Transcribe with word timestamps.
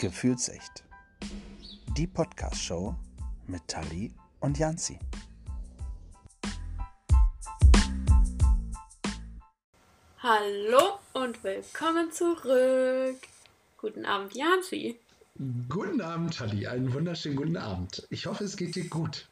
Gefühlsecht. 0.00 0.84
Die 1.96 2.06
Podcast-Show 2.06 2.94
mit 3.48 3.66
Tali 3.66 4.12
und 4.38 4.56
Janzi. 4.56 4.96
Hallo 10.22 11.00
und 11.14 11.42
willkommen 11.42 12.12
zurück. 12.12 13.18
Guten 13.76 14.06
Abend, 14.06 14.36
Janzi. 14.36 15.00
Guten 15.68 16.00
Abend, 16.00 16.36
Tali. 16.36 16.68
Einen 16.68 16.92
wunderschönen 16.94 17.34
guten 17.34 17.56
Abend. 17.56 18.06
Ich 18.08 18.26
hoffe, 18.26 18.44
es 18.44 18.56
geht 18.56 18.76
dir 18.76 18.88
gut. 18.88 19.26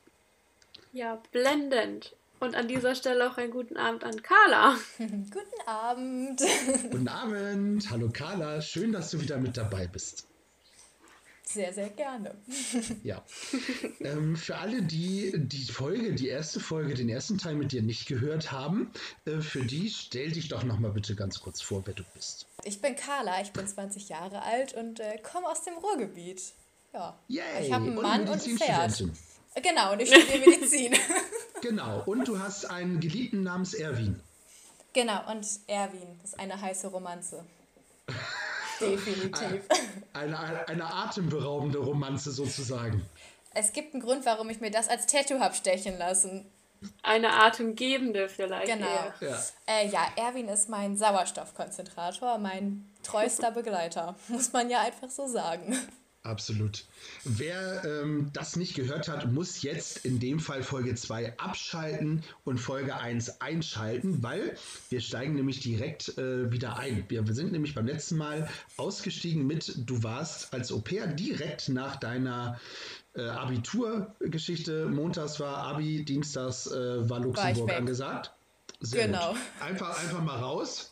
Ja, 0.93 1.23
blendend. 1.31 2.17
Und 2.41 2.57
an 2.57 2.67
dieser 2.67 2.97
Stelle 2.97 3.31
auch 3.31 3.37
einen 3.37 3.53
guten 3.53 3.77
Abend 3.77 4.03
an 4.03 4.21
Carla. 4.21 4.77
guten 4.99 5.69
Abend. 5.69 6.43
Guten 6.91 7.09
Abend. 7.09 7.89
Hallo 7.89 8.11
Carla. 8.13 8.61
Schön, 8.61 8.91
dass 8.91 9.13
du 9.13 9.21
wieder 9.21 9.39
mit 9.39 9.57
dabei 9.57 9.87
bist. 9.87 10.27
Sehr, 11.57 11.73
sehr 11.73 11.89
gerne. 11.89 12.35
Ja. 13.03 13.23
ähm, 14.01 14.37
für 14.37 14.57
alle, 14.57 14.83
die 14.83 15.33
die 15.35 15.65
Folge, 15.65 16.13
die 16.13 16.29
erste 16.29 16.61
Folge, 16.61 16.93
den 16.93 17.09
ersten 17.09 17.39
Teil 17.39 17.55
mit 17.55 17.73
dir 17.73 17.81
nicht 17.81 18.07
gehört 18.07 18.53
haben, 18.53 18.91
äh, 19.25 19.41
für 19.41 19.65
die 19.65 19.89
stell 19.89 20.33
dich 20.33 20.49
doch 20.49 20.65
noch 20.65 20.79
mal 20.79 20.91
bitte 20.91 21.15
ganz 21.15 21.41
kurz 21.41 21.63
vor, 21.63 21.81
wer 21.87 21.95
du 21.95 22.03
bist. 22.13 22.47
Ich 22.65 22.83
bin 22.83 22.95
Carla, 22.95 23.41
ich 23.41 23.53
bin 23.53 23.67
20 23.67 24.11
Jahre 24.11 24.43
alt 24.43 24.75
und 24.75 25.01
äh, 25.01 25.17
komme 25.23 25.49
aus 25.49 25.65
dem 25.65 25.79
Ruhrgebiet. 25.79 26.43
Ja. 26.93 27.19
Yay. 27.29 27.43
Ich 27.63 27.73
habe 27.73 27.87
einen 27.87 27.95
Mann 27.95 28.21
und, 28.23 28.29
und 28.29 28.47
ein 28.47 28.59
Pferd. 28.59 29.05
Genau, 29.63 29.95
und 29.95 30.03
ich 30.03 30.11
studiere 30.11 30.51
Medizin. 30.51 30.95
genau, 31.63 32.03
und 32.05 32.29
du 32.29 32.39
hast 32.39 32.67
einen 32.67 33.01
Geliebten 33.01 33.45
namens 33.45 33.73
Erwin. 33.73 34.21
Genau, 34.93 35.31
und 35.31 35.47
Erwin, 35.69 36.19
das 36.21 36.33
ist 36.33 36.39
eine 36.39 36.61
heiße 36.61 36.89
Romanze. 36.89 37.47
Definitiv. 38.81 39.63
Eine, 40.13 40.39
eine, 40.39 40.69
eine, 40.69 40.95
atemberaubende 40.95 41.79
Romanze 41.79 42.31
sozusagen. 42.31 43.05
Es 43.55 43.73
gibt 43.73 43.95
einen 43.95 44.03
Grund, 44.03 44.27
warum 44.27 44.51
ich 44.51 44.61
mir 44.61 44.71
das 44.71 44.89
als 44.89 45.07
Tattoo 45.07 45.41
habe 45.41 45.55
stechen 45.55 45.99
lassen. 45.99 46.47
Eine 47.03 47.33
atemgebende 47.33 48.29
vielleicht. 48.29 48.67
Genau. 48.67 48.87
Ja. 49.21 49.43
Äh, 49.67 49.89
ja, 49.89 50.07
Erwin 50.17 50.49
ist 50.49 50.69
mein 50.69 50.97
Sauerstoffkonzentrator, 50.97 52.39
mein 52.39 52.91
treuester 53.03 53.51
Begleiter, 53.51 54.17
muss 54.29 54.53
man 54.53 54.69
ja 54.69 54.81
einfach 54.81 55.09
so 55.09 55.27
sagen. 55.27 55.77
Absolut. 56.27 56.85
Wer 57.25 57.85
ähm, 57.85 58.31
das 58.33 58.57
nicht 58.57 58.75
gehört 58.75 59.07
hat, 59.07 59.31
muss 59.31 59.63
jetzt 59.63 60.05
in 60.05 60.19
dem 60.19 60.41
Fall 60.41 60.65
Folge 60.65 60.97
2 60.97 61.39
abschalten 61.39 62.25
und 62.45 62.59
Folge 62.59 62.97
1 62.97 63.41
einschalten, 63.41 64.25
weil 64.25 64.57
wir 64.91 65.01
steigen 65.01 65.37
nämlich 65.37 65.61
direkt 65.61 66.19
äh, 66.19 66.51
wieder 66.51 66.79
ein. 66.79 67.05
Wir, 67.09 67.29
wir, 67.29 67.35
sind 67.35 67.53
nämlich 67.53 67.77
beim 67.77 67.87
letzten 67.87 68.17
Mal 68.17 68.49
ausgestiegen 68.77 69.47
mit, 69.47 69.73
du 69.89 70.03
warst 70.03 70.53
als 70.53 70.73
Au-pair 70.73 71.07
direkt 71.07 71.69
nach 71.69 71.95
deiner 71.95 72.61
äh, 73.15 73.23
Abiturgeschichte. 73.23 74.87
Montags 74.87 75.39
war 75.39 75.59
Abi, 75.59 76.05
Dienstags 76.05 76.67
äh, 76.67 77.09
war 77.09 77.21
Luxemburg 77.21 77.69
war 77.69 77.77
angesagt. 77.77 78.33
Sehr 78.81 79.07
genau. 79.07 79.31
Gut. 79.31 79.39
Einfach, 79.61 80.03
einfach 80.03 80.25
mal 80.25 80.39
raus, 80.39 80.91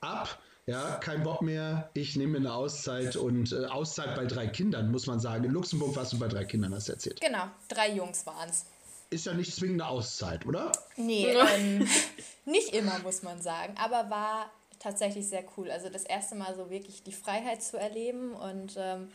ab 0.00 0.36
ja, 0.68 0.96
kein 0.96 1.22
Bock 1.22 1.40
mehr. 1.40 1.88
Ich 1.94 2.14
nehme 2.16 2.32
mir 2.32 2.38
eine 2.38 2.52
Auszeit 2.52 3.16
und 3.16 3.52
äh, 3.52 3.64
Auszeit 3.64 4.14
bei 4.14 4.26
drei 4.26 4.48
Kindern, 4.48 4.90
muss 4.90 5.06
man 5.06 5.18
sagen. 5.18 5.44
In 5.44 5.52
Luxemburg 5.52 5.96
warst 5.96 6.12
du 6.12 6.18
bei 6.18 6.28
drei 6.28 6.44
Kindern, 6.44 6.74
hast 6.74 6.88
du 6.88 6.92
erzählt. 6.92 7.22
Genau, 7.22 7.44
drei 7.68 7.90
Jungs 7.92 8.26
waren 8.26 8.50
es. 8.50 8.66
Ist 9.08 9.24
ja 9.24 9.32
nicht 9.32 9.54
zwingend 9.54 9.80
eine 9.80 9.90
Auszeit, 9.90 10.44
oder? 10.44 10.70
Nee, 10.96 11.26
ähm, 11.26 11.88
nicht 12.44 12.74
immer, 12.74 12.98
muss 12.98 13.22
man 13.22 13.40
sagen. 13.40 13.74
Aber 13.78 14.10
war 14.10 14.50
tatsächlich 14.78 15.26
sehr 15.26 15.42
cool. 15.56 15.70
Also 15.70 15.88
das 15.88 16.04
erste 16.04 16.34
Mal 16.34 16.54
so 16.54 16.68
wirklich 16.68 17.02
die 17.02 17.12
Freiheit 17.12 17.62
zu 17.62 17.78
erleben 17.78 18.34
und 18.34 18.74
ähm, 18.76 19.08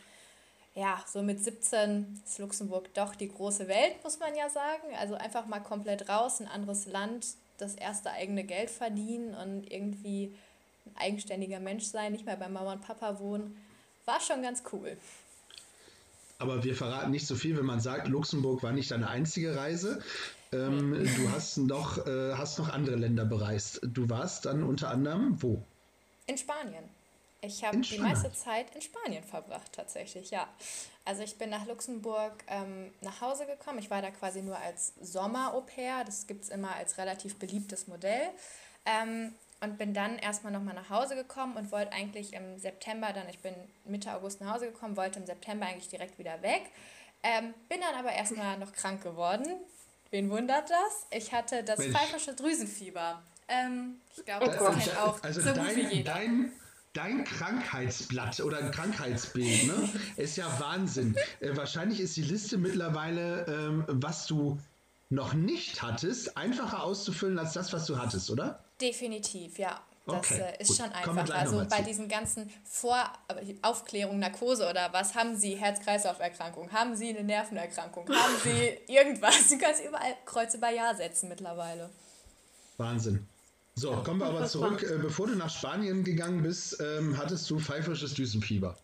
ja, 0.74 1.00
so 1.06 1.22
mit 1.22 1.38
17 1.38 2.20
ist 2.26 2.40
Luxemburg 2.40 2.92
doch 2.94 3.14
die 3.14 3.28
große 3.28 3.68
Welt, 3.68 4.02
muss 4.02 4.18
man 4.18 4.34
ja 4.34 4.50
sagen. 4.50 4.88
Also 4.98 5.14
einfach 5.14 5.46
mal 5.46 5.60
komplett 5.60 6.08
raus, 6.08 6.40
ein 6.40 6.48
anderes 6.48 6.86
Land, 6.86 7.26
das 7.58 7.76
erste 7.76 8.10
eigene 8.10 8.42
Geld 8.42 8.70
verdienen 8.70 9.36
und 9.36 9.70
irgendwie 9.70 10.34
ein 10.86 10.96
eigenständiger 10.96 11.60
Mensch 11.60 11.84
sein, 11.84 12.12
nicht 12.12 12.26
mehr 12.26 12.36
bei 12.36 12.48
Mama 12.48 12.72
und 12.72 12.82
Papa 12.82 13.18
wohnen, 13.18 13.56
war 14.04 14.20
schon 14.20 14.42
ganz 14.42 14.62
cool. 14.72 14.96
Aber 16.38 16.64
wir 16.64 16.74
verraten 16.74 17.10
nicht 17.10 17.26
so 17.26 17.36
viel, 17.36 17.56
wenn 17.56 17.64
man 17.64 17.80
sagt, 17.80 18.08
Luxemburg 18.08 18.62
war 18.62 18.72
nicht 18.72 18.90
deine 18.90 19.08
einzige 19.08 19.56
Reise. 19.56 20.02
Ähm, 20.52 20.92
du 20.92 21.30
hast 21.30 21.56
noch, 21.58 22.06
äh, 22.06 22.34
hast 22.34 22.58
noch 22.58 22.68
andere 22.68 22.96
Länder 22.96 23.24
bereist. 23.24 23.80
Du 23.82 24.08
warst 24.08 24.44
dann 24.44 24.62
unter 24.62 24.90
anderem 24.90 25.40
wo? 25.42 25.62
In 26.26 26.36
Spanien. 26.36 26.84
Ich 27.40 27.62
habe 27.62 27.78
die 27.78 27.98
meiste 27.98 28.32
Zeit 28.32 28.74
in 28.74 28.80
Spanien 28.80 29.22
verbracht, 29.22 29.70
tatsächlich, 29.72 30.30
ja. 30.30 30.48
Also 31.04 31.22
ich 31.22 31.36
bin 31.36 31.50
nach 31.50 31.66
Luxemburg 31.66 32.32
ähm, 32.48 32.90
nach 33.02 33.20
Hause 33.20 33.44
gekommen. 33.44 33.78
Ich 33.78 33.90
war 33.90 34.00
da 34.00 34.10
quasi 34.10 34.40
nur 34.40 34.56
als 34.56 34.94
Sommer-Au-pair. 35.02 36.04
Das 36.04 36.26
gibt 36.26 36.44
es 36.44 36.48
immer 36.48 36.74
als 36.74 36.96
relativ 36.96 37.38
beliebtes 37.38 37.86
Modell. 37.86 38.30
Ähm, 38.86 39.34
und 39.64 39.78
bin 39.78 39.94
dann 39.94 40.18
erstmal 40.18 40.52
nochmal 40.52 40.74
nach 40.74 40.90
Hause 40.90 41.16
gekommen 41.16 41.56
und 41.56 41.72
wollte 41.72 41.92
eigentlich 41.92 42.34
im 42.34 42.58
September 42.58 43.12
dann, 43.12 43.28
ich 43.28 43.40
bin 43.40 43.54
Mitte 43.84 44.12
August 44.14 44.40
nach 44.40 44.54
Hause 44.54 44.66
gekommen, 44.66 44.96
wollte 44.96 45.18
im 45.18 45.26
September 45.26 45.66
eigentlich 45.66 45.88
direkt 45.88 46.18
wieder 46.18 46.42
weg. 46.42 46.62
Ähm, 47.22 47.54
bin 47.68 47.80
dann 47.80 47.98
aber 47.98 48.12
erstmal 48.12 48.58
noch 48.58 48.72
krank 48.72 49.02
geworden. 49.02 49.46
Wen 50.10 50.30
wundert 50.30 50.70
das? 50.70 51.06
Ich 51.10 51.32
hatte 51.32 51.64
das 51.64 51.80
pfeifische 51.80 52.34
Drüsenfieber. 52.34 53.22
Ähm, 53.48 53.96
ich 54.16 54.24
glaube, 54.24 54.46
das 54.46 54.56
kennt 54.58 54.76
also, 54.76 54.90
auch 54.92 55.22
also 55.22 55.40
so 55.40 55.52
dein, 55.52 55.66
gut 55.66 55.76
wie 55.76 55.96
jeder. 55.96 56.12
Dein, 56.12 56.52
dein 56.92 57.24
Krankheitsblatt 57.24 58.40
oder 58.40 58.58
ein 58.58 58.70
Krankheitsbild 58.70 59.66
ne, 59.66 59.88
ist 60.16 60.36
ja 60.36 60.60
Wahnsinn. 60.60 61.16
Äh, 61.40 61.56
wahrscheinlich 61.56 62.00
ist 62.00 62.16
die 62.16 62.22
Liste 62.22 62.58
mittlerweile, 62.58 63.46
ähm, 63.48 63.84
was 63.88 64.26
du 64.26 64.58
noch 65.10 65.34
nicht 65.34 65.82
hattest, 65.82 66.36
einfacher 66.36 66.82
auszufüllen 66.82 67.38
als 67.38 67.52
das, 67.54 67.72
was 67.72 67.86
du 67.86 67.98
hattest, 67.98 68.30
oder? 68.30 68.60
Definitiv, 68.84 69.58
ja. 69.58 69.80
Das 70.06 70.16
okay, 70.16 70.40
äh, 70.40 70.62
ist 70.62 70.68
gut. 70.68 70.76
schon 70.76 70.92
einfach. 70.92 71.34
Also 71.34 71.64
bei 71.70 71.80
diesen 71.80 72.08
ganzen 72.08 72.50
Voraufklärung, 72.64 74.18
Narkose 74.18 74.68
oder 74.68 74.92
was, 74.92 75.14
haben 75.14 75.34
Sie 75.34 75.54
Herz-Kreislauf-Erkrankung, 75.56 76.70
haben 76.72 76.94
Sie 76.94 77.08
eine 77.08 77.24
Nervenerkrankung, 77.24 78.06
haben 78.10 78.34
Sie 78.44 78.92
irgendwas? 78.92 79.48
Du 79.48 79.56
kannst 79.58 79.82
überall 79.82 80.14
Kreuze 80.26 80.58
bei 80.58 80.74
Ja 80.74 80.94
setzen 80.94 81.30
mittlerweile. 81.30 81.88
Wahnsinn. 82.76 83.26
So, 83.76 83.92
kommen 84.02 84.20
wir 84.20 84.26
aber 84.26 84.46
zurück. 84.46 84.82
Äh, 84.82 84.98
bevor 84.98 85.26
du 85.26 85.36
nach 85.36 85.50
Spanien 85.50 86.04
gegangen 86.04 86.42
bist, 86.42 86.78
ähm, 86.80 87.16
hattest 87.16 87.48
du 87.48 87.58
pfeifersches 87.58 88.12
Düsenfieber. 88.12 88.76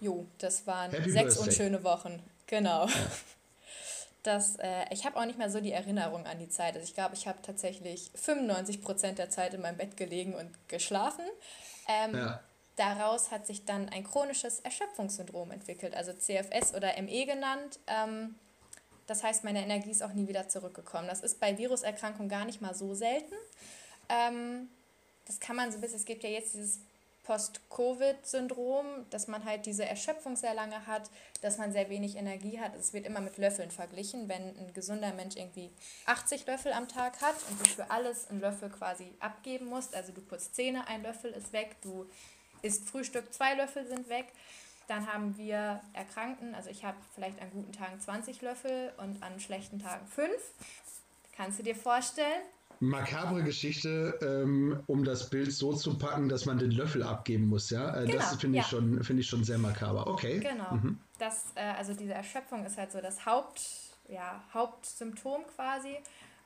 Jo, 0.00 0.26
das 0.38 0.66
waren 0.66 0.90
Happy 0.90 1.10
sechs 1.10 1.36
Birthday. 1.36 1.48
unschöne 1.48 1.84
Wochen. 1.84 2.20
Genau. 2.48 2.86
Ja 2.86 2.92
dass 4.26 4.56
äh, 4.56 4.84
ich 4.90 5.06
habe 5.06 5.16
auch 5.16 5.24
nicht 5.24 5.38
mehr 5.38 5.50
so 5.50 5.60
die 5.60 5.72
Erinnerung 5.72 6.26
an 6.26 6.38
die 6.38 6.48
Zeit. 6.48 6.74
Also 6.74 6.84
ich 6.84 6.94
glaube, 6.94 7.14
ich 7.14 7.26
habe 7.26 7.40
tatsächlich 7.42 8.10
95 8.14 8.82
Prozent 8.82 9.18
der 9.18 9.30
Zeit 9.30 9.54
in 9.54 9.60
meinem 9.60 9.76
Bett 9.76 9.96
gelegen 9.96 10.34
und 10.34 10.50
geschlafen. 10.68 11.24
Ähm, 11.88 12.14
ja. 12.14 12.40
Daraus 12.76 13.30
hat 13.30 13.46
sich 13.46 13.64
dann 13.64 13.88
ein 13.88 14.04
chronisches 14.04 14.60
Erschöpfungssyndrom 14.60 15.50
entwickelt, 15.50 15.94
also 15.94 16.12
CFS 16.12 16.74
oder 16.74 17.00
ME 17.00 17.24
genannt. 17.24 17.78
Ähm, 17.86 18.34
das 19.06 19.22
heißt, 19.22 19.44
meine 19.44 19.62
Energie 19.62 19.90
ist 19.90 20.02
auch 20.02 20.12
nie 20.12 20.28
wieder 20.28 20.48
zurückgekommen. 20.48 21.06
Das 21.06 21.20
ist 21.20 21.40
bei 21.40 21.56
Viruserkrankungen 21.56 22.28
gar 22.28 22.44
nicht 22.44 22.60
mal 22.60 22.74
so 22.74 22.94
selten. 22.94 23.34
Ähm, 24.08 24.68
das 25.26 25.40
kann 25.40 25.56
man 25.56 25.70
so 25.70 25.78
ein 25.78 25.80
bisschen, 25.80 25.98
es 25.98 26.04
gibt 26.04 26.22
ja 26.22 26.30
jetzt 26.30 26.54
dieses 26.54 26.80
Post-Covid-Syndrom, 27.26 29.06
dass 29.10 29.26
man 29.26 29.44
halt 29.44 29.66
diese 29.66 29.84
Erschöpfung 29.84 30.36
sehr 30.36 30.54
lange 30.54 30.86
hat, 30.86 31.10
dass 31.42 31.58
man 31.58 31.72
sehr 31.72 31.90
wenig 31.90 32.16
Energie 32.16 32.60
hat. 32.60 32.76
Es 32.76 32.92
wird 32.92 33.04
immer 33.04 33.20
mit 33.20 33.36
Löffeln 33.36 33.72
verglichen. 33.72 34.28
Wenn 34.28 34.56
ein 34.56 34.72
gesunder 34.72 35.12
Mensch 35.12 35.34
irgendwie 35.34 35.72
80 36.06 36.46
Löffel 36.46 36.72
am 36.72 36.86
Tag 36.86 37.20
hat 37.20 37.34
und 37.50 37.60
du 37.60 37.68
für 37.68 37.90
alles 37.90 38.28
einen 38.28 38.40
Löffel 38.40 38.70
quasi 38.70 39.12
abgeben 39.18 39.66
musst, 39.66 39.94
also 39.96 40.12
du 40.12 40.20
putzt 40.20 40.54
Zähne, 40.54 40.86
ein 40.86 41.02
Löffel 41.02 41.32
ist 41.32 41.52
weg, 41.52 41.76
du 41.82 42.06
isst 42.62 42.88
Frühstück, 42.88 43.34
zwei 43.34 43.54
Löffel 43.54 43.86
sind 43.86 44.08
weg, 44.08 44.26
dann 44.86 45.12
haben 45.12 45.36
wir 45.36 45.80
Erkrankten, 45.94 46.54
also 46.54 46.70
ich 46.70 46.84
habe 46.84 46.96
vielleicht 47.14 47.42
an 47.42 47.50
guten 47.50 47.72
Tagen 47.72 48.00
20 48.00 48.40
Löffel 48.42 48.92
und 48.98 49.20
an 49.22 49.40
schlechten 49.40 49.80
Tagen 49.80 50.06
5. 50.06 50.30
Kannst 51.36 51.58
du 51.58 51.64
dir 51.64 51.74
vorstellen? 51.74 52.42
Makabre 52.80 53.42
Geschichte, 53.42 54.18
ähm, 54.22 54.82
um 54.86 55.04
das 55.04 55.30
Bild 55.30 55.52
so 55.52 55.72
zu 55.72 55.96
packen, 55.98 56.28
dass 56.28 56.46
man 56.46 56.58
den 56.58 56.70
Löffel 56.70 57.02
abgeben 57.02 57.48
muss, 57.48 57.70
ja? 57.70 57.96
Äh, 57.96 58.06
genau, 58.06 58.18
das 58.18 58.36
finde 58.36 58.58
ich, 58.58 58.64
ja. 58.64 58.70
Schon, 58.70 59.02
find 59.02 59.20
ich 59.20 59.28
schon 59.28 59.44
sehr 59.44 59.58
makaber. 59.58 60.06
Okay. 60.06 60.40
Genau. 60.40 60.74
Mhm. 60.74 60.98
Das, 61.18 61.52
äh, 61.54 61.72
also 61.76 61.94
diese 61.94 62.14
Erschöpfung 62.14 62.64
ist 62.64 62.76
halt 62.76 62.92
so 62.92 63.00
das 63.00 63.24
Haupt, 63.24 63.62
ja, 64.08 64.42
Hauptsymptom 64.52 65.42
quasi. 65.54 65.96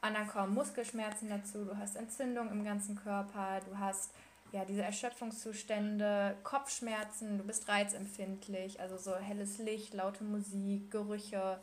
Und 0.02 0.14
dann 0.14 0.28
kommen 0.28 0.54
Muskelschmerzen 0.54 1.28
dazu, 1.28 1.64
du 1.64 1.76
hast 1.76 1.96
Entzündung 1.96 2.50
im 2.50 2.64
ganzen 2.64 2.96
Körper, 2.96 3.60
du 3.68 3.78
hast 3.78 4.12
ja 4.52 4.64
diese 4.64 4.82
Erschöpfungszustände, 4.82 6.36
Kopfschmerzen, 6.42 7.38
du 7.38 7.44
bist 7.44 7.68
reizempfindlich, 7.68 8.80
also 8.80 8.96
so 8.96 9.14
helles 9.14 9.58
Licht, 9.58 9.92
laute 9.92 10.24
Musik, 10.24 10.90
Gerüche, 10.90 11.58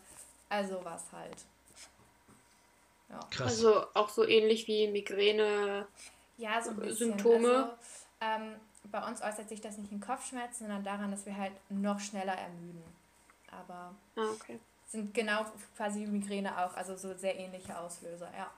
also 0.49 0.79
was 0.83 1.11
halt. 1.11 1.45
Ja. 3.09 3.19
Krass. 3.31 3.47
Also 3.47 3.85
auch 3.93 4.09
so 4.09 4.27
ähnlich 4.27 4.67
wie 4.67 4.87
Migräne. 4.87 5.87
Ja, 6.37 6.61
so 6.61 6.71
ein 6.71 6.77
bisschen. 6.77 7.09
Symptome. 7.11 7.47
Also, 7.47 8.43
ähm, 8.43 8.55
bei 8.91 9.05
uns 9.05 9.21
äußert 9.21 9.49
sich 9.49 9.61
das 9.61 9.77
nicht 9.77 9.91
in 9.91 9.99
Kopfschmerzen, 9.99 10.65
sondern 10.65 10.83
daran, 10.83 11.11
dass 11.11 11.25
wir 11.25 11.35
halt 11.37 11.53
noch 11.69 11.99
schneller 11.99 12.33
ermüden. 12.33 12.83
Aber 13.51 13.95
ah, 14.15 14.29
okay. 14.33 14.59
sind 14.87 15.13
genau 15.13 15.45
quasi 15.75 16.01
wie 16.01 16.07
Migräne 16.07 16.57
auch, 16.57 16.75
also 16.75 16.95
so 16.95 17.15
sehr 17.15 17.37
ähnliche 17.37 17.77
Auslöser, 17.77 18.29
ja. 18.37 18.49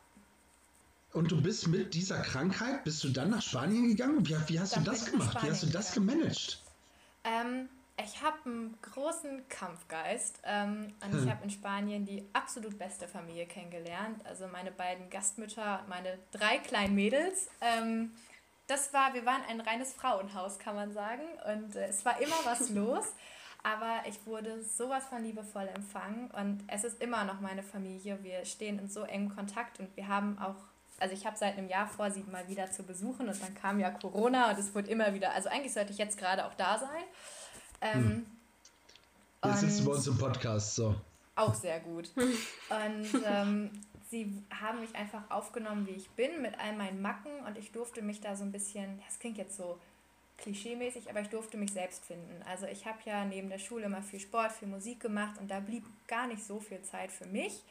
Und 1.14 1.32
du 1.32 1.42
bist 1.42 1.68
mit 1.68 1.96
dieser 1.96 2.22
Krankheit, 2.22 2.84
bist 2.84 3.04
du 3.04 3.10
dann 3.10 3.32
nach 3.32 3.42
Spanien 3.42 3.88
gegangen? 3.88 4.28
Wie, 4.28 4.36
wie 4.48 4.60
hast 4.60 4.76
dann 4.76 4.84
du 4.84 4.92
das 4.92 5.06
gemacht? 5.06 5.42
Wie 5.42 5.50
hast 5.50 5.64
du 5.64 5.68
das 5.68 5.94
gemanagt? 5.94 6.62
Ähm, 7.24 7.68
ich 8.04 8.22
habe 8.22 8.38
einen 8.46 8.78
großen 8.82 9.48
Kampfgeist 9.50 10.40
ähm, 10.44 10.94
und 11.04 11.14
hm. 11.14 11.24
ich 11.24 11.30
habe 11.30 11.44
in 11.44 11.50
Spanien 11.50 12.06
die 12.06 12.28
absolut 12.34 12.78
beste 12.78 13.08
Familie 13.08 13.46
kennengelernt. 13.46 14.26
Also 14.26 14.48
meine 14.48 14.72
beiden 14.72 15.10
Gastmütter, 15.10 15.84
meine 15.88 16.18
drei 16.32 16.58
kleinen 16.60 16.96
Mädels. 16.96 17.48
Ähm, 17.62 18.12
das 18.68 18.94
war, 18.94 19.14
wir 19.14 19.26
waren 19.26 19.42
ein 19.50 19.62
reines 19.62 19.94
Frauenhaus, 19.94 20.60
kann 20.60 20.76
man 20.76 20.94
sagen. 20.94 21.24
Und 21.52 21.76
äh, 21.76 21.88
es 21.88 22.06
war 22.06 22.22
immer 22.22 22.36
was 22.44 22.70
los. 22.72 23.06
Aber 23.64 24.04
ich 24.08 24.26
wurde 24.26 24.64
sowas 24.64 25.06
von 25.08 25.24
liebevoll 25.24 25.68
empfangen 25.76 26.32
und 26.32 26.64
es 26.68 26.86
ist 26.86 27.02
immer 27.02 27.26
noch 27.26 27.42
meine 27.42 27.62
Familie. 27.62 28.24
Wir 28.24 28.46
stehen 28.46 28.80
in 28.80 28.88
so 28.88 29.04
engem 29.04 29.36
Kontakt 29.36 29.80
und 29.82 29.94
wir 29.98 30.08
haben 30.08 30.40
auch, 30.40 30.56
also 30.98 31.14
ich 31.14 31.26
habe 31.26 31.36
seit 31.36 31.58
einem 31.58 31.68
Jahr 31.68 31.88
vor, 31.88 32.10
sie 32.10 32.24
mal 32.24 32.48
wieder 32.48 32.72
zu 32.72 32.84
besuchen 32.84 33.28
und 33.28 33.42
dann 33.44 33.54
kam 33.56 33.78
ja 33.80 33.92
Corona 33.92 34.52
und 34.52 34.60
es 34.60 34.74
wurde 34.74 34.90
immer 34.90 35.14
wieder, 35.14 35.34
also 35.34 35.50
eigentlich 35.50 35.74
sollte 35.74 35.92
ich 35.92 35.98
jetzt 35.98 36.18
gerade 36.18 36.46
auch 36.46 36.54
da 36.54 36.80
sein. 36.80 37.04
Ähm, 37.82 38.04
hm. 38.04 38.26
Jetzt 39.46 39.62
sitzt 39.62 39.80
du 39.80 39.86
bei 39.86 39.92
uns 39.94 40.08
im 40.08 40.18
Podcast, 40.18 40.76
so. 40.76 40.96
Auch 41.36 41.54
sehr 41.54 41.80
gut. 41.80 42.12
und 42.18 43.24
ähm, 43.26 43.72
sie 44.10 44.44
haben 44.52 44.82
mich 44.82 44.96
einfach 44.96 45.30
aufgenommen, 45.30 45.88
wie 45.88 45.92
ich 45.92 46.10
bin, 46.12 46.42
mit 46.42 46.60
all 46.60 46.76
meinen 46.76 47.02
Macken 47.02 47.32
und 47.48 47.58
ich 47.58 47.72
durfte 47.72 48.02
mich 48.02 48.20
da 48.20 48.36
so 48.36 48.44
ein 48.44 48.52
bisschen, 48.52 49.02
das 49.06 49.20
klingt 49.20 49.38
jetzt 49.38 49.56
so 49.56 49.80
klischeemäßig, 50.38 51.10
aber 51.10 51.22
ich 51.22 51.30
durfte 51.30 51.58
mich 51.58 51.72
selbst 51.72 52.06
finden. 52.06 52.42
Also 52.46 52.66
ich 52.66 52.86
habe 52.86 52.98
ja 53.06 53.26
neben 53.26 53.50
der 53.50 53.60
Schule 53.60 53.86
immer 53.86 54.02
viel 54.02 54.20
Sport, 54.20 54.52
viel 54.52 54.68
Musik 54.68 55.00
gemacht 55.00 55.40
und 55.40 55.50
da 55.50 55.60
blieb 55.60 55.84
gar 56.08 56.28
nicht 56.28 56.44
so 56.44 56.60
viel 56.60 56.82
Zeit 56.82 57.12
für 57.12 57.26
mich. 57.26 57.64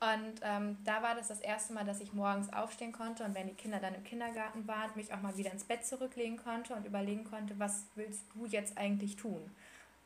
Und 0.00 0.40
ähm, 0.42 0.78
da 0.84 1.02
war 1.02 1.16
das 1.16 1.26
das 1.26 1.40
erste 1.40 1.72
Mal, 1.72 1.84
dass 1.84 2.00
ich 2.00 2.12
morgens 2.12 2.52
aufstehen 2.52 2.92
konnte 2.92 3.24
und 3.24 3.34
wenn 3.34 3.48
die 3.48 3.54
Kinder 3.54 3.80
dann 3.80 3.96
im 3.96 4.04
Kindergarten 4.04 4.68
waren, 4.68 4.90
mich 4.94 5.12
auch 5.12 5.20
mal 5.20 5.36
wieder 5.36 5.50
ins 5.50 5.64
Bett 5.64 5.84
zurücklegen 5.84 6.36
konnte 6.36 6.72
und 6.74 6.86
überlegen 6.86 7.24
konnte, 7.24 7.58
was 7.58 7.84
willst 7.96 8.22
du 8.32 8.46
jetzt 8.46 8.78
eigentlich 8.78 9.16
tun? 9.16 9.50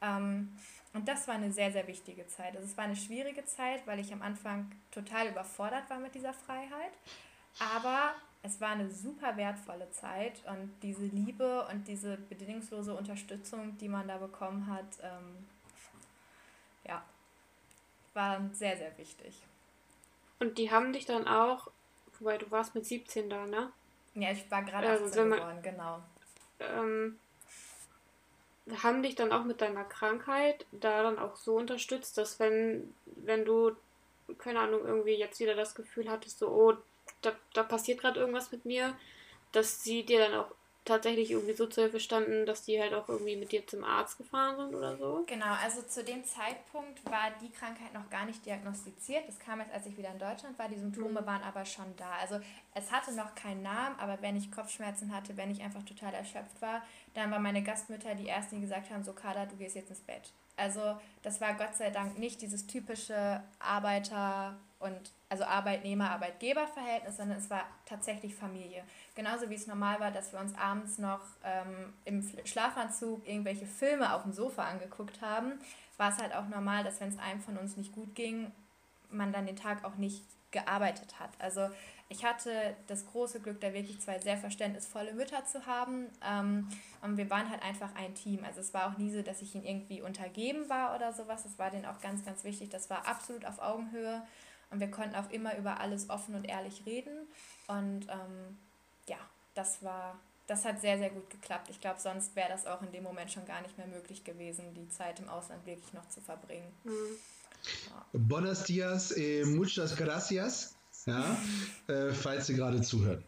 Ähm, 0.00 0.56
und 0.94 1.09
das 1.09 1.29
war 1.29 1.35
eine 1.35 1.53
sehr, 1.53 1.73
sehr 1.73 1.87
wichtige 1.87 2.27
Zeit. 2.27 2.56
Also 2.56 2.69
es 2.69 2.77
war 2.77 2.85
eine 2.85 2.97
schwierige 2.97 3.44
Zeit, 3.44 3.87
weil 3.87 3.99
ich 3.99 4.12
am 4.12 4.23
Anfang 4.23 4.71
total 4.91 5.29
überfordert 5.29 5.89
war 5.91 5.99
mit 5.99 6.15
dieser 6.15 6.33
Freiheit. 6.33 6.93
Aber 7.77 8.15
es 8.43 8.61
war 8.61 8.71
eine 8.71 8.91
super 8.91 9.37
wertvolle 9.37 9.91
Zeit 9.91 10.43
und 10.47 10.73
diese 10.83 11.05
Liebe 11.05 11.67
und 11.71 11.87
diese 11.87 12.17
bedingungslose 12.17 12.95
Unterstützung, 12.95 13.77
die 13.79 13.88
man 13.88 14.09
da 14.09 14.17
bekommen 14.17 14.67
hat, 14.67 14.99
ähm, 15.03 15.47
ja, 16.85 17.03
waren 18.15 18.53
sehr, 18.55 18.77
sehr 18.77 18.97
wichtig. 18.97 19.43
Und 20.43 20.59
die 20.59 20.73
haben 20.73 20.93
dich 20.93 21.06
dann 21.06 21.29
auch, 21.29 21.69
wobei 22.19 22.37
du 22.37 22.50
warst 22.50 22.75
mit 22.75 22.85
17 22.85 23.31
da, 23.31 23.47
ne? 23.47 23.71
Ja, 24.15 24.33
ich 24.33 24.50
war 24.50 24.65
gerade 24.65 24.89
18 24.89 25.05
also, 25.05 25.23
geworden, 25.23 25.62
genau. 25.62 26.03
Ähm, 26.59 27.21
haben 28.83 29.05
dich 29.05 29.15
dann 29.15 29.31
auch 29.31 29.44
mit 29.44 29.61
deiner 29.61 29.85
Krankheit 29.85 30.67
da 30.73 31.05
dann 31.05 31.21
auch 31.21 31.37
so 31.37 31.55
unterstützt, 31.55 32.19
dass 32.19 32.41
wenn, 32.41 32.93
wenn 33.06 33.44
du, 33.44 33.77
keine 34.39 34.59
Ahnung, 34.59 34.85
irgendwie 34.85 35.15
jetzt 35.15 35.39
wieder 35.39 35.55
das 35.55 35.77
Gefühl 35.77 36.11
hattest, 36.11 36.41
so, 36.41 36.49
oh, 36.49 36.77
da, 37.21 37.31
da 37.55 37.62
passiert 37.62 38.00
gerade 38.00 38.19
irgendwas 38.19 38.50
mit 38.50 38.65
mir, 38.65 38.97
dass 39.53 39.85
sie 39.85 40.05
dir 40.05 40.19
dann 40.19 40.35
auch 40.35 40.50
tatsächlich 40.84 41.31
irgendwie 41.31 41.55
so 41.55 41.67
zur 41.67 41.84
Hilfe 41.84 42.00
standen, 42.00 42.44
dass 42.44 42.62
die 42.62 42.81
halt 42.81 42.93
auch 42.94 43.08
irgendwie 43.08 43.37
mit 43.37 43.52
dir 43.52 43.67
zum 43.67 43.84
Arzt 43.84 44.19
gefahren 44.19 44.56
sind 44.56 44.75
oder 44.75 44.96
so? 44.96 45.25
Genau, 45.26 45.55
also 45.62 45.82
zu 45.82 46.02
dem 46.02 46.25
Zeitpunkt 46.25 47.05
war 47.05 47.31
die 47.40 47.50
Krankheit 47.50 47.94
noch 47.94 48.11
gar 48.11 48.26
nicht 48.26 48.44
diagnostiziert. 48.44 49.29
Das 49.29 49.38
kam 49.38 49.61
jetzt, 49.61 49.73
als 49.73 49.87
ich 49.87 49.96
wieder 49.96 50.11
in 50.11 50.19
Deutschland 50.19 50.58
war. 50.58 50.69
Die 50.69 50.79
Symptome 50.79 51.20
mhm. 51.20 51.26
waren 51.26 51.43
aber 51.43 51.64
schon 51.64 51.94
da. 51.96 52.11
Also 52.20 52.40
es 52.75 52.90
hatte 52.90 53.12
noch 53.14 53.34
keinen 53.34 53.62
Namen, 53.62 53.99
aber 53.99 54.20
wenn 54.23 54.37
ich 54.37 54.50
Kopfschmerzen 54.50 55.14
hatte, 55.14 55.37
wenn 55.37 55.50
ich 55.50 55.62
einfach 55.62 55.84
total 55.84 56.14
erschöpft 56.14 56.61
war, 56.61 56.82
dann 57.14 57.31
waren 57.31 57.43
meine 57.43 57.62
Gastmütter 57.62 58.14
die 58.14 58.28
ersten, 58.28 58.56
die 58.56 58.62
gesagt 58.62 58.90
haben, 58.90 59.05
so 59.05 59.12
Kader, 59.12 59.46
du 59.46 59.56
gehst 59.56 59.76
jetzt 59.76 59.90
ins 59.90 60.00
Bett. 60.00 60.32
Also 60.56 60.96
das 61.23 61.40
war 61.40 61.55
Gott 61.55 61.75
sei 61.75 61.90
Dank 61.90 62.19
nicht 62.19 62.43
dieses 62.43 62.67
typische 62.67 63.43
Arbeiter- 63.58 64.58
und 64.82 65.12
also 65.29 65.44
Arbeitnehmer-Arbeitgeber-Verhältnis, 65.44 67.17
sondern 67.17 67.38
es 67.38 67.49
war 67.49 67.64
tatsächlich 67.87 68.34
Familie. 68.34 68.84
Genauso 69.14 69.49
wie 69.49 69.55
es 69.55 69.67
normal 69.67 70.00
war, 70.00 70.11
dass 70.11 70.32
wir 70.32 70.40
uns 70.40 70.56
abends 70.56 70.99
noch 70.99 71.20
ähm, 71.44 71.93
im 72.05 72.29
Schlafanzug 72.44 73.26
irgendwelche 73.26 73.67
Filme 73.67 74.14
auf 74.14 74.23
dem 74.23 74.32
Sofa 74.32 74.64
angeguckt 74.64 75.20
haben, 75.23 75.52
war 75.96 76.11
es 76.11 76.19
halt 76.19 76.34
auch 76.34 76.49
normal, 76.49 76.84
dass 76.84 77.00
wenn 77.00 77.08
es 77.08 77.19
einem 77.19 77.40
von 77.40 77.56
uns 77.56 77.76
nicht 77.76 77.93
gut 77.93 78.14
ging, 78.14 78.50
man 79.11 79.32
dann 79.32 79.46
den 79.46 79.56
Tag 79.56 79.84
auch 79.84 79.96
nicht 79.96 80.23
gearbeitet 80.50 81.19
hat. 81.19 81.31
Also 81.38 81.70
ich 82.12 82.25
hatte 82.25 82.76
das 82.88 83.06
große 83.06 83.40
Glück, 83.40 83.61
da 83.61 83.73
wirklich 83.73 83.99
zwei 84.00 84.19
sehr 84.19 84.37
verständnisvolle 84.37 85.14
Mütter 85.14 85.46
zu 85.46 85.64
haben. 85.64 86.08
Ähm, 86.23 86.69
und 87.00 87.17
wir 87.17 87.31
waren 87.31 87.49
halt 87.49 87.62
einfach 87.62 87.94
ein 87.94 88.14
Team. 88.14 88.44
Also 88.44 88.61
es 88.61 88.75
war 88.75 88.93
auch 88.93 88.99
nie 88.99 89.11
so, 89.11 89.23
dass 89.23 89.40
ich 89.40 89.55
ihnen 89.55 89.64
irgendwie 89.64 90.02
untergeben 90.02 90.69
war 90.69 90.94
oder 90.94 91.12
sowas. 91.12 91.43
Das 91.43 91.58
war 91.58 91.70
denen 91.70 91.87
auch 91.87 92.00
ganz, 92.00 92.25
ganz 92.25 92.44
wichtig. 92.44 92.69
Das 92.69 92.90
war 92.90 93.08
absolut 93.08 93.46
auf 93.46 93.61
Augenhöhe. 93.61 94.23
Und 94.73 94.81
wir 94.81 94.91
konnten 94.91 95.15
auch 95.15 95.31
immer 95.31 95.57
über 95.57 95.81
alles 95.81 96.11
offen 96.11 96.35
und 96.35 96.45
ehrlich 96.45 96.83
reden. 96.87 97.13
Und 97.69 98.07
ähm, 98.09 98.57
ja, 99.07 99.19
das 99.55 99.83
war, 99.83 100.19
das 100.47 100.65
hat 100.65 100.81
sehr, 100.81 100.99
sehr 100.99 101.11
gut 101.11 101.29
geklappt. 101.31 101.69
Ich 101.71 101.81
glaube, 101.81 102.01
sonst 102.01 102.35
wäre 102.35 102.49
das 102.49 102.67
auch 102.67 102.83
in 102.83 102.91
dem 102.91 103.03
Moment 103.03 103.31
schon 103.31 103.45
gar 103.45 103.61
nicht 103.61 103.77
mehr 103.77 103.87
möglich 103.87 104.25
gewesen, 104.25 104.75
die 104.75 104.89
Zeit 104.89 105.21
im 105.21 105.29
Ausland 105.29 105.65
wirklich 105.67 105.93
noch 105.93 106.09
zu 106.09 106.21
verbringen. 106.21 106.73
Mhm. 106.85 106.91
Ja. 107.91 108.07
Buenos 108.13 108.65
dias, 108.65 109.17
eh, 109.17 109.45
muchas 109.45 109.95
gracias, 109.97 110.75
ja, 111.07 111.37
äh, 111.87 112.13
falls 112.13 112.49
Sie 112.49 112.55
gerade 112.55 112.81
zuhören. 112.83 113.23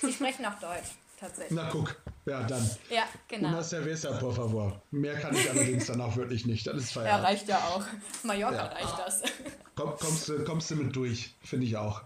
Sie 0.00 0.12
sprechen 0.12 0.46
auch 0.46 0.58
Deutsch, 0.58 0.92
tatsächlich. 1.20 1.56
Na 1.56 1.68
guck, 1.70 1.94
ja 2.26 2.42
dann. 2.42 2.68
Ja, 2.88 3.04
genau. 3.28 3.48
Una 3.48 3.62
cerveza, 3.62 4.12
por 4.12 4.34
favor. 4.34 4.82
Mehr 4.90 5.18
kann 5.20 5.34
ich 5.34 5.48
allerdings 5.48 5.86
dann 5.86 6.00
auch 6.00 6.16
wirklich 6.16 6.46
nicht. 6.46 6.66
Das 6.66 6.76
ist 6.76 6.92
Feierabend. 6.92 7.22
Ja, 7.22 7.28
reicht 7.28 7.48
ja 7.48 7.58
auch. 7.58 7.84
Mallorca 8.24 8.56
ja. 8.56 8.66
reicht 8.66 8.98
das. 8.98 9.22
Komm, 9.76 9.96
kommst, 9.98 10.28
du, 10.28 10.44
kommst 10.44 10.70
du 10.70 10.76
mit 10.76 10.96
durch, 10.96 11.34
finde 11.42 11.66
ich 11.66 11.76
auch. 11.76 12.02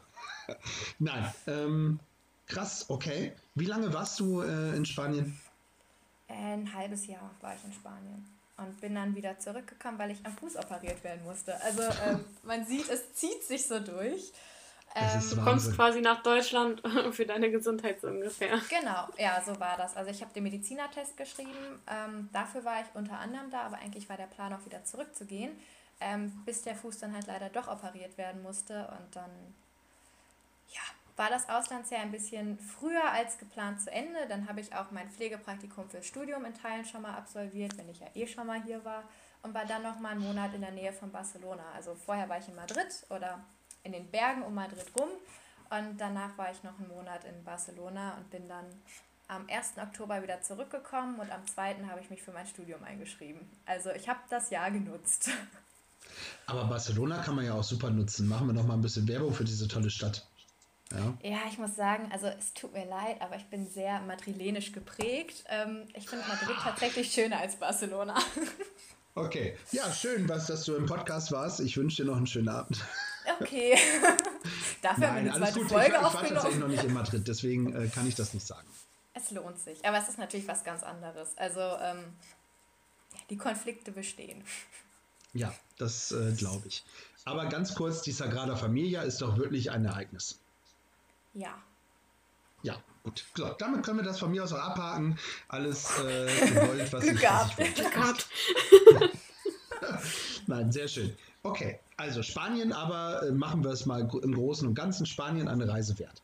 Nein, 0.99 1.33
ähm, 1.47 2.01
Krass, 2.47 2.87
okay. 2.89 3.33
Wie 3.55 3.65
lange 3.65 3.93
warst 3.93 4.21
du 4.21 4.43
äh, 4.43 4.77
in 4.77 4.85
Spanien? 4.85 5.39
Ein 6.29 6.73
halbes 6.75 7.07
Jahr 7.07 7.31
war 7.41 7.55
ich 7.55 7.65
in 7.65 7.73
Spanien 7.73 8.27
und 8.57 8.81
bin 8.81 8.95
dann 8.95 9.15
wieder 9.15 9.39
zurückgekommen, 9.39 9.99
weil 9.99 10.11
ich 10.11 10.25
am 10.25 10.37
Fuß 10.37 10.57
operiert 10.57 11.03
werden 11.05 11.25
musste. 11.25 11.61
Also 11.63 11.83
ähm, 11.83 12.25
man 12.43 12.67
sieht, 12.67 12.89
es 12.89 13.15
zieht 13.15 13.43
sich 13.45 13.67
so 13.67 13.81
durch. 13.81 14.33
Ähm, 14.97 15.21
du 15.29 15.43
kommst 15.43 15.75
quasi 15.75 16.01
nach 16.01 16.23
Deutschland 16.23 16.81
für 17.13 17.27
deine 17.27 17.51
Gesundheit 17.51 18.01
so 18.01 18.09
ungefähr. 18.09 18.61
Genau, 18.69 19.09
ja, 19.19 19.43
so 19.45 19.59
war 19.59 19.77
das. 19.77 19.97
Also 19.97 20.11
ich 20.11 20.21
habe 20.21 20.33
den 20.33 20.45
Medizinertest 20.45 21.17
geschrieben. 21.17 21.83
Ähm, 21.89 22.29
dafür 22.33 22.65
war 22.65 22.81
ich 22.81 22.87
unter 22.95 23.19
anderem 23.19 23.51
da, 23.51 23.63
aber 23.63 23.79
eigentlich 23.79 24.09
war 24.09 24.17
der 24.17 24.27
Plan 24.27 24.53
auch 24.53 24.65
wieder 24.65 24.85
zurückzugehen, 24.85 25.51
ähm, 26.01 26.31
bis 26.45 26.63
der 26.63 26.77
Fuß 26.77 26.99
dann 26.99 27.13
halt 27.13 27.27
leider 27.27 27.49
doch 27.49 27.67
operiert 27.67 28.17
werden 28.19 28.43
musste 28.43 28.87
und 28.99 29.17
dann 29.17 29.31
ja, 30.69 30.81
war 31.17 31.29
das 31.29 31.49
Auslandsjahr 31.49 32.03
ein 32.03 32.13
bisschen 32.13 32.59
früher 32.59 33.11
als 33.11 33.39
geplant 33.39 33.81
zu 33.83 33.91
Ende. 33.91 34.27
Dann 34.29 34.49
habe 34.49 34.61
ich 34.61 34.75
auch 34.75 34.93
mein 34.93 35.11
Pflegepraktikum 35.11 35.91
fürs 35.91 36.07
Studium 36.07 36.45
in 36.45 36.55
Teilen 36.55 36.85
schon 36.85 37.03
mal 37.03 37.17
absolviert, 37.17 37.77
wenn 37.77 37.89
ich 37.89 37.99
ja 37.99 38.07
eh 38.15 38.27
schon 38.29 38.47
mal 38.47 38.63
hier 38.63 38.85
war. 38.85 39.03
Und 39.43 39.53
war 39.53 39.67
dann 39.67 39.83
noch 39.83 39.99
mal 39.99 40.13
einen 40.13 40.23
Monat 40.23 40.55
in 40.55 40.63
der 40.63 40.71
Nähe 40.71 40.93
von 40.93 41.13
Barcelona. 41.13 41.65
Also 41.75 41.95
vorher 41.95 42.29
war 42.31 42.39
ich 42.39 42.49
in 42.49 42.55
Madrid 42.55 43.05
oder 43.11 43.45
in 43.85 43.93
den 43.93 44.11
Bergen 44.11 44.43
um 44.43 44.55
Madrid 44.55 44.87
rum. 44.99 45.09
Und 45.71 45.99
danach 45.99 46.37
war 46.37 46.51
ich 46.51 46.63
noch 46.63 46.79
einen 46.79 46.89
Monat 46.89 47.25
in 47.25 47.45
Barcelona 47.45 48.17
und 48.17 48.31
bin 48.31 48.49
dann 48.49 48.67
am 49.29 49.47
1. 49.49 49.75
Oktober 49.79 50.23
wieder 50.23 50.43
zurückgekommen 50.43 51.19
und 51.19 51.31
am 51.31 51.47
2. 51.47 51.77
habe 51.89 52.01
ich 52.01 52.11
mich 52.11 52.23
für 52.23 52.33
mein 52.33 52.47
Studium 52.47 52.83
eingeschrieben. 52.85 53.41
Also 53.65 53.91
ich 53.91 54.09
habe 54.09 54.21
das 54.29 54.51
Jahr 54.51 54.71
genutzt. 54.71 55.31
Aber 56.47 56.65
Barcelona 56.65 57.23
kann 57.23 57.35
man 57.35 57.45
ja 57.45 57.55
auch 57.55 57.65
super 57.65 57.91
nutzen. 57.91 58.29
Machen 58.29 58.47
wir 58.47 58.53
noch 58.53 58.67
mal 58.67 58.75
ein 58.75 58.83
bisschen 58.83 59.09
Werbung 59.09 59.33
für 59.33 59.45
diese 59.45 59.67
tolle 59.67 59.91
Stadt. 59.91 60.27
Ja. 60.93 61.15
ja, 61.23 61.39
ich 61.49 61.59
muss 61.59 61.75
sagen, 61.75 62.11
also 62.13 62.27
es 62.27 62.53
tut 62.53 62.75
mir 62.75 62.85
leid, 62.85 63.21
aber 63.21 63.37
ich 63.37 63.47
bin 63.47 63.67
sehr 63.67 64.01
madrilenisch 64.03 64.73
geprägt. 64.73 65.45
Ähm, 65.49 65.87
ich 65.95 66.09
finde 66.09 66.27
Madrid 66.29 66.57
tatsächlich 66.63 67.11
schöner 67.11 67.39
als 67.39 67.57
Barcelona. 67.57 68.17
Okay, 69.17 69.57
ja, 69.71 69.93
schön, 69.93 70.29
was, 70.29 70.47
dass 70.47 70.65
du 70.65 70.75
im 70.75 70.87
Podcast 70.87 71.31
warst. 71.31 71.61
Ich 71.61 71.77
wünsche 71.77 72.03
dir 72.03 72.11
noch 72.11 72.17
einen 72.17 72.27
schönen 72.27 72.49
Abend. 72.49 72.85
Okay. 73.41 73.77
Dafür 74.83 75.01
Nein, 75.01 75.09
haben 75.09 75.25
wir 75.25 75.35
eine 75.35 75.45
zweite 75.45 75.61
gut. 75.61 75.69
Folge 75.69 75.87
ich, 75.87 75.97
ich 75.97 76.03
war 76.03 76.29
tatsächlich 76.29 76.61
noch 76.61 76.69
nicht 76.69 76.85
in 76.85 76.93
Madrid, 76.95 77.27
deswegen 77.27 77.75
äh, 77.75 77.89
kann 77.89 78.07
ich 78.07 78.15
das 78.15 78.35
nicht 78.35 78.47
sagen. 78.47 78.69
Es 79.15 79.31
lohnt 79.31 79.59
sich, 79.61 79.85
aber 79.87 79.99
es 79.99 80.09
ist 80.09 80.19
natürlich 80.19 80.49
was 80.49 80.65
ganz 80.65 80.83
anderes. 80.83 81.37
Also 81.37 81.61
ähm, 81.61 82.05
die 83.31 83.37
Konflikte 83.37 83.93
bestehen. 83.93 84.45
Ja, 85.37 85.53
das 85.79 86.13
äh, 86.13 86.33
glaube 86.37 86.69
ich. 86.69 86.85
Aber 87.25 87.47
ganz 87.47 87.75
kurz, 87.75 88.03
die 88.03 88.13
Sagrada 88.13 88.55
Familia 88.55 89.03
ist 89.03 89.21
doch 89.21 89.37
wirklich 89.37 89.73
ein 89.73 89.85
Ereignis. 89.85 90.39
Ja. 91.33 91.61
Ja, 92.63 92.81
gut. 93.03 93.25
So, 93.37 93.49
damit 93.59 93.85
können 93.85 93.99
wir 93.99 94.05
das 94.05 94.21
von 94.21 94.31
mir 94.31 94.45
aus 94.45 94.53
auch 94.53 94.61
abhaken. 94.61 95.19
Alles 95.49 95.99
äh, 95.99 96.51
gewollt, 96.51 96.93
was 96.93 97.03
Glück 97.03 97.17
ich, 97.17 97.29
was 97.29 97.59
ich 97.59 97.75
Glück 97.75 97.93
gehabt. 97.93 98.29
Nein, 100.47 100.71
sehr 100.71 100.87
schön. 100.87 101.17
Okay, 101.43 101.81
also 101.97 102.23
Spanien, 102.23 102.73
aber 102.73 103.23
äh, 103.23 103.33
machen 103.33 103.63
wir 103.65 103.71
es 103.71 103.87
mal 103.87 104.01
im 104.01 104.35
Großen 104.35 104.67
und 104.67 104.75
Ganzen. 104.75 105.07
Spanien 105.07 105.49
eine 105.49 105.69
Reise 105.69 105.99
wert. 105.99 106.23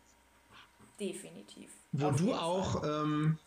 Definitiv. 0.99 1.71
Wo 1.93 2.09
Auf 2.09 2.17
du 2.17 2.35
auch 2.35 2.85
ähm, 2.85 3.39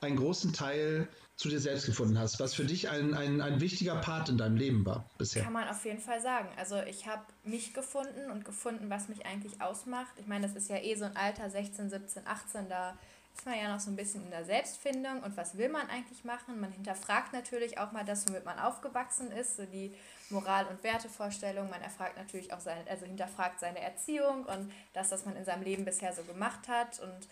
einen 0.00 0.16
großen 0.16 0.52
Teil 0.52 1.08
zu 1.36 1.48
dir 1.48 1.58
selbst 1.58 1.86
gefunden 1.86 2.18
hast, 2.18 2.38
was 2.38 2.54
für 2.54 2.64
dich 2.64 2.88
ein, 2.88 3.12
ein, 3.14 3.40
ein 3.40 3.60
wichtiger 3.60 3.96
Part 3.96 4.28
in 4.28 4.38
deinem 4.38 4.56
Leben 4.56 4.86
war 4.86 5.04
bisher. 5.18 5.42
Kann 5.42 5.52
man 5.52 5.68
auf 5.68 5.84
jeden 5.84 6.00
Fall 6.00 6.20
sagen. 6.20 6.48
Also 6.56 6.80
ich 6.82 7.08
habe 7.08 7.22
mich 7.42 7.74
gefunden 7.74 8.30
und 8.30 8.44
gefunden, 8.44 8.88
was 8.88 9.08
mich 9.08 9.26
eigentlich 9.26 9.60
ausmacht. 9.60 10.12
Ich 10.16 10.26
meine, 10.26 10.46
das 10.46 10.54
ist 10.54 10.68
ja 10.68 10.76
eh 10.76 10.94
so 10.94 11.04
ein 11.04 11.16
Alter, 11.16 11.50
16, 11.50 11.90
17, 11.90 12.26
18, 12.26 12.68
da 12.68 12.96
ist 13.36 13.46
man 13.46 13.58
ja 13.58 13.68
noch 13.72 13.80
so 13.80 13.90
ein 13.90 13.96
bisschen 13.96 14.24
in 14.24 14.30
der 14.30 14.44
Selbstfindung 14.44 15.22
und 15.22 15.36
was 15.36 15.58
will 15.58 15.68
man 15.68 15.88
eigentlich 15.90 16.24
machen? 16.24 16.60
Man 16.60 16.70
hinterfragt 16.72 17.32
natürlich 17.32 17.78
auch 17.78 17.92
mal 17.92 18.04
das, 18.04 18.28
womit 18.28 18.44
man 18.44 18.58
aufgewachsen 18.58 19.32
ist, 19.32 19.56
so 19.56 19.66
die 19.66 19.92
Moral- 20.30 20.66
und 20.66 20.82
Wertevorstellung. 20.82 21.68
Man 21.68 21.82
erfragt 21.82 22.16
natürlich 22.16 22.52
auch 22.52 22.60
seine, 22.60 22.88
also 22.88 23.06
hinterfragt 23.06 23.60
seine 23.60 23.80
Erziehung 23.80 24.44
und 24.44 24.72
das, 24.92 25.10
was 25.10 25.24
man 25.24 25.36
in 25.36 25.44
seinem 25.44 25.62
Leben 25.62 25.84
bisher 25.84 26.12
so 26.12 26.22
gemacht 26.22 26.68
hat 26.68 27.00
und 27.00 27.28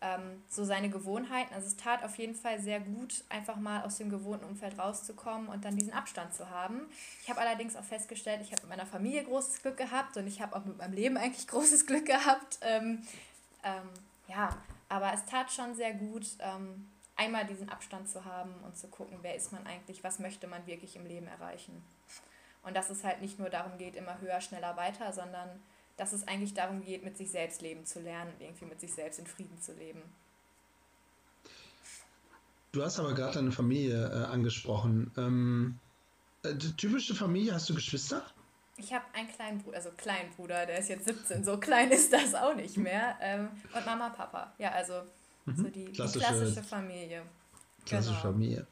ähm, 0.00 0.42
so 0.48 0.64
seine 0.64 0.90
Gewohnheiten. 0.90 1.52
Also 1.54 1.66
es 1.66 1.76
tat 1.76 2.04
auf 2.04 2.16
jeden 2.18 2.34
Fall 2.34 2.60
sehr 2.60 2.80
gut, 2.80 3.24
einfach 3.28 3.56
mal 3.56 3.82
aus 3.82 3.96
dem 3.96 4.10
gewohnten 4.10 4.44
Umfeld 4.44 4.78
rauszukommen 4.78 5.48
und 5.48 5.64
dann 5.64 5.76
diesen 5.76 5.92
Abstand 5.92 6.34
zu 6.34 6.50
haben. 6.50 6.82
Ich 7.22 7.30
habe 7.30 7.40
allerdings 7.40 7.74
auch 7.74 7.84
festgestellt, 7.84 8.40
ich 8.42 8.52
habe 8.52 8.62
mit 8.62 8.70
meiner 8.70 8.86
Familie 8.86 9.24
großes 9.24 9.62
Glück 9.62 9.76
gehabt 9.76 10.16
und 10.16 10.26
ich 10.26 10.40
habe 10.40 10.54
auch 10.54 10.64
mit 10.64 10.78
meinem 10.78 10.92
Leben 10.92 11.16
eigentlich 11.16 11.48
großes 11.48 11.86
Glück 11.86 12.06
gehabt. 12.06 12.58
Ähm, 12.62 13.02
ähm, 13.64 13.88
ja, 14.28 14.50
aber 14.88 15.12
es 15.12 15.24
tat 15.26 15.52
schon 15.52 15.74
sehr 15.74 15.92
gut, 15.94 16.26
ähm, 16.40 16.88
einmal 17.16 17.46
diesen 17.46 17.68
Abstand 17.68 18.08
zu 18.08 18.24
haben 18.24 18.54
und 18.64 18.76
zu 18.76 18.88
gucken, 18.88 19.18
wer 19.22 19.34
ist 19.34 19.52
man 19.52 19.66
eigentlich, 19.66 20.04
was 20.04 20.18
möchte 20.18 20.46
man 20.46 20.66
wirklich 20.66 20.96
im 20.96 21.06
Leben 21.06 21.26
erreichen. 21.26 21.82
Und 22.62 22.76
dass 22.76 22.90
es 22.90 23.04
halt 23.04 23.20
nicht 23.20 23.38
nur 23.38 23.50
darum 23.50 23.78
geht, 23.78 23.96
immer 23.96 24.20
höher, 24.20 24.40
schneller, 24.40 24.76
weiter, 24.76 25.12
sondern 25.12 25.48
dass 25.96 26.12
es 26.12 26.26
eigentlich 26.28 26.54
darum 26.54 26.84
geht, 26.84 27.04
mit 27.04 27.16
sich 27.16 27.30
selbst 27.30 27.60
leben 27.60 27.84
zu 27.84 28.00
lernen 28.00 28.32
und 28.32 28.40
irgendwie 28.40 28.66
mit 28.66 28.80
sich 28.80 28.92
selbst 28.92 29.18
in 29.18 29.26
Frieden 29.26 29.60
zu 29.60 29.72
leben. 29.72 30.02
Du 32.72 32.84
hast 32.84 32.98
aber 32.98 33.14
gerade 33.14 33.34
deine 33.34 33.52
Familie 33.52 34.06
äh, 34.06 34.24
angesprochen. 34.26 35.10
Ähm, 35.16 35.78
äh, 36.42 36.54
typische 36.54 37.14
Familie, 37.14 37.54
hast 37.54 37.68
du 37.68 37.74
Geschwister? 37.74 38.22
Ich 38.78 38.92
habe 38.92 39.04
einen 39.12 39.28
kleinen 39.28 39.58
Bruder, 39.60 39.76
also 39.76 39.90
kleinen 39.96 40.30
Bruder, 40.30 40.64
der 40.66 40.78
ist 40.78 40.88
jetzt 40.88 41.04
17, 41.04 41.44
so 41.44 41.58
klein 41.58 41.90
ist 41.90 42.12
das 42.12 42.34
auch 42.34 42.54
nicht 42.54 42.76
mehr. 42.76 43.16
Ähm, 43.20 43.48
und 43.74 43.84
Mama, 43.84 44.08
Papa. 44.10 44.52
Ja, 44.58 44.70
also 44.72 45.02
so 45.46 45.64
die, 45.64 45.86
die 45.86 45.92
Klassische- 45.92 46.18
klassische 46.20 46.62
Familie. 46.62 47.22
Klassische 47.84 48.12
Genau. 48.20 48.32
Familie. 48.32 48.66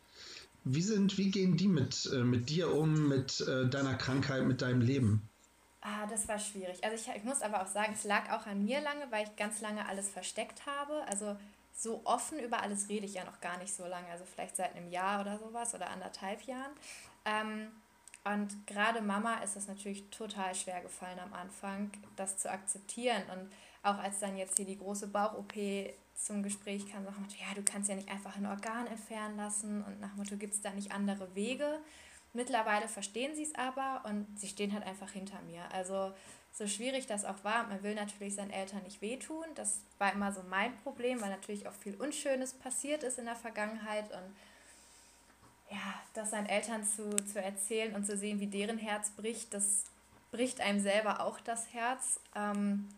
Wie, 0.64 0.82
sind, 0.82 1.16
wie 1.18 1.30
gehen 1.30 1.56
die 1.56 1.68
mit, 1.68 2.06
äh, 2.12 2.18
mit 2.24 2.48
dir 2.50 2.72
um, 2.74 3.08
mit 3.08 3.40
äh, 3.40 3.68
deiner 3.68 3.94
Krankheit, 3.94 4.44
mit 4.44 4.62
deinem 4.62 4.80
Leben? 4.80 5.28
Ah, 5.80 6.06
das 6.06 6.26
war 6.26 6.38
schwierig. 6.38 6.82
Also 6.84 6.96
ich, 6.96 7.16
ich 7.16 7.22
muss 7.24 7.42
aber 7.42 7.62
auch 7.62 7.68
sagen, 7.68 7.92
es 7.94 8.02
lag 8.04 8.30
auch 8.32 8.46
an 8.46 8.64
mir 8.64 8.80
lange, 8.80 9.06
weil 9.10 9.24
ich 9.24 9.36
ganz 9.36 9.60
lange 9.60 9.86
alles 9.88 10.08
versteckt 10.08 10.66
habe. 10.66 11.04
Also 11.08 11.36
so 11.72 12.00
offen 12.04 12.38
über 12.40 12.60
alles 12.62 12.88
rede 12.88 13.06
ich 13.06 13.14
ja 13.14 13.24
noch 13.24 13.40
gar 13.40 13.58
nicht 13.58 13.72
so 13.74 13.86
lange, 13.86 14.08
also 14.08 14.24
vielleicht 14.24 14.56
seit 14.56 14.74
einem 14.74 14.90
Jahr 14.90 15.20
oder 15.20 15.38
sowas 15.38 15.74
oder 15.74 15.90
anderthalb 15.90 16.42
Jahren. 16.42 16.72
Ähm, 17.24 17.68
und 18.32 18.66
gerade 18.66 19.00
Mama 19.00 19.36
ist 19.44 19.56
es 19.56 19.68
natürlich 19.68 20.10
total 20.10 20.52
schwer 20.54 20.80
gefallen 20.80 21.20
am 21.20 21.32
Anfang, 21.32 21.92
das 22.16 22.38
zu 22.38 22.50
akzeptieren. 22.50 23.22
Und 23.32 23.52
auch 23.84 23.98
als 23.98 24.18
dann 24.18 24.36
jetzt 24.36 24.56
hier 24.56 24.66
die 24.66 24.78
große 24.78 25.06
Bauch-OP 25.06 25.54
zum 26.16 26.42
Gespräch 26.42 26.90
kam, 26.90 27.04
sagt 27.04 27.20
man, 27.20 27.28
ja, 27.30 27.54
du 27.54 27.62
kannst 27.62 27.88
ja 27.88 27.94
nicht 27.94 28.10
einfach 28.10 28.36
ein 28.36 28.46
Organ 28.46 28.88
entfernen 28.88 29.36
lassen 29.36 29.84
und 29.84 30.00
nach 30.00 30.14
Motto, 30.16 30.36
gibt 30.36 30.54
es 30.54 30.60
da 30.60 30.70
nicht 30.70 30.90
andere 30.90 31.36
Wege? 31.36 31.78
Mittlerweile 32.32 32.88
verstehen 32.88 33.36
sie 33.36 33.44
es 33.44 33.54
aber 33.54 34.02
und 34.08 34.26
sie 34.38 34.48
stehen 34.48 34.72
halt 34.72 34.84
einfach 34.84 35.10
hinter 35.10 35.40
mir. 35.42 35.62
Also 35.72 36.12
so 36.52 36.66
schwierig 36.66 37.06
das 37.06 37.24
auch 37.24 37.44
war, 37.44 37.68
man 37.68 37.82
will 37.84 37.94
natürlich 37.94 38.34
seinen 38.34 38.50
Eltern 38.50 38.82
nicht 38.82 39.00
wehtun. 39.02 39.44
Das 39.54 39.82
war 39.98 40.12
immer 40.12 40.32
so 40.32 40.42
mein 40.50 40.76
Problem, 40.78 41.20
weil 41.20 41.30
natürlich 41.30 41.68
auch 41.68 41.74
viel 41.74 41.94
Unschönes 41.94 42.54
passiert 42.54 43.04
ist 43.04 43.20
in 43.20 43.26
der 43.26 43.36
Vergangenheit 43.36 44.10
und 44.10 44.34
ja, 45.70 45.94
das 46.14 46.30
seinen 46.30 46.46
Eltern 46.46 46.84
zu, 46.84 47.14
zu 47.16 47.42
erzählen 47.42 47.94
und 47.94 48.06
zu 48.06 48.16
sehen, 48.16 48.40
wie 48.40 48.46
deren 48.46 48.78
Herz 48.78 49.10
bricht, 49.10 49.52
das 49.54 49.84
bricht 50.30 50.60
einem 50.60 50.80
selber 50.80 51.20
auch 51.20 51.40
das 51.40 51.72
Herz. 51.72 52.20
Ähm, 52.34 52.88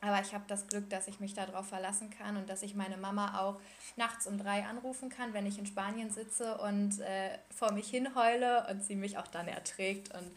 aber 0.00 0.20
ich 0.20 0.32
habe 0.32 0.44
das 0.46 0.68
Glück, 0.68 0.88
dass 0.90 1.08
ich 1.08 1.18
mich 1.18 1.34
darauf 1.34 1.68
verlassen 1.68 2.10
kann 2.10 2.36
und 2.36 2.48
dass 2.48 2.62
ich 2.62 2.74
meine 2.74 2.96
Mama 2.96 3.40
auch 3.40 3.60
nachts 3.96 4.26
um 4.28 4.38
drei 4.38 4.64
anrufen 4.64 5.08
kann, 5.08 5.34
wenn 5.34 5.46
ich 5.46 5.58
in 5.58 5.66
Spanien 5.66 6.10
sitze 6.10 6.56
und 6.58 7.00
äh, 7.00 7.36
vor 7.50 7.72
mich 7.72 7.90
hinheule 7.90 8.66
und 8.70 8.84
sie 8.84 8.94
mich 8.94 9.18
auch 9.18 9.26
dann 9.26 9.48
erträgt. 9.48 10.14
Und 10.14 10.30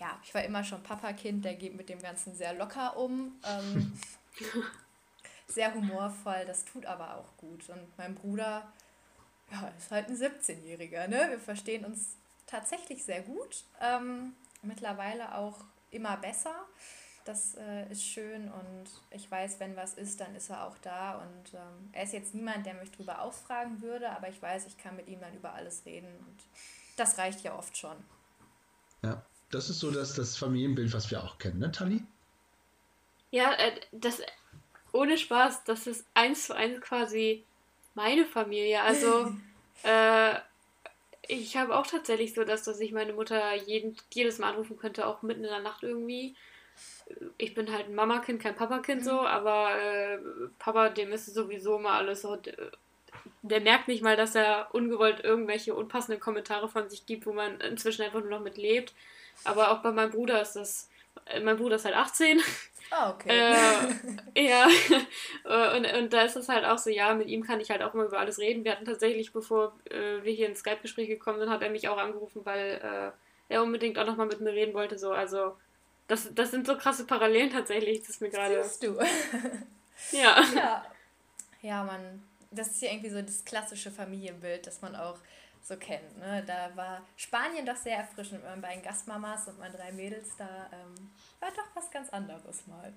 ja, 0.00 0.18
ich 0.24 0.34
war 0.34 0.42
immer 0.42 0.64
schon 0.64 0.82
Papakind, 0.82 1.44
der 1.44 1.54
geht 1.54 1.76
mit 1.76 1.88
dem 1.88 2.00
Ganzen 2.00 2.34
sehr 2.34 2.54
locker 2.54 2.96
um. 2.96 3.38
Ähm, 3.46 3.92
sehr 5.46 5.72
humorvoll, 5.72 6.44
das 6.46 6.64
tut 6.64 6.84
aber 6.84 7.16
auch 7.16 7.36
gut. 7.36 7.68
Und 7.68 7.96
mein 7.96 8.16
Bruder, 8.16 8.66
ja, 9.50 9.72
ist 9.78 9.90
halt 9.90 10.08
ein 10.08 10.16
17-Jähriger, 10.16 11.08
ne? 11.08 11.26
Wir 11.30 11.38
verstehen 11.38 11.84
uns 11.84 12.16
tatsächlich 12.46 13.04
sehr 13.04 13.22
gut. 13.22 13.64
Ähm, 13.80 14.34
mittlerweile 14.62 15.34
auch 15.34 15.58
immer 15.90 16.16
besser. 16.16 16.54
Das 17.24 17.54
äh, 17.54 17.90
ist 17.90 18.04
schön 18.04 18.50
und 18.50 18.84
ich 19.10 19.30
weiß, 19.30 19.58
wenn 19.58 19.76
was 19.76 19.94
ist, 19.94 20.20
dann 20.20 20.34
ist 20.34 20.50
er 20.50 20.66
auch 20.66 20.76
da. 20.82 21.14
Und 21.18 21.54
ähm, 21.54 21.88
er 21.92 22.02
ist 22.02 22.12
jetzt 22.12 22.34
niemand, 22.34 22.66
der 22.66 22.74
mich 22.74 22.90
drüber 22.90 23.22
ausfragen 23.22 23.80
würde, 23.80 24.10
aber 24.10 24.28
ich 24.28 24.40
weiß, 24.42 24.66
ich 24.66 24.76
kann 24.76 24.96
mit 24.96 25.08
ihm 25.08 25.20
dann 25.20 25.34
über 25.34 25.54
alles 25.54 25.86
reden 25.86 26.08
und 26.26 26.36
das 26.96 27.16
reicht 27.16 27.42
ja 27.42 27.56
oft 27.56 27.76
schon. 27.76 27.96
Ja, 29.02 29.22
das 29.50 29.70
ist 29.70 29.80
so 29.80 29.90
das, 29.90 30.14
das 30.14 30.36
Familienbild, 30.36 30.92
was 30.92 31.10
wir 31.10 31.24
auch 31.24 31.38
kennen, 31.38 31.60
ne, 31.60 31.72
Tali? 31.72 32.02
Ja, 33.30 33.52
äh, 33.54 33.80
das 33.92 34.20
ohne 34.92 35.16
Spaß, 35.16 35.64
das 35.64 35.86
ist 35.86 36.04
eins 36.14 36.46
zu 36.46 36.54
eins 36.54 36.80
quasi 36.80 37.44
meine 37.94 38.24
Familie. 38.24 38.82
Also 38.82 39.32
äh, 39.82 40.34
ich 41.28 41.56
habe 41.56 41.76
auch 41.76 41.86
tatsächlich 41.86 42.34
so, 42.34 42.44
dass, 42.44 42.64
dass 42.64 42.80
ich 42.80 42.92
meine 42.92 43.12
Mutter 43.12 43.54
jeden, 43.54 43.96
jedes 44.12 44.38
Mal 44.38 44.50
anrufen 44.50 44.76
könnte, 44.76 45.06
auch 45.06 45.22
mitten 45.22 45.44
in 45.44 45.50
der 45.50 45.60
Nacht 45.60 45.82
irgendwie. 45.82 46.34
Ich 47.38 47.54
bin 47.54 47.72
halt 47.72 47.86
ein 47.86 47.94
Mamakind, 47.94 48.42
kein 48.42 48.56
Papakind 48.56 49.04
so, 49.04 49.20
aber 49.20 49.78
äh, 49.80 50.18
Papa, 50.58 50.88
dem 50.88 51.12
ist 51.12 51.26
sowieso 51.26 51.78
mal 51.78 51.98
alles 51.98 52.22
so. 52.22 52.38
Der 53.42 53.60
merkt 53.60 53.88
nicht 53.88 54.02
mal, 54.02 54.16
dass 54.16 54.34
er 54.34 54.68
ungewollt 54.72 55.22
irgendwelche 55.22 55.74
unpassenden 55.74 56.20
Kommentare 56.20 56.68
von 56.68 56.88
sich 56.88 57.06
gibt, 57.06 57.26
wo 57.26 57.32
man 57.32 57.60
inzwischen 57.60 58.02
einfach 58.02 58.20
nur 58.20 58.30
noch 58.30 58.40
mit 58.40 58.56
lebt. 58.56 58.92
Aber 59.44 59.70
auch 59.70 59.78
bei 59.82 59.92
meinem 59.92 60.10
Bruder 60.10 60.40
ist 60.42 60.54
das. 60.54 60.90
Äh, 61.26 61.40
Mein 61.40 61.56
Bruder 61.56 61.76
ist 61.76 61.84
halt 61.84 61.96
18 61.96 62.40
Ah, 62.90 63.10
okay. 63.10 63.28
äh, 64.36 64.44
ja, 64.46 64.68
Äh, 65.44 65.76
und, 65.76 65.86
und 65.86 66.12
da 66.12 66.22
ist 66.22 66.36
es 66.36 66.48
halt 66.48 66.64
auch 66.64 66.78
so, 66.78 66.90
ja, 66.90 67.14
mit 67.14 67.28
ihm 67.28 67.42
kann 67.44 67.60
ich 67.60 67.70
halt 67.70 67.82
auch 67.82 67.92
immer 67.94 68.04
über 68.04 68.18
alles 68.18 68.38
reden. 68.38 68.64
Wir 68.64 68.72
hatten 68.72 68.84
tatsächlich, 68.84 69.32
bevor 69.32 69.74
äh, 69.90 70.22
wir 70.22 70.32
hier 70.32 70.48
ins 70.48 70.60
Skype-Gespräch 70.60 71.08
gekommen 71.08 71.38
sind, 71.38 71.50
hat 71.50 71.62
er 71.62 71.70
mich 71.70 71.88
auch 71.88 71.98
angerufen, 71.98 72.42
weil 72.44 72.80
äh, 72.82 73.52
er 73.52 73.62
unbedingt 73.62 73.98
auch 73.98 74.06
nochmal 74.06 74.26
mit 74.26 74.40
mir 74.40 74.52
reden 74.52 74.74
wollte. 74.74 74.98
So, 74.98 75.12
also 75.12 75.56
das, 76.08 76.34
das 76.34 76.50
sind 76.50 76.66
so 76.66 76.76
krasse 76.76 77.06
Parallelen 77.06 77.50
tatsächlich, 77.50 78.02
das 78.06 78.20
mir 78.20 78.30
gerade. 78.30 78.62
Siehst 78.62 78.82
du. 78.82 78.98
Ja. 80.10 80.42
ja. 80.54 80.84
Ja, 81.62 81.84
man, 81.84 82.22
das 82.50 82.68
ist 82.72 82.82
ja 82.82 82.90
irgendwie 82.90 83.10
so 83.10 83.22
das 83.22 83.44
klassische 83.44 83.90
Familienbild, 83.90 84.66
das 84.66 84.82
man 84.82 84.96
auch 84.96 85.16
so 85.64 85.76
kennt. 85.76 86.18
Ne? 86.18 86.44
Da 86.46 86.70
war 86.76 87.00
Spanien 87.16 87.64
doch 87.64 87.76
sehr 87.76 87.96
erfrischend 87.96 88.42
mit 88.42 88.50
meinen 88.50 88.62
beiden 88.62 88.82
Gastmamas 88.82 89.48
und 89.48 89.58
meinen 89.58 89.74
drei 89.74 89.90
Mädels. 89.92 90.36
Da 90.36 90.68
ähm, 90.72 91.10
war 91.40 91.50
doch 91.50 91.66
was 91.74 91.90
ganz 91.90 92.10
anderes 92.10 92.66
mal. 92.66 92.92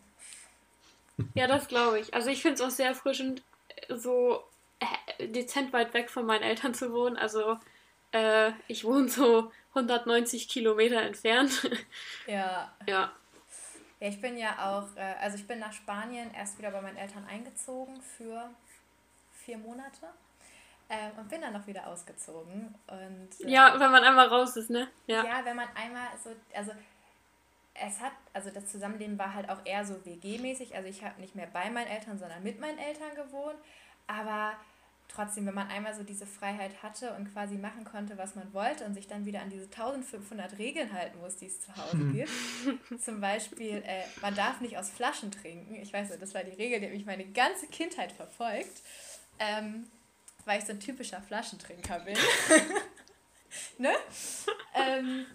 Ja, 1.34 1.48
das 1.48 1.68
glaube 1.68 2.00
ich. 2.00 2.14
Also 2.14 2.30
ich 2.30 2.42
finde 2.42 2.56
es 2.56 2.62
auch 2.62 2.70
sehr 2.70 2.90
erfrischend, 2.90 3.42
so 3.90 4.44
äh, 4.80 5.28
dezent 5.28 5.72
weit 5.74 5.94
weg 5.94 6.10
von 6.10 6.26
meinen 6.26 6.44
Eltern 6.44 6.74
zu 6.74 6.92
wohnen. 6.92 7.18
Also 7.18 7.58
äh, 8.12 8.52
ich 8.68 8.84
wohne 8.84 9.08
so 9.08 9.52
190 9.70 10.50
Kilometer 10.50 11.02
entfernt. 11.02 11.70
Ja. 12.28 12.72
ja. 12.88 13.12
Ja, 14.00 14.10
ich 14.10 14.22
bin 14.22 14.38
ja 14.38 14.70
auch, 14.70 14.96
äh, 14.96 15.16
also 15.22 15.38
ich 15.38 15.48
bin 15.48 15.60
nach 15.60 15.74
Spanien 15.74 16.32
erst 16.36 16.60
wieder 16.60 16.70
bei 16.70 16.82
meinen 16.82 16.98
Eltern 16.98 17.26
eingezogen 17.26 18.00
für 18.02 18.52
vier 19.32 19.58
Monate 19.58 20.08
ähm, 20.90 21.12
und 21.18 21.30
bin 21.30 21.42
dann 21.42 21.54
noch 21.54 21.68
wieder 21.68 21.88
ausgezogen. 21.88 22.74
Und, 22.88 23.46
äh, 23.46 23.50
Ja, 23.50 23.80
wenn 23.80 23.92
man 23.92 24.04
einmal 24.04 24.28
raus 24.28 24.56
ist, 24.56 24.70
ne? 24.70 24.88
Ja. 25.06 25.24
Ja. 25.24 25.46
wenn 25.46 25.56
man 25.56 25.68
einmal 25.76 26.08
so, 26.24 26.30
also 26.56 26.72
es 27.74 28.00
hat, 28.00 28.14
also 28.34 28.50
das 28.50 28.68
Zusammenleben 28.72 29.20
war 29.20 29.34
halt 29.34 29.50
auch 29.50 29.60
eher 29.66 29.86
so 29.86 30.04
WG-mäßig. 30.06 30.76
Also 30.76 30.90
ich 30.90 31.04
habe 31.04 31.20
nicht 31.22 31.36
mehr 31.36 31.48
bei 31.48 31.70
meinen 31.70 31.88
Eltern, 31.88 32.18
sondern 32.18 32.42
mit 32.44 32.60
meinen 32.60 32.80
Eltern 32.80 33.14
gewohnt. 33.16 33.58
Aber 34.08 34.54
trotzdem, 35.08 35.46
wenn 35.46 35.54
man 35.54 35.68
einmal 35.70 35.94
so 35.94 36.04
diese 36.04 36.26
Freiheit 36.26 36.84
hatte 36.84 37.14
und 37.14 37.32
quasi 37.32 37.56
machen 37.56 37.84
konnte, 37.86 38.18
was 38.18 38.36
man 38.36 38.54
wollte 38.54 38.86
und 38.86 38.94
sich 38.94 39.08
dann 39.08 39.26
wieder 39.26 39.42
an 39.42 39.50
diese 39.50 39.66
1500 39.66 40.58
Regeln 40.58 40.92
halten 40.92 41.20
muss, 41.20 41.38
die 41.38 41.48
es 41.48 41.62
zu 41.62 41.76
Hause 41.76 41.98
hm. 41.98 42.14
gibt. 42.14 43.02
Zum 43.02 43.22
Beispiel, 43.22 43.84
äh, 43.86 44.04
man 44.22 44.36
darf 44.36 44.62
nicht 44.62 44.78
aus 44.78 44.90
Flaschen 44.90 45.32
trinken. 45.32 45.76
Ich 45.76 45.94
weiß 45.94 46.10
nicht, 46.10 46.22
das 46.22 46.34
war 46.34 46.44
die 46.44 46.52
Regel, 46.52 46.80
die 46.80 46.88
mich 46.88 47.06
meine 47.06 47.26
ganze 47.26 47.68
Kindheit 47.68 48.12
verfolgt, 48.12 48.82
ähm, 49.40 49.88
weil 50.48 50.60
ich 50.60 50.66
so 50.66 50.72
ein 50.72 50.80
typischer 50.80 51.22
Flaschentrinker 51.22 52.00
bin. 52.00 52.18
ne? 53.78 53.94
Ähm, 54.74 55.26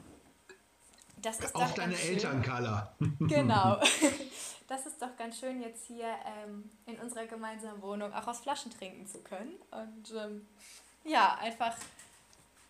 das 1.21 1.39
ist 1.39 1.55
Auch 1.55 1.71
deine 1.73 1.99
Eltern, 1.99 2.43
Carla. 2.43 2.95
Genau. 3.21 3.81
das 4.69 4.87
ist 4.87 5.01
doch 5.01 5.17
ganz 5.17 5.39
schön, 5.39 5.61
jetzt 5.61 5.87
hier 5.87 6.09
ähm, 6.27 6.69
in 6.87 6.97
unserer 6.97 7.27
gemeinsamen 7.27 7.81
Wohnung 7.83 8.13
auch 8.13 8.27
aus 8.27 8.41
Flaschen 8.41 8.73
trinken 8.73 9.07
zu 9.07 9.19
können. 9.19 9.53
Und 9.71 10.13
ähm, 10.19 10.47
ja, 11.05 11.37
einfach 11.37 11.77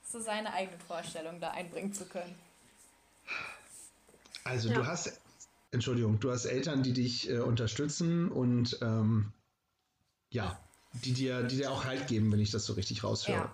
so 0.06 0.20
seine 0.20 0.52
eigene 0.52 0.78
Vorstellung 0.80 1.40
da 1.40 1.52
einbringen 1.52 1.94
zu 1.94 2.04
können. 2.04 2.34
Also 4.44 4.68
ja. 4.68 4.75
du 4.75 4.87
hast, 4.87 5.18
Entschuldigung, 5.70 6.20
du 6.20 6.30
hast 6.30 6.44
Eltern, 6.44 6.82
die 6.82 6.92
dich 6.92 7.30
äh, 7.30 7.38
unterstützen 7.38 8.30
und 8.30 8.78
ähm, 8.82 9.32
ja, 10.30 10.58
die 10.92 11.12
dir, 11.12 11.42
die 11.42 11.56
dir 11.56 11.70
auch 11.70 11.84
Halt 11.84 12.06
geben, 12.06 12.32
wenn 12.32 12.40
ich 12.40 12.50
das 12.50 12.64
so 12.64 12.75
richtig 12.75 13.02
raushöre. 13.04 13.50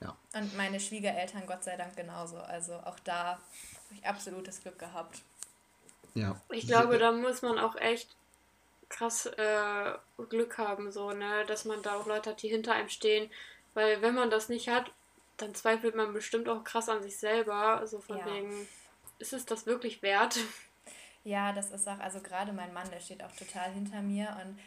Ja. 0.00 0.16
ja. 0.32 0.40
Und 0.40 0.56
meine 0.56 0.80
Schwiegereltern, 0.80 1.46
Gott 1.46 1.64
sei 1.64 1.76
Dank, 1.76 1.96
genauso. 1.96 2.38
Also 2.38 2.74
auch 2.74 2.98
da 3.00 3.24
habe 3.32 3.40
ich 3.94 4.06
absolutes 4.06 4.62
Glück 4.62 4.78
gehabt. 4.78 5.22
Ja. 6.14 6.40
Ich 6.50 6.66
glaube, 6.66 6.98
da 6.98 7.12
muss 7.12 7.42
man 7.42 7.58
auch 7.58 7.76
echt 7.76 8.14
krass 8.88 9.26
äh, 9.26 9.92
Glück 10.28 10.58
haben, 10.58 10.92
so, 10.92 11.12
ne, 11.12 11.44
dass 11.46 11.64
man 11.64 11.82
da 11.82 11.96
auch 11.96 12.06
Leute 12.06 12.30
hat, 12.30 12.42
die 12.42 12.48
hinter 12.48 12.74
einem 12.74 12.90
stehen. 12.90 13.30
Weil 13.74 14.02
wenn 14.02 14.14
man 14.14 14.30
das 14.30 14.48
nicht 14.48 14.68
hat, 14.68 14.90
dann 15.38 15.54
zweifelt 15.54 15.94
man 15.94 16.12
bestimmt 16.12 16.48
auch 16.48 16.62
krass 16.62 16.88
an 16.88 17.02
sich 17.02 17.16
selber. 17.16 17.78
Also 17.78 18.00
von 18.00 18.18
ja. 18.18 18.26
wegen, 18.26 18.68
ist 19.18 19.32
es 19.32 19.46
das 19.46 19.66
wirklich 19.66 20.02
wert? 20.02 20.38
Ja, 21.24 21.52
das 21.52 21.70
ist 21.70 21.88
auch, 21.88 21.98
also 22.00 22.20
gerade 22.20 22.52
mein 22.52 22.72
Mann, 22.74 22.90
der 22.90 23.00
steht 23.00 23.22
auch 23.22 23.32
total 23.32 23.70
hinter 23.72 24.02
mir 24.02 24.36
und 24.44 24.58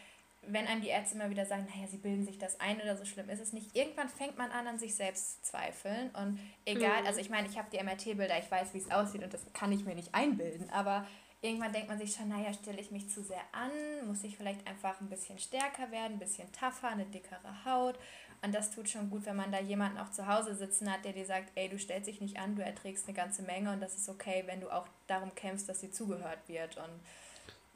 wenn 0.47 0.67
einem 0.67 0.81
die 0.81 0.89
Ärzte 0.89 1.15
immer 1.15 1.29
wieder 1.29 1.45
sagen, 1.45 1.67
naja, 1.73 1.87
sie 1.87 1.97
bilden 1.97 2.25
sich 2.25 2.37
das 2.37 2.59
ein 2.59 2.79
oder 2.81 2.95
so 2.95 3.05
schlimm 3.05 3.29
ist 3.29 3.39
es 3.39 3.53
nicht, 3.53 3.75
irgendwann 3.75 4.09
fängt 4.09 4.37
man 4.37 4.51
an, 4.51 4.67
an 4.67 4.79
sich 4.79 4.95
selbst 4.95 5.45
zu 5.45 5.51
zweifeln. 5.51 6.09
Und 6.11 6.39
egal, 6.65 7.01
mhm. 7.01 7.07
also 7.07 7.19
ich 7.19 7.29
meine, 7.29 7.47
ich 7.47 7.57
habe 7.57 7.69
die 7.71 7.83
MRT-Bilder, 7.83 8.37
ich 8.39 8.49
weiß, 8.49 8.73
wie 8.73 8.79
es 8.79 8.91
aussieht 8.91 9.23
und 9.23 9.33
das 9.33 9.41
kann 9.53 9.71
ich 9.71 9.85
mir 9.85 9.95
nicht 9.95 10.13
einbilden, 10.13 10.69
aber 10.69 11.05
irgendwann 11.41 11.73
denkt 11.73 11.89
man 11.89 11.99
sich 11.99 12.13
schon, 12.13 12.29
naja, 12.29 12.53
stelle 12.53 12.81
ich 12.81 12.91
mich 12.91 13.09
zu 13.09 13.23
sehr 13.23 13.41
an, 13.51 14.07
muss 14.07 14.23
ich 14.23 14.37
vielleicht 14.37 14.65
einfach 14.67 14.99
ein 14.99 15.09
bisschen 15.09 15.39
stärker 15.39 15.91
werden, 15.91 16.13
ein 16.13 16.19
bisschen 16.19 16.51
tougher, 16.51 16.89
eine 16.89 17.05
dickere 17.05 17.65
Haut. 17.65 17.97
Und 18.41 18.53
das 18.53 18.69
tut 18.69 18.89
schon 18.89 19.09
gut, 19.09 19.25
wenn 19.25 19.35
man 19.35 19.51
da 19.51 19.59
jemanden 19.59 19.97
auch 19.97 20.11
zu 20.11 20.27
Hause 20.27 20.55
sitzen 20.55 20.91
hat, 20.91 21.05
der 21.05 21.13
dir 21.13 21.25
sagt, 21.25 21.51
ey, 21.55 21.69
du 21.69 21.79
stellst 21.79 22.07
dich 22.07 22.21
nicht 22.21 22.37
an, 22.37 22.55
du 22.55 22.63
erträgst 22.63 23.07
eine 23.07 23.15
ganze 23.15 23.41
Menge 23.41 23.71
und 23.71 23.79
das 23.79 23.95
ist 23.95 24.09
okay, 24.09 24.43
wenn 24.45 24.61
du 24.61 24.69
auch 24.69 24.87
darum 25.07 25.33
kämpfst, 25.33 25.67
dass 25.69 25.79
dir 25.79 25.91
zugehört 25.91 26.39
wird. 26.47 26.77
Und 26.77 26.99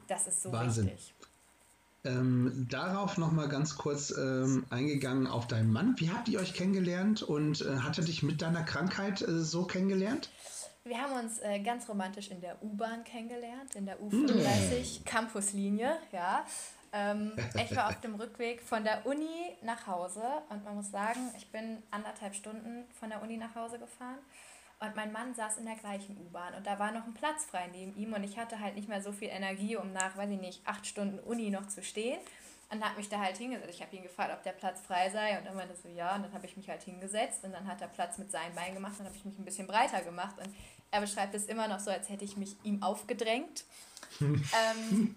das 0.06 0.26
ist 0.26 0.42
so 0.42 0.52
Wahnsinn. 0.52 0.86
wichtig. 0.86 1.14
Ähm, 2.02 2.66
darauf 2.70 3.18
nochmal 3.18 3.48
ganz 3.48 3.76
kurz 3.76 4.10
ähm, 4.16 4.64
eingegangen 4.70 5.26
auf 5.26 5.46
deinen 5.46 5.70
Mann. 5.70 5.94
Wie 5.98 6.10
habt 6.10 6.28
ihr 6.28 6.40
euch 6.40 6.54
kennengelernt 6.54 7.22
und 7.22 7.60
äh, 7.60 7.76
hat 7.80 7.98
er 7.98 8.04
dich 8.04 8.22
mit 8.22 8.40
deiner 8.40 8.62
Krankheit 8.62 9.20
äh, 9.20 9.40
so 9.40 9.64
kennengelernt? 9.64 10.30
Wir 10.84 10.98
haben 10.98 11.24
uns 11.24 11.40
äh, 11.40 11.60
ganz 11.60 11.88
romantisch 11.90 12.30
in 12.30 12.40
der 12.40 12.62
U-Bahn 12.62 13.04
kennengelernt, 13.04 13.74
in 13.74 13.84
der 13.84 14.00
U35 14.00 15.00
mm. 15.00 15.04
Campuslinie, 15.04 15.98
ja. 16.10 16.46
Ähm, 16.92 17.32
ich 17.54 17.76
war 17.76 17.88
auf 17.88 18.00
dem 18.00 18.14
Rückweg 18.14 18.62
von 18.62 18.82
der 18.82 19.04
Uni 19.06 19.56
nach 19.62 19.86
Hause 19.86 20.22
und 20.48 20.64
man 20.64 20.76
muss 20.76 20.90
sagen, 20.90 21.20
ich 21.36 21.52
bin 21.52 21.82
anderthalb 21.90 22.34
Stunden 22.34 22.84
von 22.98 23.10
der 23.10 23.22
Uni 23.22 23.36
nach 23.36 23.54
Hause 23.54 23.78
gefahren 23.78 24.18
und 24.80 24.96
mein 24.96 25.12
Mann 25.12 25.34
saß 25.34 25.58
in 25.58 25.66
der 25.66 25.76
gleichen 25.76 26.16
U-Bahn 26.16 26.54
und 26.54 26.66
da 26.66 26.78
war 26.78 26.90
noch 26.90 27.04
ein 27.04 27.12
Platz 27.12 27.44
frei 27.44 27.68
neben 27.70 27.94
ihm 27.96 28.14
und 28.14 28.24
ich 28.24 28.38
hatte 28.38 28.60
halt 28.60 28.76
nicht 28.76 28.88
mehr 28.88 29.02
so 29.02 29.12
viel 29.12 29.28
Energie, 29.28 29.76
um 29.76 29.92
nach, 29.92 30.16
weiß 30.16 30.30
ich 30.30 30.40
nicht, 30.40 30.66
acht 30.66 30.86
Stunden 30.86 31.18
Uni 31.18 31.50
noch 31.50 31.68
zu 31.68 31.82
stehen. 31.82 32.18
Und 32.72 32.84
habe 32.84 32.98
mich 32.98 33.08
da 33.08 33.18
halt 33.18 33.36
hingesetzt. 33.36 33.68
Ich 33.74 33.82
habe 33.82 33.96
ihn 33.96 34.04
gefragt, 34.04 34.32
ob 34.32 34.44
der 34.44 34.52
Platz 34.52 34.80
frei 34.80 35.10
sei. 35.10 35.36
Und 35.36 35.44
dann 35.44 35.56
meinte 35.56 35.74
er 35.74 35.76
so, 35.76 35.88
ja. 35.88 36.14
Und 36.14 36.22
dann 36.22 36.32
habe 36.32 36.46
ich 36.46 36.56
mich 36.56 36.68
halt 36.68 36.84
hingesetzt. 36.84 37.42
Und 37.42 37.50
dann 37.50 37.66
hat 37.66 37.80
er 37.80 37.88
Platz 37.88 38.16
mit 38.16 38.30
seinem 38.30 38.54
Bein 38.54 38.74
gemacht. 38.74 38.94
Dann 38.96 39.06
habe 39.06 39.16
ich 39.16 39.24
mich 39.24 39.36
ein 39.36 39.44
bisschen 39.44 39.66
breiter 39.66 40.02
gemacht. 40.02 40.36
Und 40.38 40.54
er 40.92 41.00
beschreibt 41.00 41.34
es 41.34 41.46
immer 41.46 41.66
noch 41.66 41.80
so, 41.80 41.90
als 41.90 42.08
hätte 42.08 42.24
ich 42.24 42.36
mich 42.36 42.54
ihm 42.62 42.80
aufgedrängt. 42.80 43.64
ähm, 44.20 45.16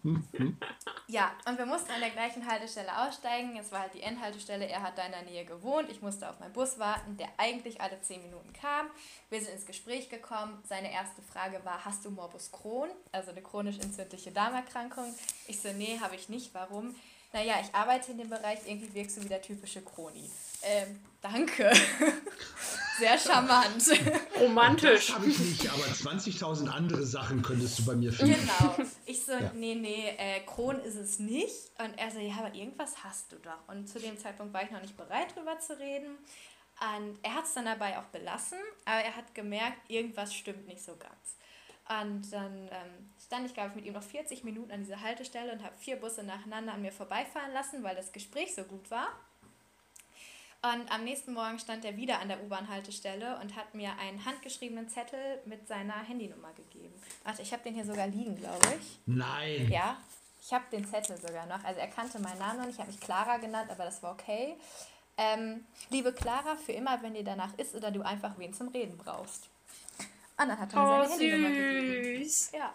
ja, 1.14 1.32
und 1.46 1.60
wir 1.60 1.68
mussten 1.68 1.92
an 1.92 2.00
der 2.00 2.10
gleichen 2.10 2.48
Haltestelle 2.50 2.90
aussteigen. 3.06 3.56
Es 3.56 3.72
war 3.72 3.82
halt 3.82 3.94
die 3.94 4.02
Endhaltestelle. 4.02 4.68
Er 4.68 4.82
hat 4.82 4.98
da 4.98 5.06
in 5.06 5.12
der 5.12 5.22
Nähe 5.22 5.46
gewohnt. 5.46 5.92
Ich 5.92 6.02
musste 6.02 6.28
auf 6.28 6.40
meinen 6.40 6.54
Bus 6.54 6.80
warten, 6.80 7.18
der 7.18 7.30
eigentlich 7.38 7.80
alle 7.82 8.02
zehn 8.02 8.24
Minuten 8.24 8.52
kam. 8.52 8.88
Wir 9.30 9.40
sind 9.40 9.54
ins 9.54 9.68
Gespräch 9.68 10.10
gekommen. 10.10 10.60
Seine 10.68 10.92
erste 10.92 11.22
Frage 11.22 11.64
war: 11.64 11.86
Hast 11.86 12.04
du 12.04 12.10
Morbus 12.10 12.52
Crohn, 12.52 12.90
also 13.12 13.30
eine 13.30 13.44
chronisch 13.44 13.78
entzündliche 13.78 14.32
Darmerkrankung? 14.32 15.14
Ich 15.48 15.62
so: 15.62 15.72
Nee, 15.72 16.00
habe 16.02 16.16
ich 16.16 16.30
nicht. 16.30 16.52
Warum? 16.56 16.96
naja, 17.34 17.56
ich 17.62 17.74
arbeite 17.74 18.12
in 18.12 18.20
dem 18.20 18.30
Bereich, 18.30 18.60
irgendwie 18.66 18.94
wirkst 18.94 19.18
du 19.18 19.24
wie 19.24 19.28
der 19.28 19.42
typische 19.42 19.82
Kroni. 19.82 20.30
Ähm, 20.62 21.00
danke. 21.22 21.72
Sehr 23.00 23.18
charmant. 23.18 23.84
Romantisch. 24.44 25.08
Das 25.08 25.16
habe 25.16 25.28
ich 25.28 25.40
nicht, 25.40 25.70
aber 25.72 25.84
20.000 25.84 26.68
andere 26.70 27.06
Sachen 27.06 27.42
könntest 27.42 27.80
du 27.80 27.86
bei 27.86 27.96
mir 27.96 28.12
finden. 28.12 28.36
Genau. 28.36 28.76
Ich 29.06 29.26
so, 29.26 29.34
ja. 29.34 29.52
nee, 29.54 29.76
nee, 29.76 30.16
äh, 30.18 30.40
Kron 30.46 30.80
ist 30.80 30.96
es 30.96 31.20
nicht. 31.20 31.72
Und 31.78 31.98
er 31.98 32.10
so, 32.12 32.20
ja, 32.20 32.36
aber 32.38 32.56
irgendwas 32.56 33.04
hast 33.04 33.32
du 33.32 33.36
doch. 33.38 33.68
Und 33.68 33.88
zu 33.88 34.00
dem 34.00 34.18
Zeitpunkt 34.18 34.54
war 34.54 34.64
ich 34.64 34.72
noch 34.72 34.82
nicht 34.82 34.96
bereit, 34.96 35.36
drüber 35.36 35.60
zu 35.60 35.78
reden. 35.78 36.18
Und 36.80 37.20
er 37.22 37.36
hat 37.36 37.46
es 37.46 37.54
dann 37.54 37.66
dabei 37.66 38.00
auch 38.00 38.06
belassen, 38.06 38.58
aber 38.86 39.02
er 39.02 39.16
hat 39.16 39.36
gemerkt, 39.36 39.90
irgendwas 39.90 40.34
stimmt 40.34 40.68
nicht 40.68 40.84
so 40.84 40.96
ganz. 40.96 41.38
Und 42.02 42.32
dann 42.32 42.70
ähm, 42.72 43.10
stand 43.24 43.46
ich, 43.46 43.54
glaube 43.54 43.70
ich, 43.70 43.76
mit 43.76 43.86
ihm 43.86 43.94
noch 43.94 44.04
40 44.04 44.44
Minuten 44.44 44.72
an 44.72 44.82
dieser 44.82 45.02
Haltestelle 45.02 45.52
und 45.52 45.64
habe 45.64 45.78
vier 45.78 45.98
Busse 45.98 46.24
nacheinander 46.24 46.74
an 46.74 46.82
mir 46.82 46.92
vorbeifahren 46.92 47.54
lassen, 47.54 47.84
weil 47.84 47.96
das 47.96 48.12
Gespräch 48.12 48.56
so 48.56 48.64
gut 48.64 48.90
war. 48.90 49.08
Und 50.64 50.90
am 50.94 51.04
nächsten 51.04 51.34
Morgen 51.34 51.60
stand 51.60 51.84
er 51.84 51.98
wieder 51.98 52.20
an 52.20 52.30
der 52.30 52.42
U-Bahn-Haltestelle 52.42 53.38
und 53.42 53.54
hat 53.58 53.76
mir 53.76 53.98
einen 54.00 54.24
handgeschriebenen 54.24 54.88
Zettel 54.88 55.42
mit 55.46 55.68
seiner 55.68 55.96
Handynummer 55.96 56.54
gegeben. 56.54 56.94
Warte, 57.26 57.42
ich 57.42 57.52
habe 57.52 57.64
den 57.64 57.74
hier 57.74 57.84
sogar 57.84 58.08
liegen, 58.08 58.38
glaube 58.38 58.66
ich. 58.80 59.00
Nein. 59.06 59.70
Ja, 59.70 59.98
ich 60.42 60.54
habe 60.54 60.64
den 60.72 60.88
Zettel 60.88 61.18
sogar 61.18 61.46
noch. 61.48 61.62
Also 61.66 61.82
er 61.82 61.88
kannte 61.88 62.18
meinen 62.20 62.40
Namen 62.40 62.60
noch 62.60 62.66
nicht, 62.66 62.76
ich 62.76 62.80
habe 62.80 62.92
mich 62.92 63.02
Clara 63.02 63.38
genannt, 63.38 63.70
aber 63.72 63.84
das 63.84 64.02
war 64.02 64.14
okay. 64.14 64.56
Ähm, 65.18 65.66
liebe 65.90 66.14
Clara, 66.14 66.56
für 66.56 66.72
immer, 66.72 67.02
wenn 67.04 67.14
dir 67.14 67.26
danach 67.26 67.54
ist 67.58 67.76
oder 67.76 67.92
du 67.92 68.02
einfach 68.02 68.38
wen 68.38 68.54
zum 68.54 68.70
Reden 68.70 68.98
brauchst. 68.98 69.50
Und 70.38 70.48
dann 70.48 70.58
hat 70.58 70.74
er 70.74 70.80
mir 70.80 70.88
oh, 70.88 71.08
seine 71.10 71.12
Handynummer 71.12 71.50
gegeben. 71.50 72.32
Ja. 72.54 72.74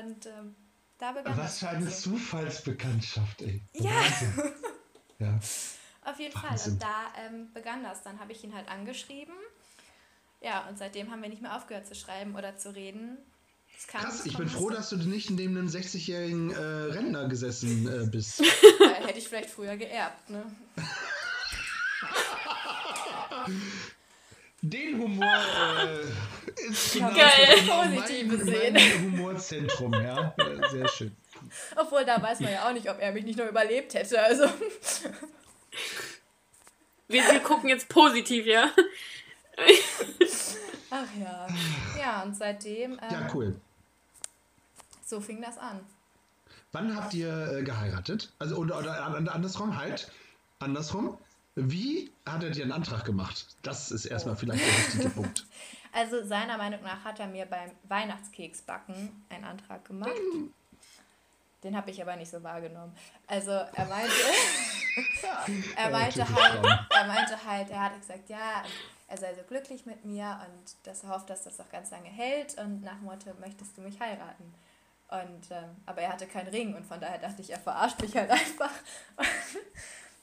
Und 0.00 0.26
ähm, 0.26 0.56
da 0.98 1.12
begann 1.12 1.38
Was 1.38 1.60
für 1.60 1.68
eine 1.68 1.88
Zufallsbekanntschaft, 1.88 3.42
ey. 3.42 3.62
Ja. 3.74 3.90
ja. 5.20 5.38
Auf 6.04 6.18
jeden 6.18 6.34
Wahnsinn. 6.34 6.58
Fall. 6.58 6.72
Und 6.72 6.82
da 6.82 7.12
ähm, 7.26 7.52
begann 7.52 7.82
das. 7.82 8.02
Dann 8.02 8.20
habe 8.20 8.32
ich 8.32 8.44
ihn 8.44 8.54
halt 8.54 8.68
angeschrieben. 8.68 9.34
Ja, 10.40 10.66
und 10.68 10.78
seitdem 10.78 11.10
haben 11.10 11.22
wir 11.22 11.30
nicht 11.30 11.42
mehr 11.42 11.56
aufgehört 11.56 11.86
zu 11.86 11.94
schreiben 11.94 12.36
oder 12.36 12.56
zu 12.56 12.74
reden. 12.74 13.16
Krass, 13.88 14.24
ich 14.24 14.36
bin 14.36 14.48
froh, 14.48 14.70
dass 14.70 14.90
du 14.90 14.96
nicht 14.96 15.30
in 15.30 15.36
dem 15.36 15.56
60-jährigen 15.66 16.52
äh, 16.52 16.56
Rentner 16.92 17.28
gesessen 17.28 17.88
äh, 17.88 18.06
bist. 18.06 18.40
hätte 19.06 19.18
ich 19.18 19.28
vielleicht 19.28 19.50
früher 19.50 19.76
geerbt, 19.76 20.30
ne? 20.30 20.44
Den 24.62 24.98
Humor 24.98 25.26
äh, 25.26 26.70
ist 26.70 26.94
genau 26.94 27.10
Geil, 27.10 27.58
positive 27.66 28.38
Szene. 28.40 28.80
Humorzentrum, 29.02 29.92
ja. 29.92 30.34
Sehr 30.70 30.88
schön. 30.88 31.16
Obwohl, 31.76 32.04
da 32.04 32.22
weiß 32.22 32.40
man 32.40 32.52
ja 32.52 32.68
auch 32.68 32.72
nicht, 32.72 32.88
ob 32.88 32.98
er 32.98 33.12
mich 33.12 33.24
nicht 33.24 33.38
nur 33.38 33.48
überlebt 33.48 33.92
hätte. 33.92 34.22
Also. 34.22 34.44
Wir, 37.08 37.22
wir 37.22 37.40
gucken 37.40 37.68
jetzt 37.68 37.88
positiv, 37.88 38.46
ja. 38.46 38.70
Ach 40.90 41.08
ja. 41.20 41.48
Ja, 41.98 42.22
und 42.22 42.36
seitdem. 42.36 42.92
Ähm, 42.92 43.10
ja, 43.10 43.28
cool. 43.34 43.60
So 45.04 45.20
fing 45.20 45.42
das 45.42 45.58
an. 45.58 45.80
Wann 46.72 46.96
habt 46.96 47.14
ihr 47.14 47.52
äh, 47.52 47.62
geheiratet? 47.62 48.32
Also, 48.38 48.56
oder, 48.56 48.78
oder 48.78 49.04
andersrum, 49.04 49.76
halt. 49.76 50.10
Andersrum. 50.58 51.18
Wie 51.56 52.10
hat 52.26 52.42
er 52.42 52.50
dir 52.50 52.64
einen 52.64 52.72
Antrag 52.72 53.04
gemacht? 53.04 53.46
Das 53.62 53.92
ist 53.92 54.06
erstmal 54.06 54.34
vielleicht 54.34 54.66
der 54.66 54.72
wichtige 54.72 55.10
Punkt. 55.14 55.46
Also 55.92 56.24
seiner 56.24 56.58
Meinung 56.58 56.82
nach 56.82 57.04
hat 57.04 57.20
er 57.20 57.28
mir 57.28 57.46
beim 57.46 57.70
Weihnachtskeksbacken 57.84 59.24
einen 59.28 59.44
Antrag 59.44 59.84
gemacht. 59.84 60.10
Den 61.64 61.76
habe 61.76 61.90
ich 61.90 62.00
aber 62.00 62.14
nicht 62.16 62.30
so 62.30 62.42
wahrgenommen. 62.42 62.94
Also 63.26 63.50
er 63.50 63.86
meinte, 63.86 64.12
er 65.76 65.90
meinte 65.90 66.28
halt, 66.28 66.64
er 66.90 67.06
meinte 67.06 67.44
halt, 67.44 67.70
er 67.70 67.80
hat 67.84 67.98
gesagt, 67.98 68.28
ja, 68.28 68.62
er 69.08 69.16
sei 69.16 69.34
so 69.34 69.42
glücklich 69.42 69.86
mit 69.86 70.04
mir 70.04 70.40
und 70.46 70.86
dass 70.86 71.02
er 71.02 71.10
hofft, 71.10 71.30
dass 71.30 71.44
das 71.44 71.58
auch 71.60 71.68
ganz 71.70 71.90
lange 71.90 72.08
hält 72.08 72.56
und 72.58 72.82
nach 72.82 72.96
dem 72.96 73.04
Motto, 73.04 73.30
möchtest 73.40 73.76
du 73.76 73.80
mich 73.80 73.98
heiraten? 73.98 74.54
Und 75.08 75.50
ähm, 75.50 75.76
aber 75.86 76.02
er 76.02 76.12
hatte 76.12 76.26
keinen 76.26 76.48
Ring 76.48 76.74
und 76.74 76.86
von 76.86 77.00
daher 77.00 77.18
dachte 77.18 77.42
ich, 77.42 77.50
er 77.50 77.58
verarscht 77.58 78.00
mich 78.00 78.16
halt 78.16 78.30
einfach. 78.30 78.72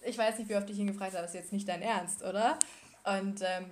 ich 0.01 0.17
weiß 0.17 0.37
nicht, 0.39 0.49
wie 0.49 0.55
oft 0.55 0.69
ich 0.69 0.77
ihn 0.77 0.87
gefragt 0.87 1.13
habe, 1.13 1.23
das 1.23 1.31
ist 1.31 1.41
jetzt 1.41 1.53
nicht 1.53 1.67
dein 1.67 1.81
Ernst, 1.81 2.23
oder? 2.23 2.57
Und 3.03 3.41
ähm, 3.41 3.69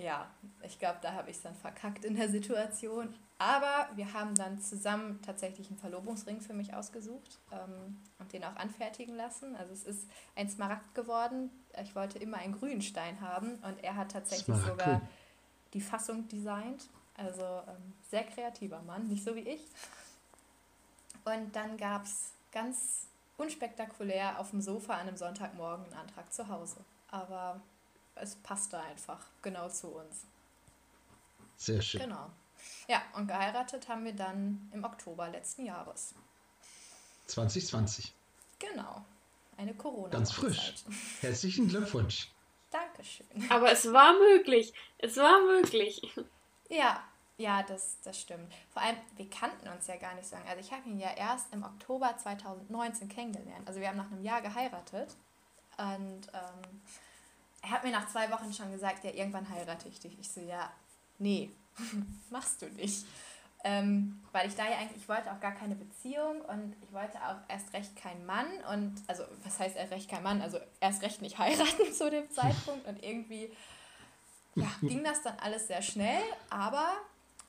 ja, 0.00 0.30
ich 0.62 0.78
glaube, 0.78 0.98
da 1.02 1.12
habe 1.12 1.30
ich 1.30 1.36
es 1.36 1.42
dann 1.42 1.54
verkackt 1.54 2.04
in 2.04 2.16
der 2.16 2.28
Situation. 2.28 3.14
Aber 3.38 3.88
wir 3.94 4.12
haben 4.12 4.34
dann 4.34 4.60
zusammen 4.60 5.20
tatsächlich 5.22 5.68
einen 5.68 5.78
Verlobungsring 5.78 6.40
für 6.40 6.52
mich 6.52 6.74
ausgesucht 6.74 7.38
ähm, 7.52 7.96
und 8.18 8.32
den 8.32 8.44
auch 8.44 8.56
anfertigen 8.56 9.16
lassen. 9.16 9.56
Also 9.56 9.72
es 9.72 9.84
ist 9.84 10.08
ein 10.36 10.48
Smaragd 10.50 10.94
geworden. 10.94 11.50
Ich 11.82 11.94
wollte 11.94 12.18
immer 12.18 12.36
einen 12.36 12.58
grünen 12.58 12.82
Stein 12.82 13.20
haben 13.20 13.54
und 13.62 13.82
er 13.82 13.96
hat 13.96 14.12
tatsächlich 14.12 14.56
Smaragd. 14.56 14.68
sogar 14.68 15.00
die 15.72 15.80
Fassung 15.80 16.28
designt. 16.28 16.88
Also 17.16 17.42
ähm, 17.42 17.94
sehr 18.10 18.24
kreativer 18.24 18.82
Mann, 18.82 19.08
nicht 19.08 19.24
so 19.24 19.34
wie 19.34 19.40
ich. 19.40 19.62
Und 21.24 21.54
dann 21.54 21.76
gab 21.76 22.04
es 22.04 22.32
ganz 22.52 23.06
unspektakulär 23.36 24.38
auf 24.38 24.50
dem 24.50 24.60
Sofa 24.60 24.94
an 24.94 25.08
einem 25.08 25.16
Sonntagmorgen 25.16 25.86
einen 25.86 25.94
Antrag 25.94 26.32
zu 26.32 26.48
Hause. 26.48 26.76
Aber 27.10 27.60
es 28.20 28.36
passte 28.36 28.78
einfach 28.78 29.20
genau 29.42 29.68
zu 29.68 29.88
uns. 29.88 30.26
Sehr 31.56 31.82
schön. 31.82 32.02
Genau. 32.02 32.30
Ja, 32.88 33.02
und 33.14 33.26
geheiratet 33.26 33.88
haben 33.88 34.04
wir 34.04 34.14
dann 34.14 34.70
im 34.72 34.84
Oktober 34.84 35.28
letzten 35.28 35.64
Jahres. 35.64 36.14
2020. 37.26 38.12
Genau. 38.58 39.04
Eine 39.56 39.74
corona. 39.74 40.08
Ganz 40.08 40.32
frisch. 40.32 40.74
Herzlichen 41.20 41.68
Glückwunsch. 41.68 42.30
Dankeschön. 42.70 43.26
Aber 43.50 43.70
es 43.70 43.92
war 43.92 44.12
möglich. 44.14 44.72
Es 44.98 45.16
war 45.16 45.40
möglich. 45.44 46.00
Ja, 46.68 47.02
ja, 47.36 47.62
das, 47.62 47.98
das 48.04 48.20
stimmt. 48.20 48.52
Vor 48.70 48.82
allem, 48.82 48.96
wir 49.16 49.28
kannten 49.28 49.66
uns 49.68 49.86
ja 49.86 49.96
gar 49.96 50.14
nicht 50.14 50.28
so 50.28 50.36
lange. 50.36 50.48
Also 50.48 50.60
ich 50.60 50.72
habe 50.72 50.88
ihn 50.88 50.98
ja 50.98 51.10
erst 51.10 51.52
im 51.52 51.62
Oktober 51.62 52.14
2019 52.16 53.08
kennengelernt. 53.08 53.66
Also 53.66 53.80
wir 53.80 53.88
haben 53.88 53.96
nach 53.96 54.10
einem 54.10 54.22
Jahr 54.22 54.42
geheiratet. 54.42 55.16
Und 55.78 56.28
ähm, 56.34 56.80
er 57.62 57.70
hat 57.70 57.84
mir 57.84 57.90
nach 57.90 58.08
zwei 58.08 58.30
Wochen 58.30 58.52
schon 58.52 58.72
gesagt, 58.72 59.04
ja, 59.04 59.10
irgendwann 59.10 59.48
heirate 59.48 59.88
ich 59.88 60.00
dich. 60.00 60.18
Ich 60.18 60.30
so, 60.30 60.40
ja, 60.40 60.70
nee, 61.18 61.50
machst 62.30 62.62
du 62.62 62.66
nicht. 62.66 63.06
Ähm, 63.62 64.22
weil 64.32 64.48
ich 64.48 64.54
da 64.54 64.64
ja 64.64 64.78
eigentlich, 64.78 65.02
ich 65.02 65.08
wollte 65.08 65.30
auch 65.30 65.40
gar 65.40 65.52
keine 65.52 65.74
Beziehung 65.74 66.40
und 66.40 66.74
ich 66.82 66.92
wollte 66.94 67.18
auch 67.18 67.36
erst 67.48 67.74
recht 67.74 67.94
keinen 67.94 68.24
Mann 68.24 68.46
und, 68.72 68.94
also 69.06 69.24
was 69.44 69.58
heißt 69.58 69.76
erst 69.76 69.92
recht 69.92 70.10
kein 70.10 70.22
Mann, 70.22 70.40
also 70.40 70.58
erst 70.80 71.02
recht 71.02 71.20
nicht 71.20 71.36
heiraten 71.38 71.92
zu 71.92 72.10
dem 72.10 72.30
Zeitpunkt 72.30 72.86
und 72.86 73.02
irgendwie 73.04 73.52
ja, 74.54 74.66
ging 74.80 75.04
das 75.04 75.22
dann 75.22 75.38
alles 75.40 75.66
sehr 75.66 75.82
schnell, 75.82 76.22
aber 76.48 76.88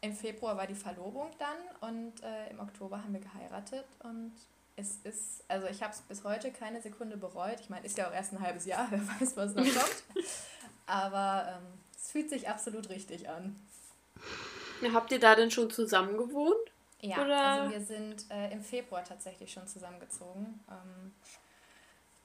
im 0.02 0.14
Februar 0.14 0.58
war 0.58 0.68
die 0.68 0.76
Verlobung 0.76 1.30
dann 1.40 1.92
und 1.92 2.22
äh, 2.24 2.50
im 2.50 2.60
Oktober 2.60 2.98
haben 3.02 3.14
wir 3.14 3.22
geheiratet 3.22 3.86
und 4.04 4.34
es 4.76 4.98
ist, 5.04 5.44
also 5.48 5.68
ich 5.68 5.82
habe 5.84 5.94
es 5.94 6.02
bis 6.02 6.24
heute 6.24 6.52
keine 6.52 6.82
Sekunde 6.82 7.18
bereut. 7.18 7.60
Ich 7.60 7.70
meine, 7.70 7.86
ist 7.86 7.98
ja 7.98 8.10
auch 8.10 8.14
erst 8.14 8.34
ein 8.34 8.42
halbes 8.42 8.66
Jahr, 8.66 8.88
wer 8.92 9.00
weiß, 9.00 9.38
was 9.38 9.54
noch 9.54 9.64
kommt. 9.64 10.04
Aber 10.86 11.48
ähm, 11.48 11.68
es 11.96 12.12
fühlt 12.12 12.30
sich 12.30 12.50
absolut 12.50 12.90
richtig 12.90 13.30
an. 13.30 13.56
Habt 14.94 15.12
ihr 15.12 15.20
da 15.20 15.36
denn 15.36 15.52
schon 15.52 15.70
zusammen 15.70 16.18
gewohnt? 16.18 16.72
Ja, 17.02 17.24
Oder? 17.24 17.40
also 17.40 17.72
wir 17.72 17.82
sind 17.82 18.26
äh, 18.30 18.52
im 18.52 18.64
Februar 18.64 19.04
tatsächlich 19.04 19.52
schon 19.52 19.68
zusammengezogen. 19.68 20.60
Ähm, 20.70 21.14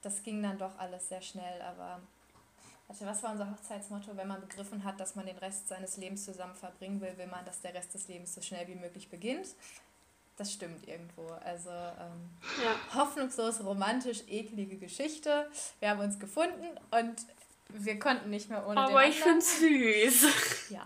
das 0.01 0.23
ging 0.23 0.41
dann 0.41 0.57
doch 0.57 0.77
alles 0.77 1.09
sehr 1.09 1.21
schnell, 1.21 1.61
aber 1.61 2.01
also 2.87 3.05
was 3.05 3.21
war 3.23 3.31
unser 3.31 3.51
Hochzeitsmotto? 3.51 4.15
Wenn 4.15 4.27
man 4.27 4.39
begriffen 4.39 4.83
hat, 4.83 4.99
dass 4.99 5.15
man 5.15 5.25
den 5.25 5.37
Rest 5.37 5.67
seines 5.67 5.97
Lebens 5.97 6.23
zusammen 6.23 6.55
verbringen 6.55 7.01
will, 7.01 7.17
will 7.17 7.27
man, 7.27 7.43
dass 7.45 7.59
der 7.61 7.73
Rest 7.73 7.93
des 7.93 8.07
Lebens 8.07 8.33
so 8.33 8.41
schnell 8.41 8.67
wie 8.67 8.75
möglich 8.75 9.09
beginnt. 9.09 9.47
Das 10.37 10.53
stimmt 10.53 10.87
irgendwo. 10.87 11.27
Also 11.43 11.69
ähm, 11.69 12.29
ja. 12.63 12.95
hoffnungslos, 12.95 13.63
romantisch, 13.63 14.23
eklige 14.27 14.77
Geschichte. 14.77 15.47
Wir 15.79 15.89
haben 15.89 15.99
uns 15.99 16.19
gefunden 16.19 16.67
und 16.91 17.15
wir 17.69 17.99
konnten 17.99 18.29
nicht 18.29 18.49
mehr 18.49 18.65
ohne 18.67 18.79
Aber 18.79 19.05
ich 19.05 19.19
finde 19.19 19.39
es 19.39 19.59
süß. 19.59 20.69
Ja. 20.69 20.85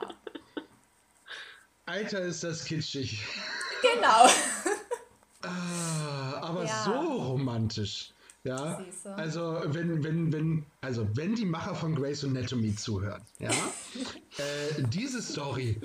Alter, 1.86 2.22
ist 2.22 2.46
das 2.46 2.64
kitschig. 2.64 3.22
Genau. 3.82 4.30
ah, 5.42 6.40
aber 6.42 6.64
ja. 6.64 6.84
so 6.86 6.94
romantisch. 6.94 8.14
Ja, 8.44 8.84
also 9.18 9.62
wenn, 9.66 10.04
wenn, 10.04 10.34
wenn, 10.34 10.66
also 10.82 11.08
wenn 11.14 11.36
die 11.36 11.46
Macher 11.46 11.76
von 11.76 11.94
Grace 11.94 12.24
Anatomy 12.24 12.76
zuhören, 12.76 13.22
ja, 13.38 13.52
äh, 14.38 14.82
diese 14.90 15.22
Story, 15.22 15.80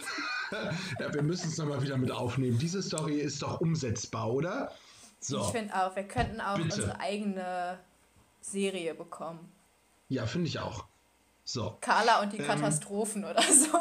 ja, 1.00 1.14
wir 1.14 1.22
müssen 1.22 1.48
es 1.48 1.58
nochmal 1.58 1.82
wieder 1.82 1.96
mit 1.96 2.10
aufnehmen. 2.10 2.58
Diese 2.58 2.82
Story 2.82 3.18
ist 3.18 3.42
doch 3.42 3.60
umsetzbar, 3.60 4.32
oder? 4.32 4.72
So. 5.20 5.40
Ich 5.40 5.46
finde 5.46 5.74
auch, 5.74 5.96
wir 5.96 6.04
könnten 6.04 6.40
auch 6.40 6.56
Bitte. 6.56 6.74
unsere 6.74 7.00
eigene 7.00 7.78
Serie 8.40 8.94
bekommen. 8.94 9.52
Ja, 10.08 10.26
finde 10.26 10.48
ich 10.48 10.58
auch. 10.58 10.84
So. 11.44 11.76
Carla 11.80 12.22
und 12.22 12.32
die 12.32 12.38
ähm, 12.38 12.46
Katastrophen 12.46 13.24
oder 13.24 13.42
so. 13.42 13.68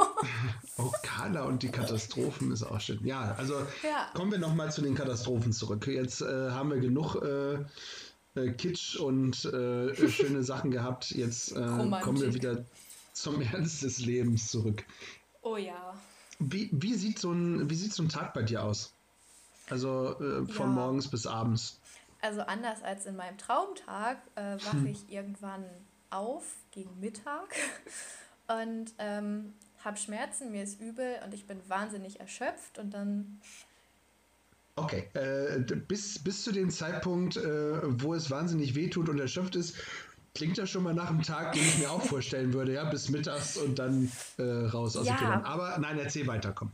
Oh, 0.78 0.91
Carla 1.04 1.43
und 1.45 1.63
die 1.63 1.69
Katastrophen 1.69 2.51
ist 2.51 2.62
auch 2.62 2.82
schön. 2.82 2.99
Ja, 3.06 3.34
also 3.38 3.54
ja. 3.82 4.10
kommen 4.13 4.32
wir 4.32 4.39
nochmal 4.39 4.73
zu 4.73 4.82
den 4.82 4.93
Katastrophen 4.93 5.54
zurück. 5.54 5.88
Jetzt 5.88 6.21
äh, 6.21 6.51
haben 6.51 6.69
wir 6.69 6.80
genug 6.80 7.15
äh, 7.15 7.60
äh, 8.36 8.51
Kitsch 8.51 8.97
und 8.97 9.45
äh, 9.45 9.95
schöne 10.10 10.43
Sachen 10.43 10.71
gehabt. 10.71 11.12
Jetzt 11.12 11.54
äh, 11.54 11.56
kommen 12.01 12.19
wir 12.19 12.34
wieder 12.34 12.65
zum 13.13 13.41
Ernst 13.41 13.84
des 13.84 13.99
Lebens 13.99 14.51
zurück. 14.51 14.84
Oh 15.41 15.56
ja. 15.56 15.95
Wie, 16.39 16.69
wie, 16.71 16.95
sieht, 16.95 17.19
so 17.19 17.31
ein, 17.31 17.69
wie 17.69 17.75
sieht 17.75 17.93
so 17.93 18.03
ein 18.03 18.09
Tag 18.09 18.33
bei 18.33 18.43
dir 18.43 18.63
aus? 18.63 18.93
Also 19.69 20.19
äh, 20.19 20.45
von 20.45 20.67
ja. 20.67 20.73
morgens 20.73 21.09
bis 21.09 21.25
abends. 21.25 21.79
Also 22.21 22.41
anders 22.41 22.83
als 22.83 23.05
in 23.05 23.15
meinem 23.15 23.37
Traumtag 23.37 24.17
äh, 24.35 24.55
wache 24.55 24.77
hm. 24.77 24.87
ich 24.87 25.09
irgendwann 25.09 25.63
auf 26.09 26.43
gegen 26.71 26.99
Mittag 26.99 27.55
und 28.47 28.93
ähm, 28.99 29.53
habe 29.83 29.97
Schmerzen, 29.97 30.51
mir 30.51 30.63
ist 30.63 30.79
übel 30.79 31.19
und 31.23 31.33
ich 31.33 31.45
bin 31.45 31.59
wahnsinnig 31.67 32.19
erschöpft 32.19 32.79
und 32.79 32.91
dann 32.93 33.39
Okay, 34.77 35.07
äh, 35.13 35.59
bis, 35.59 36.19
bis 36.19 36.43
zu 36.43 36.51
dem 36.51 36.69
Zeitpunkt, 36.69 37.37
äh, 37.37 38.01
wo 38.01 38.13
es 38.13 38.29
wahnsinnig 38.29 38.75
wehtut 38.75 39.07
und 39.07 39.19
erschöpft 39.19 39.55
ist, 39.55 39.77
klingt 40.35 40.57
das 40.57 40.69
schon 40.69 40.83
mal 40.83 40.93
nach 40.93 41.09
einem 41.09 41.23
Tag, 41.23 41.53
den 41.53 41.63
ich 41.63 41.79
mir 41.79 41.89
auch 41.89 42.01
vorstellen 42.01 42.53
würde, 42.53 42.73
ja, 42.73 42.83
bis 42.83 43.09
mittags 43.09 43.57
und 43.57 43.79
dann 43.79 44.11
äh, 44.37 44.43
raus 44.43 44.95
aus 44.95 45.07
ja. 45.07 45.15
Tür. 45.15 45.45
Aber 45.45 45.77
nein, 45.79 45.97
erzähl 45.97 46.27
weiter, 46.27 46.51
komm. 46.53 46.71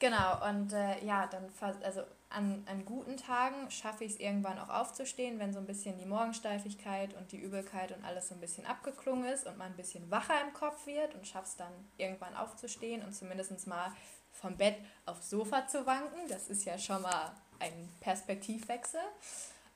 Genau, 0.00 0.48
und 0.48 0.72
äh, 0.72 1.04
ja, 1.04 1.26
dann, 1.26 1.44
also 1.82 2.02
an, 2.30 2.62
an 2.66 2.84
guten 2.84 3.16
Tagen 3.16 3.70
schaffe 3.70 4.04
ich 4.04 4.12
es 4.12 4.20
irgendwann 4.20 4.58
auch 4.58 4.68
aufzustehen, 4.68 5.38
wenn 5.38 5.52
so 5.52 5.58
ein 5.58 5.66
bisschen 5.66 5.98
die 5.98 6.06
Morgensteifigkeit 6.06 7.14
und 7.14 7.32
die 7.32 7.38
Übelkeit 7.38 7.96
und 7.96 8.04
alles 8.04 8.28
so 8.28 8.34
ein 8.34 8.40
bisschen 8.40 8.64
abgeklungen 8.66 9.24
ist 9.32 9.46
und 9.46 9.58
man 9.58 9.68
ein 9.68 9.76
bisschen 9.76 10.10
wacher 10.10 10.34
im 10.46 10.52
Kopf 10.52 10.86
wird 10.86 11.14
und 11.14 11.26
schafft 11.26 11.48
es 11.48 11.56
dann 11.56 11.72
irgendwann 11.96 12.36
aufzustehen 12.36 13.02
und 13.02 13.14
zumindest 13.14 13.66
mal 13.66 13.92
vom 14.32 14.56
Bett 14.56 14.76
aufs 15.04 15.30
Sofa 15.30 15.66
zu 15.66 15.84
wanken. 15.84 16.28
Das 16.28 16.48
ist 16.48 16.64
ja 16.64 16.78
schon 16.78 17.02
mal 17.02 17.32
ein 17.58 17.88
Perspektivwechsel. 18.00 19.00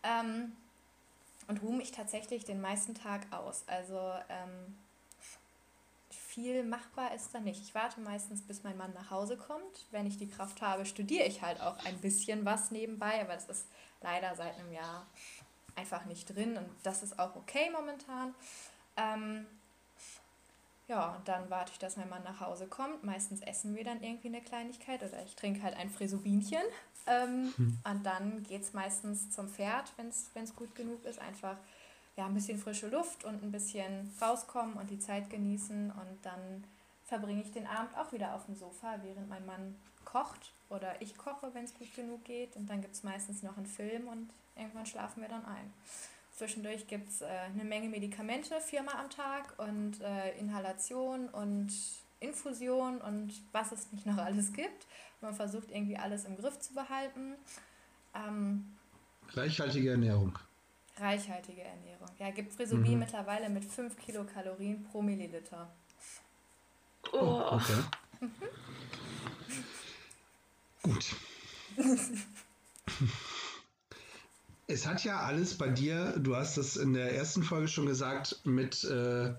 Ähm, 0.04 0.52
und 1.52 1.62
ruhe 1.62 1.76
mich 1.76 1.92
tatsächlich 1.92 2.46
den 2.46 2.62
meisten 2.62 2.94
Tag 2.94 3.30
aus. 3.30 3.64
Also 3.66 3.98
ähm, 4.30 4.74
viel 6.08 6.64
machbar 6.64 7.14
ist 7.14 7.34
da 7.34 7.40
nicht. 7.40 7.60
Ich 7.60 7.74
warte 7.74 8.00
meistens, 8.00 8.40
bis 8.40 8.62
mein 8.62 8.78
Mann 8.78 8.94
nach 8.94 9.10
Hause 9.10 9.36
kommt. 9.36 9.86
Wenn 9.90 10.06
ich 10.06 10.16
die 10.16 10.30
Kraft 10.30 10.62
habe, 10.62 10.86
studiere 10.86 11.26
ich 11.26 11.42
halt 11.42 11.60
auch 11.60 11.76
ein 11.84 11.98
bisschen 11.98 12.46
was 12.46 12.70
nebenbei, 12.70 13.20
aber 13.20 13.34
das 13.34 13.50
ist 13.50 13.66
leider 14.00 14.34
seit 14.34 14.58
einem 14.58 14.72
Jahr 14.72 15.06
einfach 15.76 16.06
nicht 16.06 16.34
drin 16.34 16.56
und 16.56 16.68
das 16.84 17.02
ist 17.02 17.18
auch 17.18 17.36
okay 17.36 17.68
momentan. 17.70 18.34
Ähm, 18.96 19.46
ja, 20.88 21.14
und 21.16 21.28
dann 21.28 21.48
warte 21.48 21.72
ich, 21.72 21.78
dass 21.78 21.96
mein 21.96 22.08
Mann 22.08 22.24
nach 22.24 22.40
Hause 22.40 22.66
kommt. 22.66 23.04
Meistens 23.04 23.40
essen 23.40 23.76
wir 23.76 23.84
dann 23.84 24.02
irgendwie 24.02 24.28
eine 24.28 24.40
Kleinigkeit 24.40 25.02
oder 25.02 25.22
ich 25.24 25.36
trinke 25.36 25.62
halt 25.62 25.76
ein 25.76 25.90
Frisubinchen. 25.90 26.62
Ähm, 27.06 27.52
hm. 27.56 27.78
Und 27.90 28.04
dann 28.04 28.42
geht 28.44 28.62
es 28.62 28.72
meistens 28.72 29.30
zum 29.30 29.48
Pferd, 29.48 29.92
wenn 29.96 30.08
es 30.08 30.56
gut 30.56 30.74
genug 30.74 31.04
ist. 31.04 31.18
Einfach 31.18 31.56
ja, 32.16 32.26
ein 32.26 32.34
bisschen 32.34 32.58
frische 32.58 32.88
Luft 32.88 33.24
und 33.24 33.42
ein 33.42 33.52
bisschen 33.52 34.12
rauskommen 34.20 34.74
und 34.74 34.90
die 34.90 34.98
Zeit 34.98 35.30
genießen. 35.30 35.90
Und 35.90 36.18
dann 36.22 36.64
verbringe 37.04 37.42
ich 37.42 37.52
den 37.52 37.66
Abend 37.66 37.96
auch 37.96 38.12
wieder 38.12 38.34
auf 38.34 38.46
dem 38.46 38.56
Sofa, 38.56 38.98
während 39.02 39.28
mein 39.28 39.46
Mann 39.46 39.76
kocht 40.04 40.52
oder 40.68 41.00
ich 41.00 41.16
koche, 41.16 41.54
wenn 41.54 41.64
es 41.64 41.74
gut 41.74 41.94
genug 41.94 42.24
geht. 42.24 42.56
Und 42.56 42.68
dann 42.68 42.80
gibt 42.80 42.94
es 42.94 43.02
meistens 43.02 43.42
noch 43.42 43.56
einen 43.56 43.66
Film 43.66 44.08
und 44.08 44.30
irgendwann 44.56 44.86
schlafen 44.86 45.22
wir 45.22 45.28
dann 45.28 45.44
ein. 45.44 45.72
Zwischendurch 46.36 46.86
gibt 46.86 47.08
es 47.10 47.20
äh, 47.20 47.26
eine 47.26 47.64
Menge 47.64 47.88
Medikamente, 47.88 48.60
viermal 48.60 48.96
am 48.96 49.10
Tag 49.10 49.54
und 49.58 50.00
äh, 50.00 50.38
Inhalation 50.38 51.28
und 51.28 51.72
Infusion 52.20 53.00
und 53.00 53.32
was 53.52 53.72
es 53.72 53.92
nicht 53.92 54.06
noch 54.06 54.16
alles 54.24 54.52
gibt. 54.52 54.86
Man 55.20 55.34
versucht 55.34 55.70
irgendwie 55.70 55.96
alles 55.96 56.24
im 56.24 56.36
Griff 56.36 56.58
zu 56.58 56.74
behalten. 56.74 57.34
Ähm, 58.14 58.76
reichhaltige 59.34 59.90
Ernährung. 59.90 60.38
Reichhaltige 60.98 61.62
Ernährung. 61.62 62.08
Ja, 62.18 62.30
gibt 62.30 62.52
Frisubin 62.52 62.94
mhm. 62.94 62.98
mittlerweile 63.00 63.48
mit 63.48 63.64
5 63.64 63.96
Kilokalorien 63.98 64.84
pro 64.84 65.02
Milliliter. 65.02 65.70
Oh, 67.12 67.18
oh 67.18 67.56
okay. 67.56 67.82
Gut. 70.82 71.16
es 74.72 74.86
hat 74.86 75.04
ja 75.04 75.20
alles 75.20 75.54
bei 75.54 75.68
dir, 75.68 76.14
du 76.18 76.34
hast 76.34 76.56
das 76.56 76.76
in 76.76 76.94
der 76.94 77.14
ersten 77.14 77.42
Folge 77.42 77.68
schon 77.68 77.86
gesagt, 77.86 78.40
mit 78.44 78.82
äh, 78.84 79.32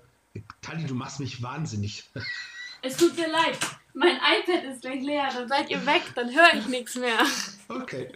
Tali, 0.62 0.86
du 0.86 0.96
machst 0.96 1.20
mich 1.20 1.42
wahnsinnig. 1.42 2.10
Es 2.86 2.98
tut 2.98 3.16
mir 3.16 3.30
leid, 3.30 3.58
mein 3.94 4.18
iPad 4.18 4.66
ist 4.66 4.82
gleich 4.82 5.02
leer, 5.02 5.30
dann 5.34 5.48
seid 5.48 5.70
ihr 5.70 5.86
weg, 5.86 6.02
dann 6.16 6.28
höre 6.28 6.54
ich 6.54 6.68
nichts 6.68 6.96
mehr. 6.96 7.18
Okay. 7.70 8.12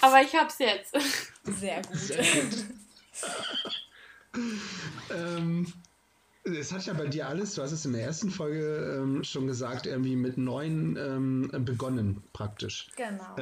Aber 0.00 0.22
ich 0.22 0.32
hab's 0.36 0.60
jetzt. 0.60 0.94
Sehr 1.42 1.82
gut. 1.82 1.96
Sehr 1.96 2.24
gut. 2.24 2.64
ähm, 5.10 5.72
es 6.44 6.72
hat 6.72 6.86
ja 6.86 6.92
bei 6.92 7.08
dir 7.08 7.26
alles, 7.26 7.56
du 7.56 7.62
hast 7.62 7.72
es 7.72 7.84
in 7.84 7.92
der 7.92 8.04
ersten 8.04 8.30
Folge 8.30 9.00
ähm, 9.00 9.24
schon 9.24 9.48
gesagt, 9.48 9.86
irgendwie 9.86 10.14
mit 10.14 10.38
neun 10.38 10.96
ähm, 10.96 11.64
begonnen, 11.64 12.22
praktisch. 12.32 12.86
Genau. 12.94 13.34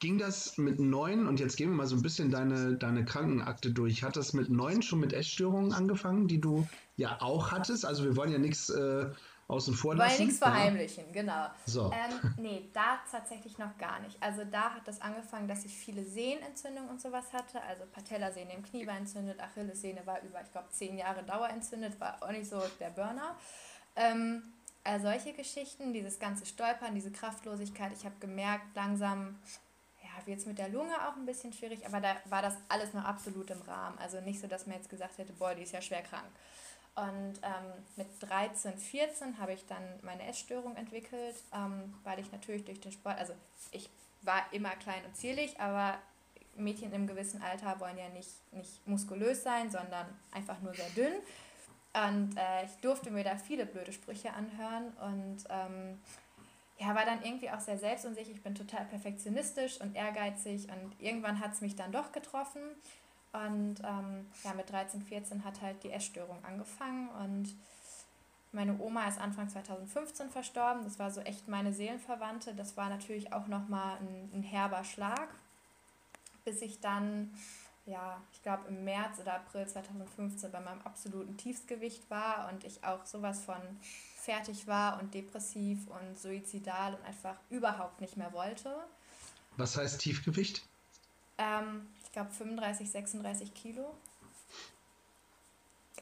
Ging 0.00 0.18
das 0.18 0.58
mit 0.58 0.80
neun, 0.80 1.26
und 1.28 1.38
jetzt 1.38 1.56
gehen 1.56 1.70
wir 1.70 1.76
mal 1.76 1.86
so 1.86 1.96
ein 1.96 2.02
bisschen 2.02 2.30
deine, 2.30 2.74
deine 2.74 3.04
Krankenakte 3.04 3.70
durch. 3.70 4.02
Hat 4.02 4.16
das 4.16 4.32
mit 4.32 4.50
neun 4.50 4.82
schon 4.82 5.00
mit 5.00 5.12
Essstörungen 5.12 5.72
angefangen, 5.72 6.26
die 6.26 6.40
du 6.40 6.66
ja 6.96 7.20
auch 7.20 7.52
hattest? 7.52 7.84
Also 7.84 8.04
wir 8.04 8.16
wollen 8.16 8.32
ja 8.32 8.38
nichts 8.38 8.70
äh, 8.70 9.06
außen 9.50 9.74
vor 9.74 9.94
lassen. 9.94 10.18
Wollen 10.18 10.26
nichts 10.26 10.38
verheimlichen, 10.38 11.04
ja. 11.06 11.12
genau. 11.12 11.46
So. 11.66 11.92
Ähm, 11.92 12.34
nee, 12.38 12.70
da 12.72 12.98
tatsächlich 13.10 13.58
noch 13.58 13.76
gar 13.78 14.00
nicht. 14.00 14.16
Also 14.20 14.42
da 14.50 14.74
hat 14.74 14.86
das 14.86 15.00
angefangen, 15.00 15.48
dass 15.48 15.64
ich 15.64 15.76
viele 15.76 16.04
Sehnenentzündungen 16.04 16.88
und 16.88 17.00
sowas 17.00 17.32
hatte. 17.32 17.60
Also 17.62 17.84
Patellasehne 17.92 18.54
im 18.54 18.62
Knie 18.62 18.86
war 18.86 18.96
entzündet, 18.96 19.40
Achillessehne 19.40 20.06
war 20.06 20.22
über, 20.22 20.40
ich 20.42 20.50
glaube, 20.52 20.68
zehn 20.70 20.96
Jahre 20.96 21.22
dauerentzündet, 21.24 22.00
war 22.00 22.22
auch 22.22 22.30
nicht 22.30 22.48
so 22.48 22.60
der 22.78 22.90
Burner. 22.90 23.36
Ähm, 23.96 24.42
also 24.84 25.06
solche 25.06 25.32
Geschichten, 25.32 25.92
dieses 25.92 26.18
ganze 26.18 26.46
Stolpern, 26.46 26.94
diese 26.94 27.10
Kraftlosigkeit, 27.10 27.92
ich 27.92 28.04
habe 28.04 28.14
gemerkt, 28.20 28.74
langsam 28.74 29.38
ja, 30.02 30.26
wird 30.26 30.38
es 30.38 30.46
mit 30.46 30.58
der 30.58 30.68
Lunge 30.68 30.94
auch 31.06 31.16
ein 31.16 31.26
bisschen 31.26 31.52
schwierig, 31.52 31.86
aber 31.86 32.00
da 32.00 32.16
war 32.26 32.42
das 32.42 32.54
alles 32.68 32.94
noch 32.94 33.04
absolut 33.04 33.50
im 33.50 33.60
Rahmen. 33.62 33.98
Also 33.98 34.20
nicht 34.20 34.40
so, 34.40 34.46
dass 34.46 34.66
man 34.66 34.76
jetzt 34.76 34.88
gesagt 34.88 35.18
hätte, 35.18 35.32
boah, 35.34 35.54
die 35.54 35.62
ist 35.62 35.72
ja 35.72 35.82
schwer 35.82 36.02
krank. 36.02 36.28
Und 36.96 37.34
ähm, 37.42 37.84
mit 37.96 38.08
13, 38.20 38.76
14 38.76 39.38
habe 39.38 39.52
ich 39.52 39.66
dann 39.66 39.82
meine 40.02 40.26
Essstörung 40.26 40.76
entwickelt, 40.76 41.36
ähm, 41.54 41.94
weil 42.02 42.18
ich 42.18 42.32
natürlich 42.32 42.64
durch 42.64 42.80
den 42.80 42.92
Sport, 42.92 43.18
also 43.18 43.34
ich 43.70 43.88
war 44.22 44.44
immer 44.52 44.70
klein 44.70 45.04
und 45.06 45.16
zierlich, 45.16 45.58
aber 45.60 45.98
Mädchen 46.56 46.92
im 46.92 47.06
gewissen 47.06 47.42
Alter 47.42 47.78
wollen 47.80 47.96
ja 47.96 48.08
nicht, 48.08 48.30
nicht 48.52 48.86
muskulös 48.86 49.42
sein, 49.42 49.70
sondern 49.70 50.06
einfach 50.32 50.60
nur 50.60 50.74
sehr 50.74 50.90
dünn. 50.90 51.12
Und 51.92 52.36
äh, 52.36 52.64
ich 52.64 52.76
durfte 52.82 53.10
mir 53.10 53.24
da 53.24 53.36
viele 53.36 53.66
blöde 53.66 53.92
Sprüche 53.92 54.32
anhören 54.32 54.92
und 55.00 55.44
ähm, 55.48 55.98
ja, 56.78 56.94
war 56.94 57.04
dann 57.04 57.22
irgendwie 57.22 57.50
auch 57.50 57.60
sehr 57.60 57.78
selbstunsicher. 57.78 58.30
Ich 58.30 58.42
bin 58.42 58.54
total 58.54 58.84
perfektionistisch 58.86 59.80
und 59.80 59.96
ehrgeizig 59.96 60.68
und 60.68 60.94
irgendwann 61.00 61.40
hat 61.40 61.52
es 61.52 61.60
mich 61.60 61.74
dann 61.74 61.92
doch 61.92 62.12
getroffen. 62.12 62.62
Und 63.32 63.76
ähm, 63.84 64.26
ja, 64.44 64.54
mit 64.54 64.70
13, 64.70 65.02
14 65.02 65.44
hat 65.44 65.60
halt 65.60 65.82
die 65.84 65.90
Essstörung 65.90 66.38
angefangen 66.44 67.08
und 67.10 67.54
meine 68.52 68.76
Oma 68.80 69.06
ist 69.06 69.20
Anfang 69.20 69.48
2015 69.48 70.30
verstorben. 70.30 70.82
Das 70.82 70.98
war 70.98 71.10
so 71.12 71.20
echt 71.20 71.46
meine 71.46 71.72
Seelenverwandte. 71.72 72.54
Das 72.54 72.76
war 72.76 72.88
natürlich 72.88 73.32
auch 73.32 73.46
nochmal 73.46 73.98
ein, 73.98 74.30
ein 74.34 74.42
herber 74.42 74.82
Schlag, 74.82 75.28
bis 76.44 76.60
ich 76.60 76.80
dann 76.80 77.32
ja, 77.86 78.22
ich 78.32 78.42
glaube 78.42 78.68
im 78.68 78.84
März 78.84 79.18
oder 79.20 79.34
April 79.34 79.66
2015 79.66 80.50
bei 80.50 80.60
meinem 80.60 80.80
absoluten 80.82 81.36
Tiefsgewicht 81.36 82.08
war 82.10 82.50
und 82.52 82.64
ich 82.64 82.84
auch 82.84 83.04
sowas 83.06 83.42
von 83.42 83.60
fertig 84.16 84.66
war 84.66 85.00
und 85.00 85.14
depressiv 85.14 85.78
und 85.88 86.18
suizidal 86.18 86.94
und 86.94 87.04
einfach 87.04 87.36
überhaupt 87.48 88.00
nicht 88.00 88.16
mehr 88.16 88.32
wollte. 88.32 88.74
Was 89.56 89.76
heißt 89.76 90.00
Tiefgewicht? 90.00 90.62
Ähm, 91.38 91.88
ich 92.04 92.12
glaube 92.12 92.30
35, 92.30 92.90
36 92.90 93.54
Kilo. 93.54 93.94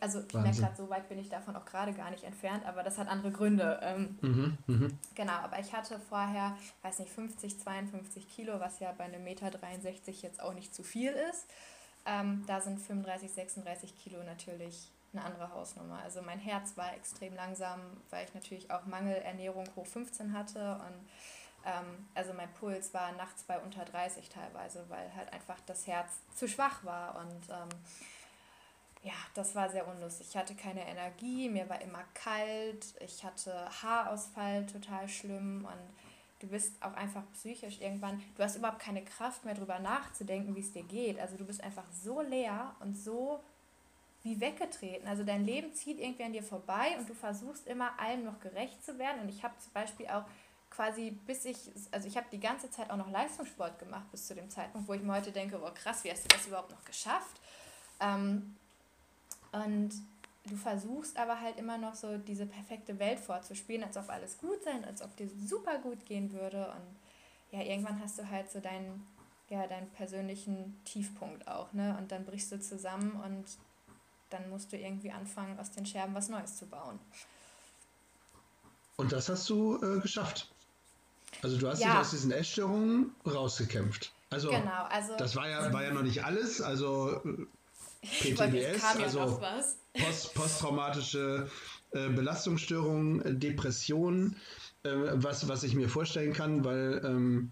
Also 0.01 0.23
ich 0.27 0.35
merke 0.35 0.59
gerade, 0.59 0.77
so 0.77 0.89
weit 0.91 1.09
bin 1.09 1.19
ich 1.19 1.29
davon 1.29 1.57
auch 1.57 1.65
gerade 1.65 1.93
gar 1.93 2.11
nicht 2.11 2.25
entfernt, 2.25 2.67
aber 2.67 2.83
das 2.83 2.99
hat 2.99 3.09
andere 3.09 3.31
Gründe. 3.31 3.81
Ähm, 3.83 4.19
mhm, 4.21 4.59
mh. 4.67 4.89
Genau, 5.15 5.33
aber 5.33 5.59
ich 5.59 5.73
hatte 5.73 5.99
vorher, 5.99 6.57
weiß 6.83 7.01
nicht, 7.01 7.13
50, 7.13 7.61
52 7.61 8.29
Kilo, 8.29 8.61
was 8.61 8.81
ja 8.81 8.93
bei 8.93 9.05
einem 9.05 9.25
Meter 9.25 9.51
63 9.51 10.23
jetzt 10.23 10.41
auch 10.41 10.55
nicht 10.55 10.75
zu 10.75 10.83
viel 10.83 11.11
ist. 11.11 11.47
Ähm, 12.07 12.45
da 12.47 12.61
sind 12.61 12.81
35, 12.81 13.31
36 13.33 13.97
Kilo 13.97 14.23
natürlich 14.23 14.91
eine 15.13 15.25
andere 15.25 15.53
Hausnummer. 15.53 16.01
Also 16.03 16.23
mein 16.23 16.39
Herz 16.39 16.77
war 16.77 16.95
extrem 16.95 17.35
langsam, 17.35 17.81
weil 18.11 18.27
ich 18.27 18.35
natürlich 18.35 18.71
auch 18.71 18.85
Mangelernährung 18.87 19.67
hoch 19.77 19.87
15 19.87 20.33
hatte 20.33 20.75
und 20.75 21.09
ähm, 21.65 22.07
also 22.15 22.33
mein 22.35 22.53
Puls 22.55 22.95
war 22.95 23.13
nachts 23.13 23.43
bei 23.45 23.59
unter 23.59 23.85
30 23.85 24.29
teilweise, 24.29 24.85
weil 24.89 25.15
halt 25.15 25.33
einfach 25.33 25.59
das 25.67 25.87
Herz 25.87 26.21
zu 26.35 26.49
schwach 26.49 26.85
war 26.85 27.17
und 27.17 27.49
ähm, 27.51 27.69
ja, 29.03 29.13
das 29.35 29.55
war 29.55 29.71
sehr 29.71 29.87
unlustig. 29.87 30.27
Ich 30.31 30.37
hatte 30.37 30.55
keine 30.55 30.87
Energie, 30.87 31.49
mir 31.49 31.69
war 31.69 31.81
immer 31.81 32.05
kalt, 32.15 32.87
ich 33.01 33.25
hatte 33.25 33.53
Haarausfall 33.83 34.67
total 34.67 35.09
schlimm 35.09 35.65
und 35.65 36.41
du 36.41 36.49
bist 36.49 36.75
auch 36.83 36.95
einfach 36.95 37.23
psychisch 37.33 37.81
irgendwann, 37.81 38.23
du 38.37 38.43
hast 38.43 38.57
überhaupt 38.57 38.81
keine 38.81 39.05
Kraft 39.05 39.45
mehr 39.45 39.55
drüber 39.55 39.79
nachzudenken, 39.79 40.55
wie 40.57 40.61
es 40.61 40.73
dir 40.73 40.83
geht. 40.83 41.19
Also 41.19 41.37
du 41.37 41.45
bist 41.45 41.63
einfach 41.63 41.85
so 41.93 42.21
leer 42.21 42.75
und 42.81 42.97
so 42.97 43.41
wie 44.23 44.41
weggetreten. 44.41 45.07
Also 45.07 45.25
dein 45.25 45.45
Leben 45.45 45.73
zieht 45.75 45.99
irgendwie 46.01 46.25
an 46.25 46.33
dir 46.33 46.43
vorbei 46.43 46.97
und 46.99 47.09
du 47.09 47.15
versuchst 47.15 47.67
immer 47.67 47.99
allem 47.99 48.25
noch 48.25 48.41
gerecht 48.41 48.85
zu 48.85 48.99
werden. 48.99 49.23
Und 49.23 49.29
ich 49.29 49.43
habe 49.45 49.55
zum 49.59 49.73
Beispiel 49.73 50.07
auch 50.09 50.25
quasi 50.71 51.13
bis 51.27 51.45
ich, 51.45 51.57
also 51.93 52.07
ich 52.07 52.17
habe 52.17 52.27
die 52.31 52.41
ganze 52.41 52.71
Zeit 52.71 52.91
auch 52.91 52.97
noch 52.97 53.11
Leistungssport 53.11 53.79
gemacht 53.79 54.11
bis 54.11 54.27
zu 54.27 54.35
dem 54.35 54.51
Zeitpunkt, 54.51 54.89
wo 54.89 54.93
ich 54.93 55.03
mir 55.03 55.15
heute 55.15 55.33
denke, 55.33 55.61
oh 55.63 55.71
krass, 55.75 56.05
wie 56.05 56.11
hast 56.11 56.25
du 56.25 56.29
das 56.29 56.47
überhaupt 56.47 56.71
noch 56.71 56.85
geschafft? 56.85 57.41
Ähm, 58.01 58.57
und 59.53 59.91
du 60.47 60.57
versuchst 60.57 61.19
aber 61.19 61.41
halt 61.41 61.59
immer 61.59 61.79
noch 61.79 61.95
so 61.95 62.19
diese 62.19 62.47
perfekte 62.47 62.99
Welt 62.99 63.21
vorzuspielen, 63.21 63.85
als 63.85 63.97
ob 63.97 64.09
alles 64.09 64.39
gut 64.39 64.63
sein, 64.65 64.85
als 64.85 65.03
ob 65.03 65.15
dir 65.17 65.29
super 65.47 65.79
gut 65.79 66.05
gehen 66.07 66.33
würde. 66.33 66.67
Und 66.67 67.59
ja, 67.59 67.65
irgendwann 67.65 68.01
hast 68.01 68.19
du 68.19 68.29
halt 68.29 68.51
so 68.51 68.61
deinen, 68.61 69.07
ja, 69.49 69.67
deinen 69.67 69.89
persönlichen 69.91 70.81
Tiefpunkt 70.85 71.49
auch, 71.49 71.73
ne? 71.73 71.97
Und 71.99 72.13
dann 72.13 72.25
brichst 72.25 72.53
du 72.53 72.61
zusammen 72.61 73.21
und 73.25 73.45
dann 74.31 74.49
musst 74.51 74.73
du 74.73 74.77
irgendwie 74.77 75.11
anfangen, 75.11 75.59
aus 75.59 75.71
den 75.71 75.87
Scherben 75.87 76.15
was 76.15 76.29
Neues 76.29 76.57
zu 76.57 76.67
bauen. 76.67 76.99
Und 78.97 79.13
das 79.13 79.29
hast 79.29 79.49
du 79.49 79.77
äh, 79.83 80.01
geschafft. 80.01 80.51
Also 81.43 81.57
du 81.57 81.69
hast 81.69 81.81
ja. 81.81 81.91
dich 81.91 81.99
aus 82.01 82.11
diesen 82.11 82.33
Essstörungen 82.33 83.15
rausgekämpft. 83.25 84.13
Also, 84.31 84.51
genau, 84.51 84.85
also 84.91 85.17
das 85.17 85.37
war 85.37 85.49
ja, 85.49 85.73
war 85.73 85.85
ja 85.85 85.93
noch 85.93 86.03
nicht 86.03 86.25
alles. 86.25 86.61
Also 86.61 87.23
PTBS, 88.03 88.83
also 88.85 89.41
Post, 89.95 90.35
posttraumatische 90.35 91.49
äh, 91.91 92.09
Belastungsstörungen, 92.11 93.23
äh, 93.23 93.35
Depressionen, 93.35 94.37
äh, 94.85 94.91
was, 95.15 95.49
was 95.49 95.63
ich 95.65 95.75
mir 95.75 95.89
vorstellen 95.89 96.33
kann, 96.33 96.65
weil 96.65 97.01
ähm, 97.05 97.51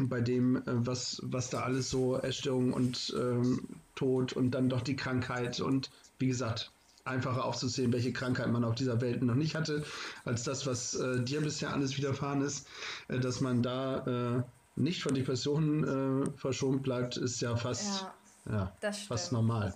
bei 0.00 0.20
dem, 0.20 0.56
äh, 0.56 0.62
was, 0.66 1.20
was 1.22 1.50
da 1.50 1.60
alles 1.60 1.90
so 1.90 2.16
Essstörungen 2.16 2.72
und 2.72 3.14
ähm, 3.18 3.60
Tod 3.96 4.32
und 4.32 4.52
dann 4.52 4.68
doch 4.68 4.80
die 4.80 4.96
Krankheit 4.96 5.60
und 5.60 5.90
wie 6.18 6.28
gesagt, 6.28 6.70
einfacher 7.04 7.44
aufzusehen, 7.44 7.92
welche 7.92 8.12
Krankheit 8.14 8.50
man 8.50 8.64
auf 8.64 8.76
dieser 8.76 9.00
Welt 9.02 9.22
noch 9.22 9.34
nicht 9.34 9.54
hatte, 9.54 9.84
als 10.24 10.44
das, 10.44 10.66
was 10.66 10.94
äh, 10.94 11.20
dir 11.20 11.42
bisher 11.42 11.72
alles 11.72 11.98
widerfahren 11.98 12.40
ist, 12.40 12.66
äh, 13.08 13.18
dass 13.18 13.40
man 13.40 13.62
da 13.62 14.44
nicht 14.76 15.04
von 15.04 15.14
Depressionen 15.14 16.34
verschont 16.36 16.82
bleibt, 16.82 17.16
ist 17.16 17.40
ja 17.40 17.54
fast 17.54 18.00
ja. 18.02 18.14
Ja, 18.46 18.72
das 18.80 18.96
stimmt. 18.96 19.08
fast 19.08 19.32
normal. 19.32 19.74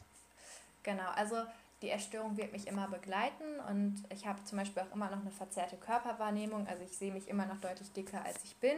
Genau, 0.82 1.08
also 1.14 1.36
die 1.82 1.90
Essstörung 1.90 2.36
wird 2.36 2.52
mich 2.52 2.66
immer 2.66 2.88
begleiten 2.88 3.60
und 3.68 4.02
ich 4.10 4.26
habe 4.26 4.42
zum 4.44 4.58
Beispiel 4.58 4.82
auch 4.82 4.94
immer 4.94 5.10
noch 5.10 5.20
eine 5.20 5.30
verzerrte 5.30 5.76
Körperwahrnehmung. 5.76 6.66
Also 6.66 6.82
ich 6.82 6.96
sehe 6.96 7.12
mich 7.12 7.28
immer 7.28 7.46
noch 7.46 7.60
deutlich 7.60 7.92
dicker, 7.92 8.24
als 8.24 8.42
ich 8.44 8.56
bin. 8.56 8.76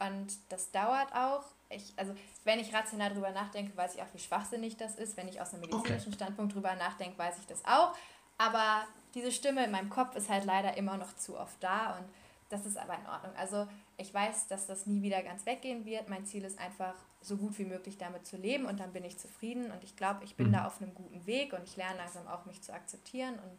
Und 0.00 0.32
das 0.48 0.70
dauert 0.72 1.14
auch. 1.14 1.44
Ich, 1.68 1.92
also 1.96 2.14
wenn 2.44 2.58
ich 2.58 2.74
rational 2.74 3.12
drüber 3.12 3.30
nachdenke, 3.30 3.76
weiß 3.76 3.94
ich 3.94 4.02
auch, 4.02 4.12
wie 4.14 4.18
schwachsinnig 4.18 4.76
das 4.78 4.96
ist. 4.96 5.16
Wenn 5.16 5.28
ich 5.28 5.40
aus 5.40 5.52
einem 5.52 5.60
medizinischen 5.60 6.08
okay. 6.08 6.16
Standpunkt 6.16 6.54
drüber 6.54 6.74
nachdenke, 6.74 7.18
weiß 7.18 7.38
ich 7.38 7.46
das 7.46 7.64
auch. 7.64 7.94
Aber 8.38 8.84
diese 9.14 9.30
Stimme 9.30 9.64
in 9.64 9.70
meinem 9.70 9.90
Kopf 9.90 10.16
ist 10.16 10.28
halt 10.28 10.44
leider 10.44 10.76
immer 10.76 10.96
noch 10.96 11.14
zu 11.16 11.38
oft 11.38 11.62
da 11.62 11.98
und 11.98 12.04
das 12.50 12.66
ist 12.66 12.76
aber 12.76 12.94
in 12.98 13.06
Ordnung. 13.06 13.34
Also 13.36 13.66
ich 13.96 14.12
weiß, 14.12 14.48
dass 14.48 14.66
das 14.66 14.86
nie 14.86 15.02
wieder 15.02 15.22
ganz 15.22 15.46
weggehen 15.46 15.84
wird. 15.84 16.08
Mein 16.08 16.26
Ziel 16.26 16.44
ist 16.44 16.58
einfach, 16.58 16.94
so 17.22 17.36
gut 17.36 17.58
wie 17.58 17.64
möglich 17.64 17.98
damit 17.98 18.26
zu 18.26 18.36
leben 18.36 18.64
und 18.64 18.80
dann 18.80 18.92
bin 18.92 19.04
ich 19.04 19.18
zufrieden 19.18 19.70
und 19.70 19.84
ich 19.84 19.96
glaube, 19.96 20.24
ich 20.24 20.36
bin 20.36 20.48
mhm. 20.48 20.52
da 20.52 20.66
auf 20.66 20.80
einem 20.80 20.94
guten 20.94 21.26
Weg 21.26 21.52
und 21.52 21.62
ich 21.64 21.76
lerne 21.76 21.98
langsam 21.98 22.26
auch 22.26 22.46
mich 22.46 22.62
zu 22.62 22.72
akzeptieren 22.72 23.34
und 23.34 23.58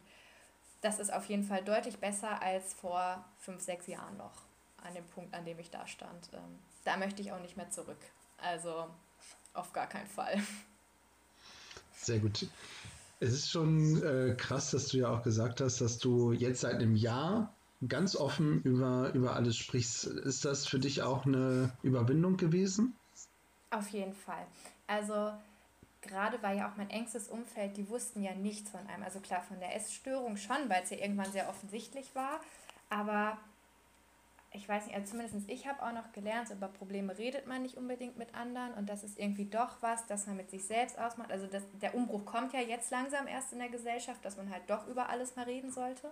das 0.80 0.98
ist 0.98 1.12
auf 1.12 1.26
jeden 1.26 1.44
Fall 1.44 1.62
deutlich 1.62 1.98
besser 1.98 2.42
als 2.42 2.74
vor 2.74 3.24
fünf, 3.38 3.62
sechs 3.62 3.86
Jahren 3.86 4.16
noch 4.16 4.42
an 4.84 4.94
dem 4.94 5.06
Punkt, 5.06 5.32
an 5.32 5.44
dem 5.44 5.60
ich 5.60 5.70
da 5.70 5.86
stand. 5.86 6.30
Ähm, 6.32 6.58
da 6.84 6.96
möchte 6.96 7.22
ich 7.22 7.30
auch 7.30 7.40
nicht 7.40 7.56
mehr 7.56 7.70
zurück. 7.70 8.00
Also 8.36 8.88
auf 9.54 9.72
gar 9.72 9.86
keinen 9.86 10.08
Fall. 10.08 10.42
Sehr 11.94 12.18
gut. 12.18 12.48
Es 13.20 13.32
ist 13.32 13.48
schon 13.48 14.02
äh, 14.02 14.34
krass, 14.34 14.72
dass 14.72 14.88
du 14.88 14.98
ja 14.98 15.08
auch 15.08 15.22
gesagt 15.22 15.60
hast, 15.60 15.80
dass 15.80 15.98
du 15.98 16.32
jetzt 16.32 16.62
seit 16.62 16.74
einem 16.74 16.96
Jahr 16.96 17.54
ganz 17.88 18.16
offen 18.16 18.62
über, 18.62 19.12
über 19.14 19.34
alles 19.34 19.56
sprichst. 19.56 20.04
Ist 20.04 20.44
das 20.44 20.66
für 20.66 20.78
dich 20.78 21.02
auch 21.02 21.26
eine 21.26 21.72
Überwindung 21.82 22.36
gewesen? 22.36 22.96
Auf 23.70 23.88
jeden 23.88 24.14
Fall. 24.14 24.46
Also 24.86 25.32
gerade 26.02 26.42
war 26.42 26.52
ja 26.52 26.70
auch 26.70 26.76
mein 26.76 26.90
engstes 26.90 27.28
Umfeld, 27.28 27.76
die 27.76 27.88
wussten 27.88 28.22
ja 28.22 28.34
nichts 28.34 28.70
von 28.70 28.86
einem. 28.86 29.02
Also 29.02 29.20
klar, 29.20 29.42
von 29.42 29.58
der 29.60 29.74
Essstörung 29.74 30.36
schon, 30.36 30.68
weil 30.68 30.82
es 30.82 30.90
ja 30.90 30.98
irgendwann 30.98 31.32
sehr 31.32 31.48
offensichtlich 31.48 32.14
war. 32.14 32.40
Aber 32.90 33.38
ich 34.54 34.68
weiß 34.68 34.86
nicht, 34.86 34.94
also 34.94 35.12
zumindest 35.12 35.48
ich 35.48 35.66
habe 35.66 35.82
auch 35.82 35.92
noch 35.92 36.12
gelernt, 36.12 36.48
so 36.48 36.54
über 36.54 36.68
Probleme 36.68 37.16
redet 37.16 37.46
man 37.46 37.62
nicht 37.62 37.78
unbedingt 37.78 38.18
mit 38.18 38.34
anderen 38.34 38.74
und 38.74 38.88
das 38.88 39.02
ist 39.02 39.18
irgendwie 39.18 39.46
doch 39.46 39.80
was, 39.80 40.06
das 40.06 40.26
man 40.26 40.36
mit 40.36 40.50
sich 40.50 40.66
selbst 40.66 40.98
ausmacht. 40.98 41.32
Also 41.32 41.46
das, 41.46 41.62
der 41.80 41.94
Umbruch 41.94 42.26
kommt 42.26 42.52
ja 42.52 42.60
jetzt 42.60 42.90
langsam 42.90 43.26
erst 43.26 43.52
in 43.52 43.60
der 43.60 43.70
Gesellschaft, 43.70 44.22
dass 44.24 44.36
man 44.36 44.50
halt 44.50 44.68
doch 44.68 44.86
über 44.88 45.08
alles 45.08 45.36
mal 45.36 45.46
reden 45.46 45.72
sollte. 45.72 46.10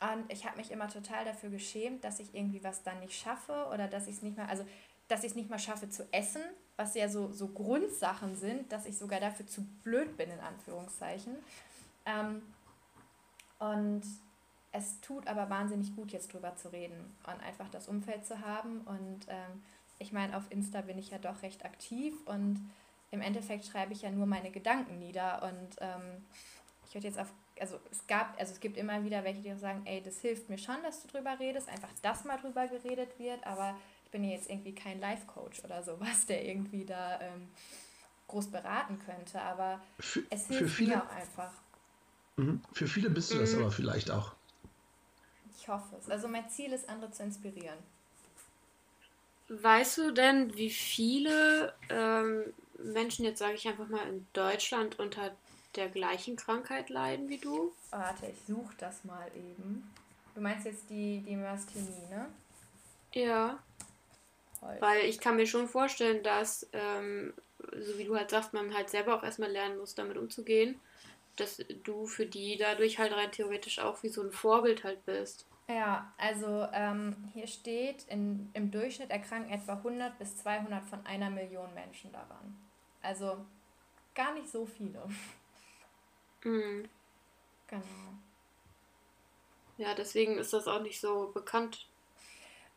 Und 0.00 0.30
ich 0.30 0.44
habe 0.46 0.58
mich 0.58 0.70
immer 0.70 0.88
total 0.88 1.24
dafür 1.24 1.50
geschämt, 1.50 2.04
dass 2.04 2.20
ich 2.20 2.34
irgendwie 2.34 2.62
was 2.62 2.82
dann 2.82 3.00
nicht 3.00 3.14
schaffe 3.14 3.66
oder 3.72 3.88
dass 3.88 4.06
ich 4.06 4.16
es 4.16 4.22
nicht 4.22 4.36
mal, 4.36 4.46
also 4.46 4.66
dass 5.08 5.24
ich 5.24 5.30
es 5.30 5.36
nicht 5.36 5.48
mal 5.48 5.58
schaffe 5.58 5.88
zu 5.88 6.06
essen, 6.12 6.42
was 6.76 6.94
ja 6.94 7.08
so, 7.08 7.32
so 7.32 7.48
Grundsachen 7.48 8.36
sind, 8.36 8.70
dass 8.70 8.84
ich 8.84 8.98
sogar 8.98 9.20
dafür 9.20 9.46
zu 9.46 9.64
blöd 9.82 10.16
bin, 10.16 10.30
in 10.30 10.40
Anführungszeichen. 10.40 11.36
Ähm, 12.04 12.42
und 13.58 14.02
es 14.72 15.00
tut 15.00 15.26
aber 15.26 15.48
wahnsinnig 15.48 15.96
gut, 15.96 16.12
jetzt 16.12 16.32
drüber 16.34 16.54
zu 16.56 16.68
reden 16.68 17.16
und 17.26 17.42
einfach 17.42 17.70
das 17.70 17.88
Umfeld 17.88 18.26
zu 18.26 18.40
haben. 18.42 18.82
Und 18.82 19.26
ähm, 19.28 19.62
ich 19.98 20.12
meine, 20.12 20.36
auf 20.36 20.44
Insta 20.50 20.82
bin 20.82 20.98
ich 20.98 21.10
ja 21.10 21.18
doch 21.18 21.42
recht 21.42 21.64
aktiv 21.64 22.14
und 22.26 22.60
im 23.10 23.22
Endeffekt 23.22 23.64
schreibe 23.64 23.94
ich 23.94 24.02
ja 24.02 24.10
nur 24.10 24.26
meine 24.26 24.50
Gedanken 24.50 24.98
nieder. 24.98 25.42
Und 25.42 25.76
ähm, 25.80 26.26
ich 26.86 26.94
würde 26.94 27.06
jetzt 27.06 27.18
auf, 27.18 27.32
also 27.60 27.78
es 27.90 28.06
gab, 28.06 28.38
also 28.38 28.52
es 28.52 28.60
gibt 28.60 28.76
immer 28.76 29.02
wieder 29.04 29.24
welche, 29.24 29.40
die 29.40 29.54
sagen, 29.58 29.82
ey, 29.84 30.02
das 30.02 30.20
hilft 30.20 30.48
mir 30.48 30.58
schon, 30.58 30.82
dass 30.82 31.02
du 31.02 31.08
drüber 31.08 31.38
redest, 31.38 31.68
einfach, 31.68 31.88
dass 32.02 32.24
mal 32.24 32.38
drüber 32.38 32.66
geredet 32.68 33.18
wird, 33.18 33.46
aber 33.46 33.76
ich 34.04 34.10
bin 34.10 34.24
ja 34.24 34.30
jetzt 34.30 34.48
irgendwie 34.48 34.74
kein 34.74 35.00
Life-Coach 35.00 35.64
oder 35.64 35.82
sowas, 35.82 36.26
der 36.26 36.44
irgendwie 36.44 36.84
da 36.84 37.20
ähm, 37.20 37.48
groß 38.28 38.50
beraten 38.50 38.98
könnte. 39.04 39.40
Aber 39.40 39.80
für, 39.98 40.22
es 40.30 40.46
hilft 40.46 40.76
viele, 40.76 40.96
mir 40.96 41.10
einfach. 41.10 41.52
Mhm. 42.36 42.60
Für 42.72 42.86
viele 42.86 43.10
bist 43.10 43.32
du 43.32 43.38
das 43.38 43.52
mhm. 43.52 43.62
aber 43.62 43.70
vielleicht 43.72 44.10
auch. 44.10 44.32
Ich 45.58 45.68
hoffe 45.68 45.96
es. 45.98 46.08
Also 46.08 46.28
mein 46.28 46.48
Ziel 46.48 46.72
ist, 46.72 46.88
andere 46.88 47.10
zu 47.10 47.22
inspirieren. 47.24 47.78
Weißt 49.48 49.98
du 49.98 50.10
denn, 50.10 50.56
wie 50.56 50.70
viele 50.70 51.74
ähm, 51.88 52.52
Menschen, 52.78 53.24
jetzt 53.24 53.38
sage 53.38 53.54
ich 53.54 53.66
einfach 53.66 53.88
mal, 53.88 54.06
in 54.08 54.26
Deutschland 54.32 54.98
unter 54.98 55.34
der 55.76 55.88
gleichen 55.88 56.36
Krankheit 56.36 56.90
leiden 56.90 57.28
wie 57.28 57.38
du? 57.38 57.72
Warte, 57.90 58.26
ich 58.26 58.38
suche 58.46 58.74
das 58.78 59.04
mal 59.04 59.26
eben. 59.34 59.90
Du 60.34 60.40
meinst 60.40 60.66
jetzt 60.66 60.88
die, 60.90 61.22
die 61.26 61.36
Myasthenie, 61.36 62.08
ne? 62.10 62.26
Ja. 63.12 63.58
Voll. 64.60 64.76
Weil 64.80 65.04
ich 65.04 65.18
kann 65.20 65.36
mir 65.36 65.46
schon 65.46 65.68
vorstellen, 65.68 66.22
dass, 66.22 66.66
ähm, 66.72 67.32
so 67.78 67.98
wie 67.98 68.04
du 68.04 68.16
halt 68.16 68.30
sagst, 68.30 68.52
man 68.52 68.74
halt 68.74 68.90
selber 68.90 69.16
auch 69.16 69.22
erstmal 69.22 69.50
lernen 69.50 69.78
muss, 69.78 69.94
damit 69.94 70.16
umzugehen, 70.16 70.80
dass 71.36 71.62
du 71.84 72.06
für 72.06 72.26
die 72.26 72.56
dadurch 72.56 72.98
halt 72.98 73.12
rein 73.12 73.30
theoretisch 73.32 73.78
auch 73.78 74.02
wie 74.02 74.08
so 74.08 74.22
ein 74.22 74.32
Vorbild 74.32 74.84
halt 74.84 75.04
bist. 75.04 75.46
Ja, 75.68 76.12
also 76.16 76.68
ähm, 76.72 77.28
hier 77.34 77.46
steht, 77.46 78.04
in, 78.08 78.50
im 78.52 78.70
Durchschnitt 78.70 79.10
erkranken 79.10 79.50
etwa 79.50 79.74
100 79.74 80.18
bis 80.18 80.36
200 80.38 80.84
von 80.86 81.04
einer 81.04 81.28
Million 81.28 81.72
Menschen 81.74 82.12
daran. 82.12 82.56
Also 83.02 83.44
gar 84.14 84.32
nicht 84.34 84.48
so 84.48 84.64
viele. 84.64 85.02
Mhm. 86.46 86.88
Genau. 87.66 87.82
Ja, 89.78 89.94
deswegen 89.94 90.38
ist 90.38 90.52
das 90.52 90.68
auch 90.68 90.80
nicht 90.80 91.00
so 91.00 91.32
bekannt. 91.34 91.86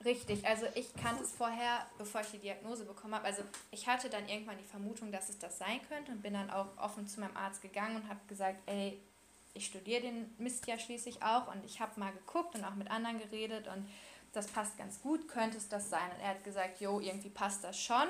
Richtig, 0.04 0.46
also 0.48 0.66
ich 0.76 0.94
kannte 0.96 1.24
es 1.24 1.32
vorher, 1.34 1.86
bevor 1.98 2.22
ich 2.22 2.32
die 2.32 2.40
Diagnose 2.40 2.86
bekommen 2.86 3.16
habe. 3.16 3.26
Also 3.26 3.44
ich 3.72 3.88
hatte 3.88 4.10
dann 4.10 4.28
irgendwann 4.28 4.58
die 4.58 4.64
Vermutung, 4.64 5.12
dass 5.12 5.30
es 5.30 5.38
das 5.38 5.60
sein 5.60 5.82
könnte 5.88 6.12
und 6.12 6.22
bin 6.22 6.34
dann 6.34 6.50
auch 6.50 6.66
offen 6.78 7.08
zu 7.08 7.20
meinem 7.20 7.38
Arzt 7.38 7.62
gegangen 7.62 7.98
und 7.98 8.10
habe 8.10 8.20
gesagt, 8.28 8.60
ey, 8.66 8.98
ich 9.54 9.68
studiere 9.68 10.02
den 10.02 10.34
Mist 10.38 10.66
ja 10.68 10.80
schließlich 10.80 11.22
auch 11.22 11.54
und 11.54 11.64
ich 11.66 11.80
habe 11.80 12.00
mal 12.00 12.12
geguckt 12.12 12.56
und 12.56 12.64
auch 12.64 12.76
mit 12.76 12.90
anderen 12.90 13.20
geredet 13.20 13.68
und 13.68 13.88
das 14.34 14.48
passt 14.48 14.78
ganz 14.78 15.02
gut, 15.02 15.28
könnte 15.28 15.58
es 15.58 15.70
das 15.70 15.90
sein? 15.90 16.10
Und 16.16 16.22
er 16.22 16.30
hat 16.30 16.44
gesagt, 16.44 16.82
jo, 16.82 17.00
irgendwie 17.00 17.30
passt 17.30 17.64
das 17.64 17.80
schon, 17.80 18.08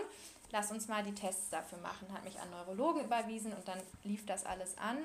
lass 0.52 0.72
uns 0.72 0.88
mal 0.88 1.04
die 1.04 1.14
Tests 1.14 1.50
dafür 1.50 1.78
machen, 1.80 2.12
hat 2.12 2.24
mich 2.24 2.40
an 2.40 2.50
Neurologen 2.50 3.04
überwiesen 3.04 3.54
und 3.54 3.68
dann 3.68 3.80
lief 4.04 4.26
das 4.26 4.46
alles 4.46 4.78
an. 4.78 4.98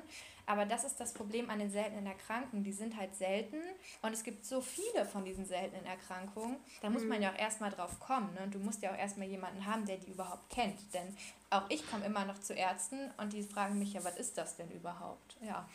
Aber 0.47 0.65
das 0.65 0.83
ist 0.83 0.99
das 0.99 1.13
Problem 1.13 1.49
an 1.49 1.59
den 1.59 1.71
seltenen 1.71 2.05
Erkrankungen. 2.05 2.63
Die 2.63 2.71
sind 2.71 2.95
halt 2.97 3.15
selten 3.15 3.57
und 4.03 4.13
es 4.13 4.23
gibt 4.23 4.45
so 4.45 4.61
viele 4.61 5.05
von 5.05 5.25
diesen 5.25 5.45
seltenen 5.45 5.85
Erkrankungen. 5.85 6.57
Da 6.81 6.89
muss 6.89 7.03
man 7.03 7.17
mhm. 7.17 7.23
ja 7.23 7.31
auch 7.31 7.39
erstmal 7.39 7.71
drauf 7.71 7.99
kommen. 7.99 8.31
Ne? 8.35 8.47
Du 8.51 8.59
musst 8.59 8.81
ja 8.83 8.91
auch 8.91 8.97
erstmal 8.97 9.27
jemanden 9.27 9.65
haben, 9.65 9.85
der 9.85 9.97
die 9.97 10.11
überhaupt 10.11 10.49
kennt. 10.51 10.77
Denn 10.93 11.17
auch 11.49 11.63
ich 11.69 11.89
komme 11.89 12.05
immer 12.05 12.25
noch 12.25 12.39
zu 12.39 12.53
Ärzten 12.53 13.11
und 13.17 13.33
die 13.33 13.41
fragen 13.41 13.79
mich 13.79 13.93
ja, 13.93 14.03
was 14.03 14.17
ist 14.17 14.37
das 14.37 14.55
denn 14.55 14.69
überhaupt? 14.69 15.37
Ja. 15.41 15.67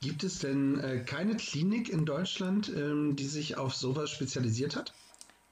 Gibt 0.00 0.24
es 0.24 0.40
denn 0.40 0.80
äh, 0.80 1.04
keine 1.04 1.36
Klinik 1.36 1.88
in 1.88 2.04
Deutschland, 2.04 2.68
ähm, 2.68 3.14
die 3.14 3.26
sich 3.26 3.56
auf 3.56 3.74
sowas 3.74 4.10
spezialisiert 4.10 4.76
hat? 4.76 4.92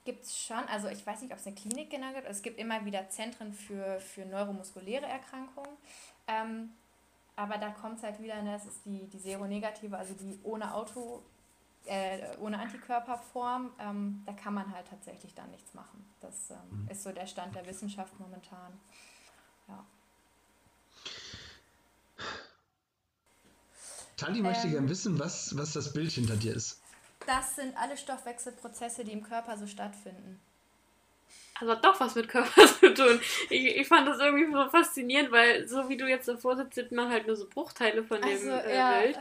Gibt 0.05 0.25
es 0.25 0.39
schon. 0.39 0.65
Also 0.69 0.89
ich 0.89 1.07
weiß 1.07 1.21
nicht, 1.21 1.33
ob 1.33 1.39
es 1.39 1.47
eine 1.47 1.55
Klinik 1.55 1.91
genau 1.91 2.13
gibt. 2.13 2.27
Es 2.27 2.43
gibt 2.43 2.59
immer 2.59 2.85
wieder 2.85 3.09
Zentren 3.11 3.53
für, 3.53 4.01
für 4.01 4.25
neuromuskuläre 4.25 5.07
Erkrankungen. 5.07 5.77
Ähm, 6.27 6.71
aber 7.37 7.59
da 7.59 7.71
kommt 7.71 7.99
es 7.99 8.03
halt 8.03 8.21
wieder, 8.21 8.41
ne, 8.43 8.53
das 8.53 8.67
ist 8.67 8.85
die, 8.85 9.07
die 9.09 9.19
Seronegative, 9.19 9.97
also 9.97 10.15
die 10.15 10.39
ohne 10.43 10.75
Auto, 10.75 11.23
äh, 11.87 12.37
ohne 12.39 12.59
Antikörperform, 12.59 13.73
ähm, 13.79 14.23
da 14.27 14.33
kann 14.33 14.55
man 14.55 14.73
halt 14.75 14.87
tatsächlich 14.89 15.35
dann 15.35 15.51
nichts 15.51 15.73
machen. 15.75 16.05
Das 16.21 16.51
ähm, 16.51 16.83
mhm. 16.83 16.89
ist 16.91 17.03
so 17.03 17.13
der 17.13 17.27
Stand 17.27 17.55
der 17.55 17.67
Wissenschaft 17.67 18.19
momentan. 18.21 18.79
Ja. 19.69 19.85
Tali 24.17 24.43
möchte 24.43 24.67
ähm, 24.67 24.73
gerne 24.73 24.89
wissen, 24.91 25.19
was, 25.19 25.57
was 25.57 25.73
das 25.73 25.93
Bild 25.93 26.13
hinter 26.13 26.37
dir 26.37 26.55
ist. 26.55 26.83
Das 27.27 27.57
sind 27.57 27.77
alle 27.77 27.97
Stoffwechselprozesse, 27.97 29.05
die 29.05 29.13
im 29.13 29.23
Körper 29.23 29.57
so 29.57 29.67
stattfinden. 29.67 30.41
Also 31.61 31.73
hat 31.73 31.85
doch 31.85 32.01
was 32.01 32.15
mit 32.15 32.29
Körper 32.29 32.67
zu 32.81 32.95
tun. 32.95 33.21
Ich, 33.51 33.77
ich 33.77 33.87
fand 33.87 34.09
das 34.09 34.19
irgendwie 34.19 34.51
so 34.51 34.69
faszinierend, 34.71 35.31
weil 35.31 35.69
so 35.69 35.89
wie 35.89 35.97
du 35.97 36.09
jetzt 36.09 36.29
davor 36.29 36.57
sitzt, 36.57 36.75
sieht 36.75 36.93
man 36.93 37.11
halt 37.11 37.27
nur 37.27 37.37
so 37.37 37.47
Bruchteile 37.49 38.03
von 38.03 38.21
dem 38.23 38.31
also, 38.31 38.51
äh, 38.51 38.77
ja. 38.77 39.01
Bild. 39.01 39.19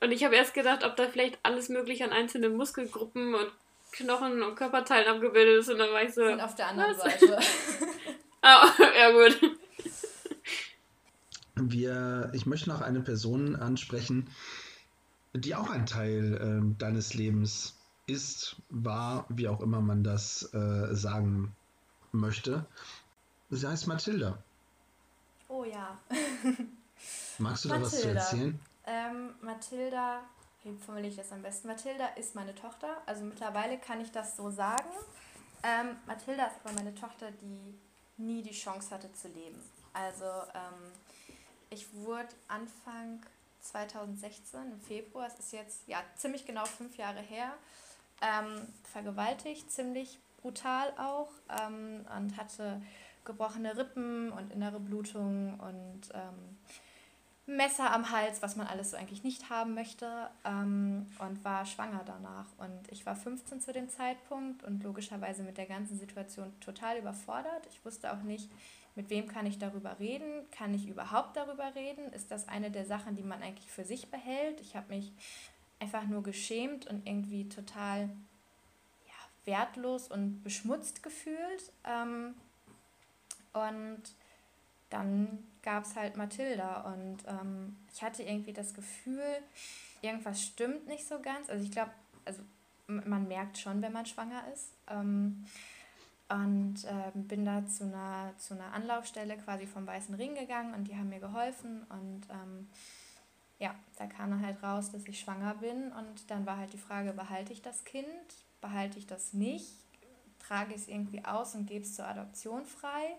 Und 0.00 0.12
ich 0.12 0.24
habe 0.24 0.36
erst 0.36 0.52
gedacht, 0.52 0.84
ob 0.84 0.96
da 0.96 1.08
vielleicht 1.08 1.38
alles 1.42 1.70
mögliche 1.70 2.04
an 2.04 2.12
einzelnen 2.12 2.56
Muskelgruppen 2.56 3.34
und 3.34 3.50
Knochen 3.92 4.42
und 4.42 4.54
Körperteilen 4.56 5.08
abgebildet 5.08 5.60
ist. 5.60 5.70
Und 5.70 5.78
dann 5.78 5.90
war 5.90 6.02
ich 6.02 6.12
so. 6.12 6.22
Und 6.22 6.40
auf 6.40 6.54
der 6.54 6.68
anderen 6.68 6.96
was? 6.98 7.02
Seite. 7.02 7.38
ah, 8.42 8.68
ja, 8.98 9.10
gut. 9.12 9.40
Wir, 11.54 12.30
ich 12.34 12.44
möchte 12.44 12.68
noch 12.68 12.82
eine 12.82 13.00
Person 13.00 13.56
ansprechen, 13.56 14.30
die 15.38 15.54
auch 15.54 15.70
ein 15.70 15.86
Teil 15.86 16.34
äh, 16.34 16.78
deines 16.78 17.14
Lebens 17.14 17.76
ist, 18.06 18.56
war, 18.70 19.26
wie 19.28 19.48
auch 19.48 19.60
immer 19.60 19.80
man 19.80 20.04
das 20.04 20.52
äh, 20.54 20.94
sagen 20.94 21.54
möchte. 22.12 22.66
Sie 23.50 23.66
heißt 23.66 23.86
Mathilda. 23.86 24.38
Oh 25.48 25.64
ja. 25.64 25.98
Magst 27.38 27.64
du 27.64 27.68
da 27.68 27.80
was 27.80 28.00
zu 28.00 28.08
erzählen? 28.08 28.58
Ähm, 28.86 29.34
Mathilda, 29.42 30.22
wie 30.62 30.76
formuliere 30.76 31.10
ich 31.10 31.16
das 31.16 31.32
am 31.32 31.42
besten? 31.42 31.68
Mathilda 31.68 32.06
ist 32.18 32.34
meine 32.34 32.54
Tochter. 32.54 32.88
Also 33.06 33.24
mittlerweile 33.24 33.78
kann 33.78 34.00
ich 34.00 34.10
das 34.10 34.36
so 34.36 34.50
sagen. 34.50 34.88
Ähm, 35.62 35.96
Mathilda 36.06 36.46
ist 36.46 36.56
aber 36.64 36.74
meine 36.74 36.94
Tochter, 36.94 37.30
die 37.30 37.74
nie 38.22 38.42
die 38.42 38.52
Chance 38.52 38.90
hatte 38.90 39.12
zu 39.12 39.28
leben. 39.28 39.60
Also 39.92 40.24
ähm, 40.24 40.92
ich 41.70 41.92
wurde 41.94 42.28
Anfang 42.48 43.20
2016 43.68 44.72
im 44.72 44.80
Februar, 44.80 45.26
es 45.26 45.38
ist 45.38 45.52
jetzt 45.52 45.86
ja 45.86 45.98
ziemlich 46.16 46.46
genau 46.46 46.64
fünf 46.64 46.96
Jahre 46.96 47.20
her, 47.20 47.52
ähm, 48.22 48.66
vergewaltigt, 48.84 49.70
ziemlich 49.70 50.18
brutal 50.40 50.92
auch 50.98 51.30
ähm, 51.60 52.06
und 52.16 52.36
hatte 52.36 52.80
gebrochene 53.24 53.76
Rippen 53.76 54.32
und 54.32 54.52
innere 54.52 54.80
Blutung 54.80 55.58
und 55.60 56.02
ähm, 56.14 56.56
Messer 57.46 57.92
am 57.92 58.10
Hals, 58.10 58.42
was 58.42 58.56
man 58.56 58.66
alles 58.66 58.90
so 58.90 58.96
eigentlich 58.96 59.22
nicht 59.22 59.50
haben 59.50 59.74
möchte 59.74 60.28
ähm, 60.44 61.06
und 61.20 61.44
war 61.44 61.64
schwanger 61.64 62.02
danach. 62.04 62.46
Und 62.58 62.90
ich 62.90 63.06
war 63.06 63.14
15 63.14 63.60
zu 63.60 63.72
dem 63.72 63.88
Zeitpunkt 63.88 64.64
und 64.64 64.82
logischerweise 64.82 65.44
mit 65.44 65.56
der 65.56 65.66
ganzen 65.66 65.96
Situation 65.96 66.52
total 66.60 66.98
überfordert. 66.98 67.66
Ich 67.70 67.84
wusste 67.84 68.12
auch 68.12 68.22
nicht, 68.22 68.50
mit 68.96 69.10
wem 69.10 69.28
kann 69.28 69.46
ich 69.46 69.58
darüber 69.58 69.98
reden? 70.00 70.50
Kann 70.50 70.74
ich 70.74 70.88
überhaupt 70.88 71.36
darüber 71.36 71.74
reden? 71.74 72.12
Ist 72.12 72.30
das 72.30 72.48
eine 72.48 72.70
der 72.70 72.86
Sachen, 72.86 73.14
die 73.14 73.22
man 73.22 73.42
eigentlich 73.42 73.70
für 73.70 73.84
sich 73.84 74.10
behält? 74.10 74.60
Ich 74.60 74.74
habe 74.74 74.94
mich 74.94 75.12
einfach 75.78 76.04
nur 76.04 76.22
geschämt 76.22 76.86
und 76.86 77.06
irgendwie 77.06 77.48
total 77.48 78.08
ja, 79.06 79.12
wertlos 79.44 80.08
und 80.08 80.42
beschmutzt 80.42 81.02
gefühlt. 81.02 81.72
Ähm, 81.84 82.34
und 83.52 84.02
dann 84.88 85.44
gab 85.62 85.84
es 85.84 85.94
halt 85.94 86.16
Mathilda 86.16 86.82
und 86.92 87.18
ähm, 87.26 87.76
ich 87.92 88.02
hatte 88.02 88.22
irgendwie 88.22 88.52
das 88.52 88.72
Gefühl, 88.72 89.42
irgendwas 90.00 90.40
stimmt 90.42 90.86
nicht 90.86 91.06
so 91.06 91.20
ganz. 91.20 91.50
Also 91.50 91.64
ich 91.64 91.70
glaube, 91.70 91.90
also 92.24 92.40
man 92.86 93.28
merkt 93.28 93.58
schon, 93.58 93.82
wenn 93.82 93.92
man 93.92 94.06
schwanger 94.06 94.42
ist. 94.52 94.72
Ähm, 94.88 95.44
und 96.28 96.84
äh, 96.84 97.10
bin 97.14 97.44
da 97.44 97.64
zu 97.66 97.84
einer, 97.84 98.32
zu 98.36 98.54
einer 98.54 98.72
Anlaufstelle 98.72 99.36
quasi 99.36 99.66
vom 99.66 99.86
Weißen 99.86 100.14
Ring 100.14 100.34
gegangen 100.34 100.74
und 100.74 100.84
die 100.84 100.96
haben 100.96 101.08
mir 101.08 101.20
geholfen. 101.20 101.84
Und 101.88 102.22
ähm, 102.30 102.68
ja, 103.58 103.74
da 103.96 104.06
kam 104.06 104.30
dann 104.30 104.44
halt 104.44 104.60
raus, 104.62 104.90
dass 104.90 105.06
ich 105.06 105.20
schwanger 105.20 105.54
bin. 105.54 105.92
Und 105.92 106.28
dann 106.28 106.44
war 106.44 106.56
halt 106.56 106.72
die 106.72 106.78
Frage, 106.78 107.12
behalte 107.12 107.52
ich 107.52 107.62
das 107.62 107.84
Kind? 107.84 108.06
Behalte 108.60 108.98
ich 108.98 109.06
das 109.06 109.34
nicht? 109.34 109.70
Trage 110.40 110.74
ich 110.74 110.82
es 110.82 110.88
irgendwie 110.88 111.24
aus 111.24 111.54
und 111.54 111.66
gebe 111.66 111.84
es 111.84 111.94
zur 111.94 112.08
Adoption 112.08 112.64
frei? 112.64 113.16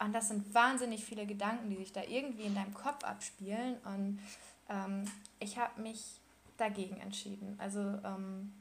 Und 0.00 0.12
das 0.12 0.28
sind 0.28 0.52
wahnsinnig 0.52 1.04
viele 1.04 1.26
Gedanken, 1.26 1.70
die 1.70 1.76
sich 1.76 1.92
da 1.92 2.02
irgendwie 2.02 2.44
in 2.44 2.54
deinem 2.54 2.74
Kopf 2.74 3.04
abspielen. 3.04 3.76
Und 3.84 4.18
ähm, 4.68 5.04
ich 5.38 5.56
habe 5.56 5.80
mich 5.80 6.20
dagegen 6.56 6.96
entschieden. 6.96 7.54
Also 7.58 7.80
ähm, 7.80 8.52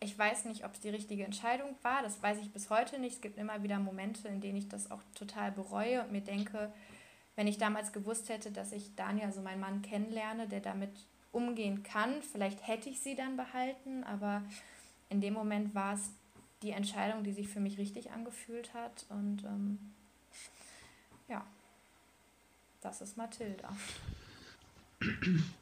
ich 0.00 0.16
weiß 0.16 0.44
nicht, 0.44 0.64
ob 0.64 0.74
es 0.74 0.80
die 0.80 0.90
richtige 0.90 1.24
Entscheidung 1.24 1.74
war. 1.82 2.02
Das 2.02 2.22
weiß 2.22 2.38
ich 2.38 2.52
bis 2.52 2.70
heute 2.70 2.98
nicht. 2.98 3.16
Es 3.16 3.20
gibt 3.20 3.38
immer 3.38 3.62
wieder 3.62 3.78
Momente, 3.78 4.28
in 4.28 4.40
denen 4.40 4.58
ich 4.58 4.68
das 4.68 4.90
auch 4.90 5.02
total 5.14 5.50
bereue 5.50 6.02
und 6.02 6.12
mir 6.12 6.20
denke, 6.20 6.72
wenn 7.34 7.46
ich 7.46 7.58
damals 7.58 7.92
gewusst 7.92 8.28
hätte, 8.28 8.50
dass 8.50 8.72
ich 8.72 8.94
Daniel, 8.94 9.26
also 9.26 9.40
meinen 9.40 9.60
Mann, 9.60 9.82
kennenlerne, 9.82 10.48
der 10.48 10.60
damit 10.60 10.90
umgehen 11.32 11.82
kann, 11.82 12.22
vielleicht 12.22 12.66
hätte 12.66 12.88
ich 12.88 13.00
sie 13.00 13.14
dann 13.14 13.36
behalten. 13.36 14.04
Aber 14.04 14.42
in 15.08 15.20
dem 15.20 15.34
Moment 15.34 15.74
war 15.74 15.94
es 15.94 16.10
die 16.62 16.70
Entscheidung, 16.70 17.24
die 17.24 17.32
sich 17.32 17.48
für 17.48 17.60
mich 17.60 17.78
richtig 17.78 18.10
angefühlt 18.10 18.74
hat. 18.74 19.06
Und 19.08 19.44
ähm, 19.44 19.94
ja, 21.28 21.44
das 22.80 23.00
ist 23.00 23.16
Mathilda. 23.16 23.76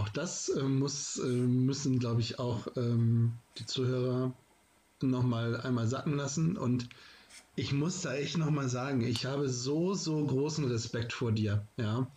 Auch 0.00 0.08
das 0.08 0.48
äh, 0.48 0.62
muss, 0.62 1.18
äh, 1.18 1.26
müssen, 1.26 1.98
glaube 1.98 2.22
ich, 2.22 2.38
auch 2.38 2.68
ähm, 2.76 3.34
die 3.58 3.66
Zuhörer 3.66 4.32
nochmal 5.02 5.60
einmal 5.60 5.86
sacken 5.86 6.16
lassen. 6.16 6.56
Und 6.56 6.88
ich 7.54 7.74
muss 7.74 8.00
da 8.00 8.14
echt 8.14 8.38
nochmal 8.38 8.70
sagen, 8.70 9.02
ich 9.02 9.26
habe 9.26 9.50
so, 9.50 9.92
so 9.92 10.24
großen 10.24 10.64
Respekt 10.64 11.12
vor 11.12 11.32
dir. 11.32 11.66
Ja. 11.76 12.10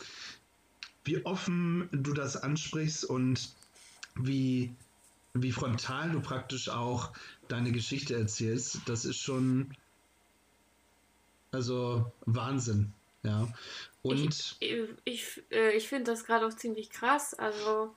Wie 1.03 1.25
offen 1.25 1.89
du 1.91 2.13
das 2.13 2.37
ansprichst 2.37 3.03
und 3.03 3.49
wie, 4.15 4.73
wie 5.33 5.51
frontal 5.51 6.11
du 6.11 6.21
praktisch 6.21 6.69
auch 6.69 7.11
deine 7.49 7.73
Geschichte 7.73 8.15
erzählst, 8.15 8.79
das 8.85 9.03
ist 9.03 9.17
schon 9.17 9.75
also 11.51 12.13
Wahnsinn. 12.25 12.93
Ja. 13.23 13.49
Und? 14.03 14.57
ich, 14.59 14.89
ich, 15.05 15.43
äh, 15.49 15.71
ich 15.71 15.87
finde 15.87 16.11
das 16.11 16.25
gerade 16.25 16.45
auch 16.45 16.53
ziemlich 16.53 16.89
krass, 16.89 17.33
also 17.33 17.95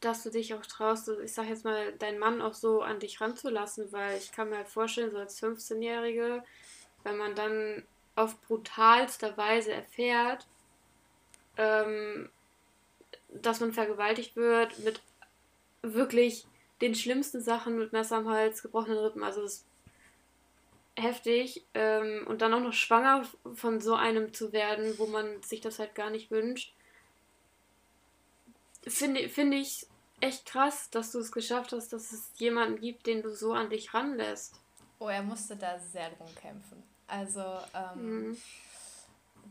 dass 0.00 0.22
du 0.22 0.30
dich 0.30 0.54
auch 0.54 0.64
traust, 0.64 1.08
ich 1.24 1.32
sag 1.32 1.48
jetzt 1.48 1.64
mal, 1.64 1.92
deinen 1.94 2.18
Mann 2.18 2.42
auch 2.42 2.52
so 2.52 2.82
an 2.82 3.00
dich 3.00 3.20
ranzulassen, 3.20 3.90
weil 3.92 4.18
ich 4.18 4.30
kann 4.30 4.50
mir 4.50 4.58
halt 4.58 4.68
vorstellen, 4.68 5.10
so 5.10 5.16
als 5.16 5.42
15-Jährige, 5.42 6.44
wenn 7.02 7.16
man 7.16 7.34
dann 7.34 7.82
auf 8.14 8.40
brutalster 8.42 9.36
Weise 9.36 9.72
erfährt, 9.72 10.46
ähm, 11.56 12.28
dass 13.28 13.60
man 13.60 13.72
vergewaltigt 13.72 14.36
wird 14.36 14.78
mit 14.80 15.00
wirklich 15.82 16.46
den 16.80 16.94
schlimmsten 16.94 17.40
Sachen 17.40 17.78
mit 17.78 17.92
Messer 17.92 18.16
am 18.16 18.28
Hals, 18.28 18.62
gebrochenen 18.62 18.98
Rippen, 18.98 19.22
also 19.22 19.42
das 19.42 19.64
heftig. 20.96 21.64
Ähm, 21.74 22.26
und 22.26 22.42
dann 22.42 22.54
auch 22.54 22.60
noch 22.60 22.72
schwanger 22.72 23.24
von 23.54 23.80
so 23.80 23.94
einem 23.94 24.32
zu 24.34 24.52
werden, 24.52 24.98
wo 24.98 25.06
man 25.06 25.42
sich 25.42 25.60
das 25.60 25.78
halt 25.78 25.94
gar 25.94 26.10
nicht 26.10 26.30
wünscht. 26.30 26.74
Finde 28.86 29.28
find 29.28 29.54
ich 29.54 29.86
echt 30.20 30.46
krass, 30.46 30.90
dass 30.90 31.12
du 31.12 31.18
es 31.18 31.32
geschafft 31.32 31.72
hast, 31.72 31.92
dass 31.92 32.12
es 32.12 32.30
jemanden 32.36 32.80
gibt, 32.80 33.06
den 33.06 33.22
du 33.22 33.34
so 33.34 33.52
an 33.52 33.70
dich 33.70 33.92
ranlässt. 33.92 34.60
Oh, 34.98 35.08
er 35.08 35.22
musste 35.22 35.56
da 35.56 35.78
sehr 35.78 36.10
drum 36.10 36.34
kämpfen. 36.34 36.82
Also 37.06 37.42
ähm, 37.74 38.28
mhm. 38.28 38.36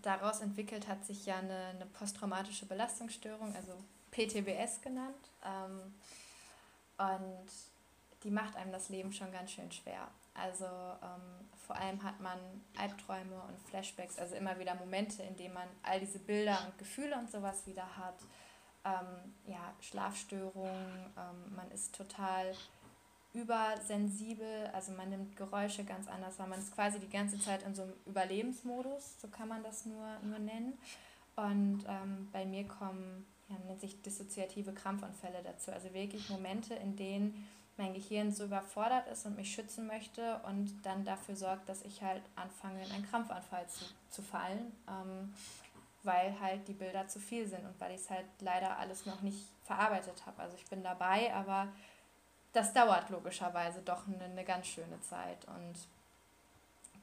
daraus 0.02 0.42
entwickelt 0.42 0.88
hat 0.88 1.06
sich 1.06 1.26
ja 1.26 1.38
eine, 1.38 1.68
eine 1.76 1.86
posttraumatische 1.86 2.66
Belastungsstörung, 2.66 3.56
also 3.56 3.74
PTBS 4.12 4.82
genannt. 4.82 5.30
Ähm, 5.44 5.94
und 6.98 7.50
die 8.24 8.32
macht 8.32 8.56
einem 8.56 8.72
das 8.72 8.90
Leben 8.90 9.14
schon 9.14 9.32
ganz 9.32 9.52
schön 9.52 9.72
schwer. 9.72 10.10
Also 10.36 10.66
ähm, 10.66 11.48
vor 11.66 11.76
allem 11.76 12.04
hat 12.04 12.20
man 12.20 12.38
Albträume 12.78 13.42
und 13.48 13.60
Flashbacks, 13.70 14.20
also 14.20 14.36
immer 14.36 14.60
wieder 14.60 14.76
Momente, 14.76 15.24
in 15.24 15.36
denen 15.36 15.54
man 15.54 15.68
all 15.82 16.00
diese 16.00 16.20
Bilder 16.20 16.60
und 16.66 16.78
Gefühle 16.78 17.18
und 17.18 17.32
sowas 17.32 17.66
wieder 17.66 17.98
hat. 17.98 18.20
Ähm, 18.84 19.34
ja, 19.48 19.74
Schlafstörungen, 19.82 21.14
ähm, 21.18 21.56
man 21.56 21.72
ist 21.72 21.96
total 21.96 22.54
übersensibel, 23.34 24.70
also 24.74 24.92
man 24.94 25.10
nimmt 25.10 25.36
Geräusche 25.36 25.84
ganz 25.84 26.08
anders 26.08 26.40
weil 26.40 26.48
Man 26.48 26.60
ist 26.60 26.74
quasi 26.74 27.00
die 27.00 27.10
ganze 27.10 27.40
Zeit 27.40 27.64
in 27.64 27.76
so 27.76 27.84
einem 27.84 27.94
Überlebensmodus, 28.06 29.20
so 29.22 29.28
kann 29.28 29.48
man 29.48 29.64
das 29.64 29.86
nur, 29.86 30.20
nur 30.24 30.40
nennen. 30.40 30.78
Und 31.36 31.84
ähm, 31.88 32.30
bei 32.32 32.46
mir 32.46 32.66
kommen, 32.66 33.26
ja, 33.50 33.58
nennt 33.66 33.82
sich 33.82 34.02
dissoziative 34.02 34.74
Krampfanfälle 34.74 35.42
dazu. 35.44 35.72
Also 35.72 35.94
wirklich 35.94 36.30
Momente, 36.30 36.76
in 36.76 36.96
denen 36.96 37.48
mein 37.78 37.94
Gehirn 37.94 38.32
so 38.32 38.46
überfordert 38.46 39.08
ist 39.08 39.26
und 39.26 39.36
mich 39.36 39.54
schützen 39.54 39.88
möchte 39.88 40.40
und 40.48 40.74
dann 40.84 41.04
dafür 41.04 41.36
sorgt, 41.36 41.68
dass 41.68 41.82
ich 41.84 42.02
halt 42.02 42.22
anfange, 42.36 42.84
in 42.84 42.92
einen 42.92 43.10
Krampfanfall 43.10 43.68
zu, 43.68 43.86
zu 44.10 44.22
fallen, 44.22 44.72
ähm, 44.88 45.34
weil 46.04 46.40
halt 46.40 46.68
die 46.68 46.74
Bilder 46.74 47.08
zu 47.08 47.20
viel 47.20 47.48
sind 47.48 47.66
und 47.66 47.80
weil 47.80 47.92
ich 47.94 48.02
es 48.02 48.10
halt 48.10 48.26
leider 48.40 48.78
alles 48.78 49.06
noch 49.06 49.22
nicht 49.22 49.46
verarbeitet 49.66 50.26
habe. 50.26 50.42
Also 50.42 50.56
ich 50.56 50.66
bin 50.66 50.84
dabei, 50.84 51.34
aber 51.34 51.68
das 52.54 52.72
dauert 52.74 53.10
logischerweise 53.10 53.82
doch 53.82 54.08
eine, 54.08 54.24
eine 54.24 54.46
ganz 54.46 54.68
schöne 54.68 55.02
Zeit 55.02 55.46
und 55.46 55.76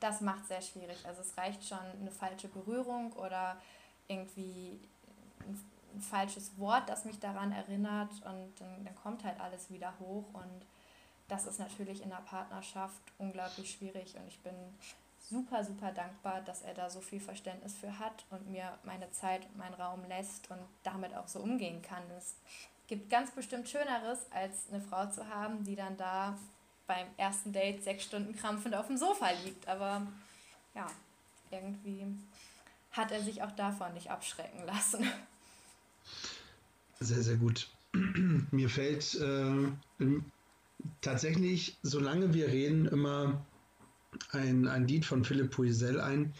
das 0.01 0.20
macht 0.20 0.47
sehr 0.47 0.62
schwierig. 0.62 1.05
Also 1.07 1.20
es 1.20 1.37
reicht 1.37 1.66
schon 1.66 1.79
eine 2.01 2.11
falsche 2.11 2.49
Berührung 2.49 3.12
oder 3.12 3.57
irgendwie 4.09 4.81
falsches 6.03 6.59
Wort, 6.59 6.88
das 6.88 7.05
mich 7.05 7.18
daran 7.18 7.53
erinnert 7.53 8.12
und 8.24 8.53
dann, 8.61 8.84
dann 8.84 8.94
kommt 8.96 9.24
halt 9.24 9.40
alles 9.40 9.70
wieder 9.70 9.92
hoch 9.98 10.26
und 10.32 10.66
das 11.28 11.46
ist 11.46 11.59
natürlich 11.59 12.03
in 12.03 12.11
der 12.11 12.16
Partnerschaft 12.16 13.03
unglaublich 13.18 13.70
schwierig 13.70 14.16
und 14.16 14.26
ich 14.28 14.38
bin 14.40 14.55
super, 15.30 15.64
super 15.64 15.92
dankbar, 15.92 16.42
dass 16.42 16.62
er 16.62 16.74
da 16.74 16.90
so 16.90 17.00
viel 17.00 17.20
Verständnis 17.20 17.76
für 17.76 17.98
hat 17.98 18.24
und 18.30 18.50
mir 18.50 18.76
meine 18.84 19.11
Zeit 19.12 19.46
und 19.46 19.57
meinen 19.57 19.74
Raum 19.74 20.05
lässt 20.09 20.50
und 20.50 20.61
damit 20.82 21.14
auch 21.14 21.28
so 21.28 21.40
umgehen 21.40 21.80
kann. 21.80 22.03
Es 22.18 22.34
gibt 22.86 23.09
ganz 23.09 23.30
bestimmt 23.30 23.68
Schöneres, 23.68 24.30
als 24.30 24.68
eine 24.70 24.80
Frau 24.80 25.07
zu 25.07 25.26
haben, 25.28 25.64
die 25.64 25.76
dann 25.76 25.96
da 25.96 26.36
beim 26.86 27.07
ersten 27.16 27.53
Date 27.53 27.82
sechs 27.82 28.05
Stunden 28.05 28.34
krampfend 28.36 28.74
auf 28.74 28.88
dem 28.88 28.98
Sofa 28.98 29.30
liegt. 29.44 29.66
Aber 29.68 30.07
ja, 30.74 30.86
irgendwie 31.50 32.07
hat 32.90 33.11
er 33.11 33.22
sich 33.22 33.42
auch 33.42 33.53
davon 33.53 33.94
nicht 33.94 34.11
abschrecken 34.11 34.66
lassen. 34.66 35.11
Sehr, 37.00 37.22
sehr 37.22 37.36
gut. 37.36 37.68
Mir 38.50 38.68
fällt 38.68 39.14
äh, 39.16 39.68
tatsächlich, 41.00 41.78
solange 41.82 42.32
wir 42.34 42.48
reden, 42.48 42.86
immer 42.86 43.44
ein, 44.30 44.68
ein 44.68 44.86
Lied 44.86 45.05
von 45.05 45.24
Philipp 45.24 45.50
Puisel 45.50 46.00
ein. 46.00 46.34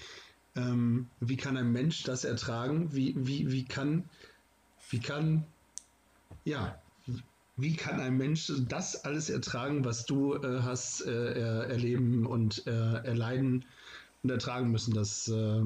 Ähm, 0.54 1.08
wie 1.20 1.36
kann 1.36 1.56
ein 1.56 1.72
Mensch 1.72 2.02
das 2.02 2.24
ertragen? 2.24 2.94
Wie, 2.94 3.14
wie, 3.16 3.50
wie 3.50 3.64
kann, 3.64 4.08
wie 4.90 5.00
kann, 5.00 5.44
ja, 6.44 6.80
wie 7.56 7.76
kann 7.76 8.00
ein 8.00 8.16
Mensch 8.16 8.52
das 8.68 9.04
alles 9.04 9.30
ertragen, 9.30 9.84
was 9.84 10.04
du 10.04 10.34
äh, 10.34 10.62
hast 10.62 11.02
äh, 11.06 11.40
er, 11.40 11.66
erleben 11.68 12.26
und 12.26 12.66
äh, 12.66 12.70
erleiden 12.70 13.64
und 14.22 14.30
ertragen 14.30 14.70
müssen? 14.70 14.94
Das 14.94 15.28
äh, 15.28 15.62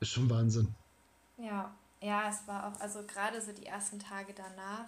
ist 0.00 0.10
schon 0.10 0.28
Wahnsinn. 0.30 0.74
Ja, 1.38 1.72
ja, 2.00 2.28
es 2.28 2.46
war 2.46 2.66
auch, 2.66 2.80
also 2.80 3.02
gerade 3.04 3.40
so 3.40 3.52
die 3.52 3.66
ersten 3.66 3.98
Tage 3.98 4.32
danach, 4.32 4.86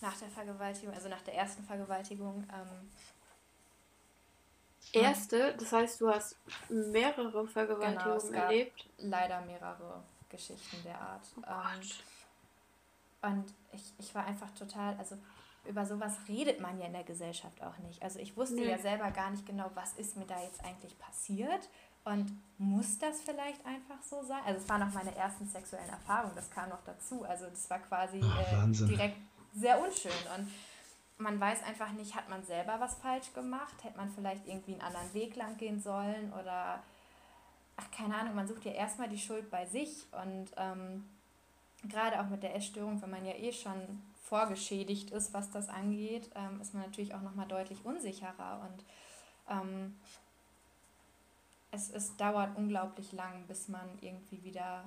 nach 0.00 0.16
der 0.18 0.28
Vergewaltigung, 0.28 0.94
also 0.94 1.08
nach 1.08 1.22
der 1.22 1.34
ersten 1.34 1.64
Vergewaltigung. 1.64 2.46
Ähm, 2.52 2.90
Erste, 4.92 5.54
das 5.56 5.72
heißt, 5.72 6.00
du 6.00 6.10
hast 6.10 6.36
mehrere 6.68 7.46
Vergewaltigungen 7.46 8.20
genau, 8.20 8.42
erlebt? 8.42 8.86
Leider 8.98 9.40
mehrere 9.42 10.02
Geschichten 10.28 10.82
der 10.84 11.00
Art. 11.00 11.22
Oh 11.36 11.40
ähm, 13.22 13.30
und 13.30 13.54
ich, 13.72 13.92
ich 13.98 14.14
war 14.14 14.26
einfach 14.26 14.50
total, 14.54 14.96
also 14.98 15.16
über 15.64 15.86
sowas 15.86 16.16
redet 16.28 16.60
man 16.60 16.78
ja 16.78 16.86
in 16.86 16.92
der 16.92 17.04
Gesellschaft 17.04 17.62
auch 17.62 17.78
nicht. 17.78 18.02
Also 18.02 18.18
ich 18.18 18.36
wusste 18.36 18.56
nee. 18.56 18.68
ja 18.68 18.78
selber 18.78 19.10
gar 19.12 19.30
nicht 19.30 19.46
genau, 19.46 19.70
was 19.74 19.94
ist 19.94 20.16
mir 20.16 20.26
da 20.26 20.42
jetzt 20.42 20.62
eigentlich 20.64 20.98
passiert 20.98 21.68
und 22.04 22.38
muss 22.58 22.98
das 22.98 23.20
vielleicht 23.20 23.64
einfach 23.66 24.00
so 24.02 24.22
sein? 24.22 24.40
Also 24.46 24.60
es 24.60 24.68
waren 24.68 24.82
auch 24.82 24.92
meine 24.94 25.14
ersten 25.16 25.46
sexuellen 25.48 25.88
Erfahrungen, 25.88 26.34
das 26.34 26.50
kam 26.50 26.68
noch 26.68 26.82
dazu. 26.84 27.24
Also 27.24 27.46
das 27.46 27.68
war 27.70 27.78
quasi 27.80 28.20
oh, 28.22 28.60
äh, 28.60 28.86
direkt 28.86 29.16
sehr 29.54 29.82
unschön. 29.82 30.12
Und 30.36 30.50
man 31.18 31.40
weiß 31.40 31.62
einfach 31.64 31.92
nicht, 31.92 32.14
hat 32.14 32.28
man 32.28 32.42
selber 32.44 32.76
was 32.78 32.94
falsch 32.96 33.32
gemacht? 33.34 33.82
Hätte 33.82 33.96
man 33.96 34.10
vielleicht 34.10 34.46
irgendwie 34.46 34.72
einen 34.72 34.82
anderen 34.82 35.12
Weg 35.14 35.36
lang 35.36 35.56
gehen 35.56 35.80
sollen? 35.80 36.32
Oder, 36.32 36.82
ach 37.76 37.90
keine 37.90 38.16
Ahnung, 38.16 38.34
man 38.34 38.48
sucht 38.48 38.64
ja 38.64 38.72
erstmal 38.72 39.08
die 39.08 39.18
Schuld 39.18 39.50
bei 39.50 39.66
sich. 39.66 40.06
Und 40.12 40.50
ähm, 40.56 41.08
gerade 41.88 42.20
auch 42.20 42.28
mit 42.28 42.42
der 42.42 42.54
Essstörung, 42.54 43.00
wenn 43.02 43.10
man 43.10 43.24
ja 43.24 43.34
eh 43.34 43.52
schon 43.52 44.02
vorgeschädigt 44.24 45.10
ist, 45.10 45.34
was 45.34 45.50
das 45.50 45.68
angeht, 45.68 46.30
ähm, 46.34 46.60
ist 46.60 46.74
man 46.74 46.84
natürlich 46.84 47.14
auch 47.14 47.20
nochmal 47.20 47.46
deutlich 47.46 47.84
unsicherer 47.84 48.66
und 48.66 48.84
ähm, 49.50 49.96
es, 51.72 51.90
es 51.90 52.16
dauert 52.16 52.56
unglaublich 52.56 53.12
lang, 53.12 53.44
bis 53.48 53.68
man 53.68 53.98
irgendwie 54.00 54.42
wieder 54.44 54.84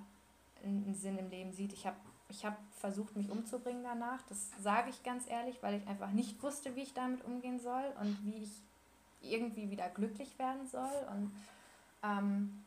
einen 0.64 0.96
Sinn 0.96 1.18
im 1.18 1.30
Leben 1.30 1.52
sieht. 1.52 1.74
Ich 1.74 1.86
habe 1.86 1.98
ich 2.30 2.44
hab 2.44 2.58
versucht, 2.80 3.16
mich 3.16 3.30
umzubringen 3.30 3.84
danach. 3.84 4.22
Das 4.30 4.50
sage 4.60 4.90
ich 4.90 5.04
ganz 5.04 5.30
ehrlich, 5.30 5.62
weil 5.62 5.76
ich 5.76 5.88
einfach 5.88 6.12
nicht 6.12 6.42
wusste, 6.42 6.76
wie 6.76 6.82
ich 6.82 6.94
damit 6.94 7.24
umgehen 7.24 7.60
soll 7.60 7.84
und 8.00 8.18
wie 8.26 8.44
ich 8.44 8.52
irgendwie 9.22 9.70
wieder 9.70 9.90
glücklich 9.90 10.38
werden 10.40 10.68
soll. 10.68 11.08
Und 11.12 11.32
ähm, 12.04 12.64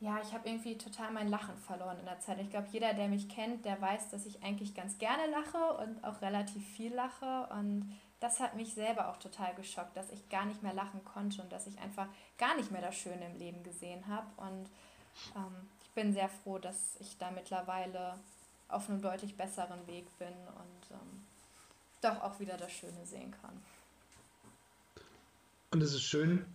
ja, 0.00 0.20
ich 0.22 0.32
habe 0.32 0.48
irgendwie 0.48 0.76
total 0.76 1.12
mein 1.12 1.28
Lachen 1.28 1.56
verloren 1.56 1.98
in 1.98 2.06
der 2.06 2.18
Zeit. 2.20 2.40
Ich 2.40 2.50
glaube, 2.50 2.68
jeder, 2.72 2.94
der 2.94 3.08
mich 3.08 3.28
kennt, 3.28 3.64
der 3.64 3.80
weiß, 3.80 4.10
dass 4.10 4.26
ich 4.26 4.42
eigentlich 4.42 4.74
ganz 4.74 4.98
gerne 4.98 5.26
lache 5.30 5.74
und 5.84 6.02
auch 6.04 6.20
relativ 6.22 6.66
viel 6.66 6.94
lache. 6.94 7.46
Und 7.52 7.92
das 8.22 8.38
hat 8.38 8.54
mich 8.54 8.72
selber 8.74 9.08
auch 9.08 9.16
total 9.16 9.52
geschockt, 9.56 9.96
dass 9.96 10.10
ich 10.10 10.28
gar 10.28 10.46
nicht 10.46 10.62
mehr 10.62 10.72
lachen 10.72 11.04
konnte 11.04 11.42
und 11.42 11.50
dass 11.50 11.66
ich 11.66 11.76
einfach 11.80 12.06
gar 12.38 12.56
nicht 12.56 12.70
mehr 12.70 12.80
das 12.80 12.94
Schöne 12.94 13.26
im 13.26 13.36
Leben 13.36 13.64
gesehen 13.64 14.06
habe. 14.06 14.28
Und 14.36 14.70
ähm, 15.34 15.68
ich 15.82 15.90
bin 15.90 16.12
sehr 16.12 16.28
froh, 16.28 16.58
dass 16.58 16.96
ich 17.00 17.18
da 17.18 17.32
mittlerweile 17.32 18.14
auf 18.68 18.88
einem 18.88 19.02
deutlich 19.02 19.36
besseren 19.36 19.84
Weg 19.88 20.06
bin 20.18 20.28
und 20.28 20.90
ähm, 20.92 21.24
doch 22.00 22.22
auch 22.22 22.38
wieder 22.38 22.56
das 22.56 22.70
Schöne 22.70 23.04
sehen 23.04 23.34
kann. 23.42 23.60
Und 25.72 25.82
es 25.82 25.92
ist 25.92 26.02
schön, 26.02 26.46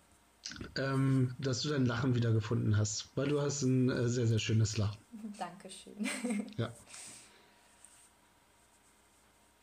ähm, 0.77 1.35
dass 1.37 1.61
du 1.61 1.69
dein 1.69 1.85
Lachen 1.85 2.15
wiedergefunden 2.15 2.77
hast, 2.77 3.09
weil 3.15 3.27
du 3.27 3.41
hast 3.41 3.63
ein 3.63 3.89
äh, 3.89 4.07
sehr, 4.07 4.27
sehr 4.27 4.39
schönes 4.39 4.77
Lachen. 4.77 4.97
Dankeschön. 5.37 6.09
ja. 6.55 6.71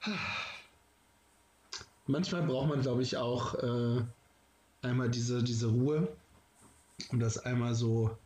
Manchmal 2.06 2.42
braucht 2.42 2.68
man, 2.68 2.82
glaube 2.82 3.02
ich, 3.02 3.16
auch 3.16 3.54
äh, 3.54 4.04
einmal 4.82 5.08
diese, 5.10 5.42
diese 5.42 5.68
Ruhe, 5.68 6.14
um 7.10 7.18
das 7.18 7.38
einmal 7.38 7.74
so 7.74 8.16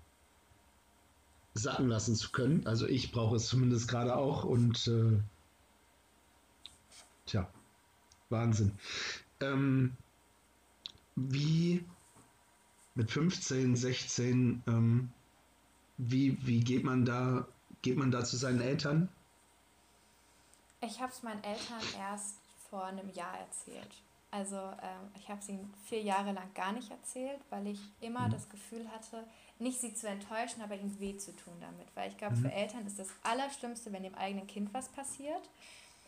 sacken 1.55 1.89
lassen 1.89 2.14
zu 2.14 2.31
können. 2.31 2.66
Also 2.66 2.87
ich 2.87 3.12
brauche 3.12 3.37
es 3.37 3.47
zumindest 3.47 3.89
gerade 3.89 4.16
auch 4.16 4.45
und 4.45 4.87
äh, 4.89 5.20
tja, 7.26 7.49
Wahnsinn. 8.31 8.72
Ähm, 9.41 9.97
wie 11.14 11.85
mit 12.95 13.11
15, 13.11 13.76
16, 13.76 14.62
ähm, 14.66 15.11
wie, 15.99 16.39
wie 16.47 16.61
geht 16.61 16.85
man 16.85 17.05
da, 17.05 17.47
geht 17.83 17.97
man 17.97 18.11
da 18.11 18.24
zu 18.24 18.37
seinen 18.37 18.61
Eltern? 18.61 19.09
Ich 20.81 21.01
habe 21.01 21.12
es 21.12 21.22
meinen 21.22 21.43
Eltern 21.43 21.81
erst 21.99 22.38
vor 22.71 22.85
einem 22.85 23.11
Jahr 23.11 23.39
erzählt. 23.39 24.03
Also 24.31 24.57
ähm, 24.57 25.11
ich 25.16 25.29
habe 25.29 25.41
ihnen 25.49 25.73
vier 25.87 26.03
Jahre 26.03 26.33
lang 26.33 26.53
gar 26.55 26.73
nicht 26.73 26.91
erzählt, 26.91 27.41
weil 27.49 27.66
ich 27.66 27.81
immer 28.01 28.29
mhm. 28.29 28.33
das 28.33 28.49
Gefühl 28.49 28.87
hatte, 28.91 29.25
nicht 29.59 29.81
sie 29.81 29.95
zu 29.95 30.07
enttäuschen, 30.07 30.62
aber 30.62 30.75
ihnen 30.75 30.99
weh 31.01 31.16
zu 31.16 31.35
tun 31.35 31.55
damit. 31.61 31.89
Weil 31.95 32.11
ich 32.11 32.19
glaube, 32.19 32.37
mhm. 32.37 32.43
für 32.43 32.53
Eltern 32.53 32.87
ist 32.87 32.99
das 32.99 33.09
Allerschlimmste, 33.23 33.93
wenn 33.93 34.03
dem 34.03 34.14
eigenen 34.14 34.47
Kind 34.47 34.73
was 34.75 34.89
passiert. 34.89 35.49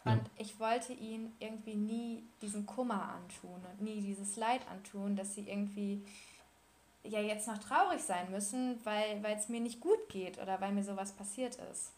Und 0.05 0.13
ja. 0.13 0.25
ich 0.39 0.59
wollte 0.61 0.93
ihnen 0.93 1.35
irgendwie 1.41 1.75
nie 1.75 2.23
diesen 2.41 2.67
Kummer 2.67 3.15
antun 3.15 3.61
und 3.71 3.83
nie 3.83 4.01
dieses 4.01 4.37
Leid 4.37 4.61
antun, 4.71 5.17
dass 5.17 5.35
sie 5.35 5.49
irgendwie 5.49 6.03
ja 7.03 7.21
jetzt 7.21 7.49
noch 7.49 7.59
traurig 7.59 8.01
sein 8.03 8.31
müssen, 8.31 8.79
weil 8.85 9.23
es 9.25 9.49
mir 9.49 9.61
nicht 9.61 9.81
gut 9.81 10.09
geht 10.09 10.39
oder 10.39 10.61
weil 10.61 10.73
mir 10.73 10.85
sowas 10.85 11.13
passiert 11.13 11.57
ist. 11.71 11.93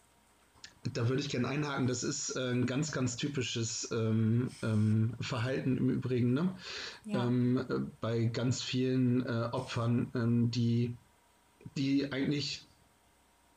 Da 0.91 1.07
würde 1.07 1.21
ich 1.21 1.29
gerne 1.29 1.47
einhaken. 1.47 1.87
Das 1.87 2.03
ist 2.03 2.35
äh, 2.35 2.51
ein 2.51 2.65
ganz, 2.65 2.91
ganz 2.91 3.15
typisches 3.15 3.89
ähm, 3.91 4.49
ähm, 4.61 5.13
Verhalten 5.21 5.77
im 5.77 5.89
Übrigen. 5.89 6.33
Ne? 6.33 6.53
Ja. 7.05 7.25
Ähm, 7.25 7.57
äh, 7.57 7.63
bei 8.01 8.25
ganz 8.25 8.61
vielen 8.61 9.25
äh, 9.25 9.49
Opfern, 9.51 10.11
ähm, 10.13 10.51
die, 10.51 10.95
die 11.77 12.11
eigentlich 12.11 12.65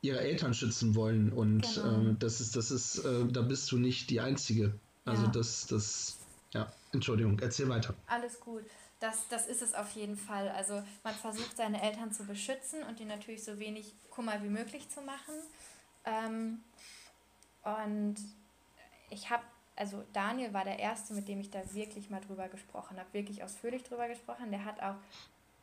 ihre 0.02 0.20
Eltern 0.20 0.54
schützen 0.54 0.94
wollen. 0.94 1.32
Und 1.32 1.62
genau. 1.74 2.10
Äh, 2.10 2.16
das 2.18 2.40
ist, 2.40 2.54
das 2.54 2.70
ist, 2.70 2.98
äh, 2.98 3.26
da 3.26 3.42
bist 3.42 3.72
du 3.72 3.78
nicht 3.78 4.10
die 4.10 4.20
Einzige. 4.20 4.72
Also 5.04 5.24
ja. 5.24 5.30
das, 5.30 5.66
das, 5.66 6.18
ja, 6.52 6.72
Entschuldigung, 6.92 7.40
erzähl 7.40 7.68
weiter. 7.68 7.94
Alles 8.06 8.38
gut 8.38 8.62
das, 9.00 9.28
das 9.28 9.46
ist 9.46 9.62
es 9.62 9.74
auf 9.74 9.90
jeden 9.92 10.16
Fall. 10.16 10.48
Also 10.50 10.82
man 11.04 11.14
versucht 11.14 11.56
seine 11.56 11.82
Eltern 11.82 12.12
zu 12.12 12.24
beschützen 12.24 12.82
und 12.84 12.98
ihnen 13.00 13.10
natürlich 13.10 13.44
so 13.44 13.58
wenig 13.58 13.94
Kummer 14.10 14.42
wie 14.42 14.48
möglich 14.48 14.88
zu 14.88 15.02
machen. 15.02 15.34
Und 17.66 18.16
ich 19.10 19.28
habe, 19.30 19.42
also 19.74 20.04
Daniel 20.12 20.54
war 20.54 20.64
der 20.64 20.78
Erste, 20.78 21.14
mit 21.14 21.26
dem 21.28 21.40
ich 21.40 21.50
da 21.50 21.60
wirklich 21.74 22.10
mal 22.10 22.20
drüber 22.20 22.48
gesprochen 22.48 22.98
habe, 22.98 23.12
wirklich 23.12 23.42
ausführlich 23.42 23.82
drüber 23.82 24.08
gesprochen. 24.08 24.50
Der 24.50 24.64
hat 24.64 24.80
auch 24.80 24.96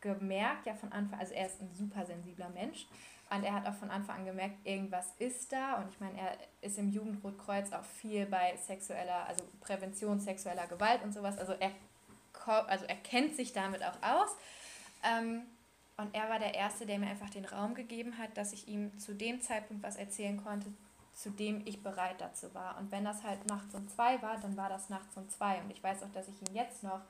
gemerkt, 0.02 0.66
ja 0.66 0.76
von 0.76 0.92
Anfang, 0.92 1.20
also 1.20 1.34
er 1.34 1.46
ist 1.46 1.62
ein 1.62 1.74
super 1.74 2.06
sensibler 2.06 2.50
Mensch 2.50 2.86
und 3.30 3.44
er 3.44 3.54
hat 3.54 3.66
auch 3.66 3.74
von 3.74 3.90
Anfang 3.90 4.18
an 4.18 4.26
gemerkt, 4.26 4.56
irgendwas 4.66 5.14
ist 5.18 5.54
da 5.54 5.78
und 5.78 5.90
ich 5.90 6.00
meine, 6.02 6.20
er 6.20 6.38
ist 6.60 6.78
im 6.78 6.92
Jugendrotkreuz 6.92 7.72
auch 7.72 7.86
viel 7.86 8.26
bei 8.26 8.54
sexueller, 8.58 9.26
also 9.28 9.46
Prävention 9.62 10.20
sexueller 10.20 10.68
Gewalt 10.68 11.02
und 11.04 11.14
sowas, 11.14 11.38
also 11.38 11.54
er 11.54 11.72
also 12.46 12.86
er 12.86 12.96
kennt 12.96 13.36
sich 13.36 13.54
damit 13.54 13.82
auch 13.84 13.96
aus. 14.02 14.36
Ähm, 15.04 15.44
und 15.98 16.14
er 16.14 16.30
war 16.30 16.40
der 16.40 16.56
Erste, 16.56 16.86
der 16.86 17.00
mir 17.00 17.08
einfach 17.08 17.30
den 17.30 17.46
Raum 17.46 17.76
gegeben 17.76 18.18
hat, 18.18 18.36
dass 18.36 18.52
ich 18.52 18.68
ihm 18.68 18.98
zu 19.00 19.14
dem 19.14 19.42
Zeitpunkt 19.42 19.84
was 19.84 19.96
erzählen 19.96 20.44
konnte, 20.44 20.74
zu 21.14 21.30
dem 21.30 21.62
ich 21.66 21.84
bereit 21.84 22.20
dazu 22.20 22.54
war. 22.54 22.78
Und 22.78 22.92
wenn 22.92 23.06
das 23.06 23.24
halt 23.24 23.46
nachts 23.48 23.74
um 23.76 23.88
zwei 23.88 24.22
war, 24.22 24.38
dann 24.38 24.58
war 24.58 24.70
das 24.70 24.90
nachts 24.90 25.16
um 25.16 25.30
zwei. 25.30 25.62
Und 25.62 25.72
ich 25.72 25.84
weiß 25.84 26.04
auch, 26.04 26.12
dass 26.12 26.28
ich 26.28 26.42
ihn 26.42 26.56
jetzt 26.56 26.84
noch, 26.84 27.02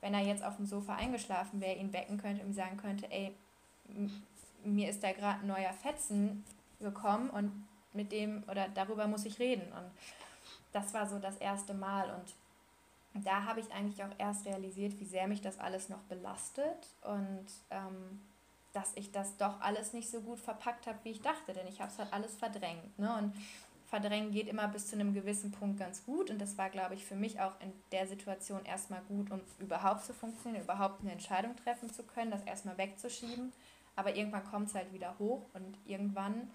wenn 0.00 0.14
er 0.14 0.20
jetzt 0.20 0.42
auf 0.42 0.56
dem 0.56 0.66
Sofa 0.66 0.96
eingeschlafen 0.96 1.60
wäre, 1.60 1.78
ihn 1.78 1.92
wecken 1.92 2.18
könnte 2.18 2.42
und 2.42 2.48
ihm 2.48 2.54
sagen 2.54 2.76
könnte, 2.76 3.10
ey, 3.10 3.34
mir 4.64 4.88
ist 4.88 5.02
da 5.02 5.12
gerade 5.12 5.40
ein 5.40 5.46
neuer 5.46 5.72
Fetzen 5.72 6.44
gekommen 6.80 7.30
und 7.30 7.66
mit 7.92 8.10
dem 8.10 8.42
oder 8.50 8.68
darüber 8.68 9.06
muss 9.06 9.26
ich 9.26 9.38
reden. 9.38 9.70
Und 9.72 9.90
das 10.72 10.94
war 10.94 11.06
so 11.06 11.18
das 11.18 11.36
erste 11.36 11.74
Mal. 11.74 12.10
Und 12.10 13.24
da 13.24 13.44
habe 13.44 13.60
ich 13.60 13.70
eigentlich 13.72 14.02
auch 14.02 14.14
erst 14.18 14.46
realisiert, 14.46 14.98
wie 14.98 15.04
sehr 15.04 15.28
mich 15.28 15.42
das 15.42 15.58
alles 15.58 15.88
noch 15.88 16.02
belastet 16.08 16.88
und 17.02 17.46
ähm, 17.70 18.20
dass 18.72 18.92
ich 18.94 19.12
das 19.12 19.36
doch 19.36 19.60
alles 19.60 19.92
nicht 19.92 20.10
so 20.10 20.20
gut 20.20 20.40
verpackt 20.40 20.86
habe, 20.86 20.98
wie 21.02 21.10
ich 21.10 21.20
dachte, 21.20 21.52
denn 21.52 21.66
ich 21.66 21.80
habe 21.80 21.90
es 21.90 21.98
halt 21.98 22.12
alles 22.12 22.34
verdrängt. 22.34 22.98
Ne? 22.98 23.14
Und 23.16 23.34
verdrängen 23.86 24.32
geht 24.32 24.48
immer 24.48 24.68
bis 24.68 24.86
zu 24.86 24.96
einem 24.96 25.12
gewissen 25.12 25.52
Punkt 25.52 25.78
ganz 25.78 26.04
gut 26.06 26.30
und 26.30 26.38
das 26.40 26.56
war, 26.56 26.70
glaube 26.70 26.94
ich, 26.94 27.04
für 27.04 27.14
mich 27.14 27.40
auch 27.40 27.52
in 27.60 27.70
der 27.92 28.06
Situation 28.06 28.64
erstmal 28.64 29.02
gut, 29.02 29.30
um 29.30 29.40
überhaupt 29.58 30.04
zu 30.04 30.14
funktionieren, 30.14 30.64
überhaupt 30.64 31.02
eine 31.02 31.12
Entscheidung 31.12 31.54
treffen 31.56 31.92
zu 31.92 32.02
können, 32.02 32.30
das 32.30 32.42
erstmal 32.44 32.78
wegzuschieben. 32.78 33.52
Aber 33.94 34.16
irgendwann 34.16 34.44
kommt 34.44 34.68
es 34.68 34.74
halt 34.74 34.90
wieder 34.94 35.18
hoch 35.18 35.42
und 35.52 35.76
irgendwann 35.84 36.50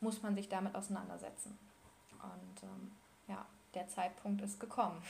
muss 0.00 0.22
man 0.22 0.34
sich 0.34 0.48
damit 0.48 0.74
auseinandersetzen. 0.74 1.58
Und 2.22 2.62
ähm, 2.62 2.92
ja, 3.26 3.44
der 3.74 3.86
Zeitpunkt 3.88 4.40
ist 4.40 4.58
gekommen. 4.58 5.02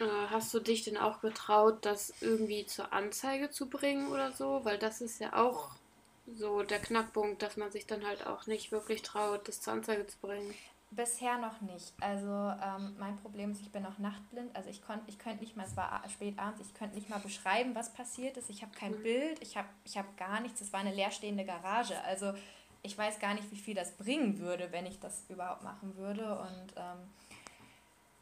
Äh, 0.00 0.28
hast 0.30 0.52
du 0.54 0.60
dich 0.60 0.82
denn 0.82 0.96
auch 0.96 1.20
getraut, 1.20 1.84
das 1.84 2.12
irgendwie 2.20 2.66
zur 2.66 2.92
Anzeige 2.92 3.50
zu 3.50 3.68
bringen 3.68 4.10
oder 4.10 4.32
so? 4.32 4.64
Weil 4.64 4.78
das 4.78 5.00
ist 5.00 5.20
ja 5.20 5.34
auch 5.34 5.70
so 6.26 6.62
der 6.62 6.78
Knackpunkt, 6.78 7.42
dass 7.42 7.56
man 7.56 7.70
sich 7.70 7.86
dann 7.86 8.06
halt 8.06 8.26
auch 8.26 8.46
nicht 8.46 8.72
wirklich 8.72 9.02
traut, 9.02 9.46
das 9.46 9.60
zur 9.60 9.74
Anzeige 9.74 10.06
zu 10.06 10.16
bringen. 10.18 10.54
Bisher 10.92 11.38
noch 11.38 11.60
nicht. 11.60 11.92
Also 12.00 12.26
ähm, 12.26 12.96
mein 12.98 13.16
Problem 13.18 13.52
ist, 13.52 13.60
ich 13.60 13.70
bin 13.70 13.86
auch 13.86 13.98
nachtblind. 13.98 14.56
Also 14.56 14.70
ich 14.70 14.82
konnte 14.82 15.04
ich 15.06 15.18
könnt 15.18 15.40
nicht 15.40 15.56
mal, 15.56 15.66
es 15.66 15.76
war 15.76 16.02
spät 16.08 16.38
abends, 16.38 16.60
ich 16.66 16.74
könnte 16.74 16.96
nicht 16.96 17.08
mal 17.08 17.20
beschreiben, 17.20 17.74
was 17.74 17.92
passiert 17.92 18.36
ist. 18.36 18.50
Ich 18.50 18.62
habe 18.62 18.72
kein 18.72 18.98
mhm. 18.98 19.02
Bild, 19.02 19.42
ich 19.42 19.56
habe 19.56 19.68
ich 19.84 19.96
hab 19.98 20.16
gar 20.16 20.40
nichts. 20.40 20.60
Es 20.60 20.72
war 20.72 20.80
eine 20.80 20.94
leerstehende 20.94 21.44
Garage. 21.44 22.00
Also 22.04 22.32
ich 22.82 22.96
weiß 22.96 23.20
gar 23.20 23.34
nicht, 23.34 23.50
wie 23.52 23.58
viel 23.58 23.74
das 23.74 23.92
bringen 23.92 24.38
würde, 24.40 24.72
wenn 24.72 24.86
ich 24.86 24.98
das 24.98 25.24
überhaupt 25.28 25.62
machen 25.62 25.96
würde. 25.96 26.38
Und 26.40 26.74
ähm, 26.76 26.98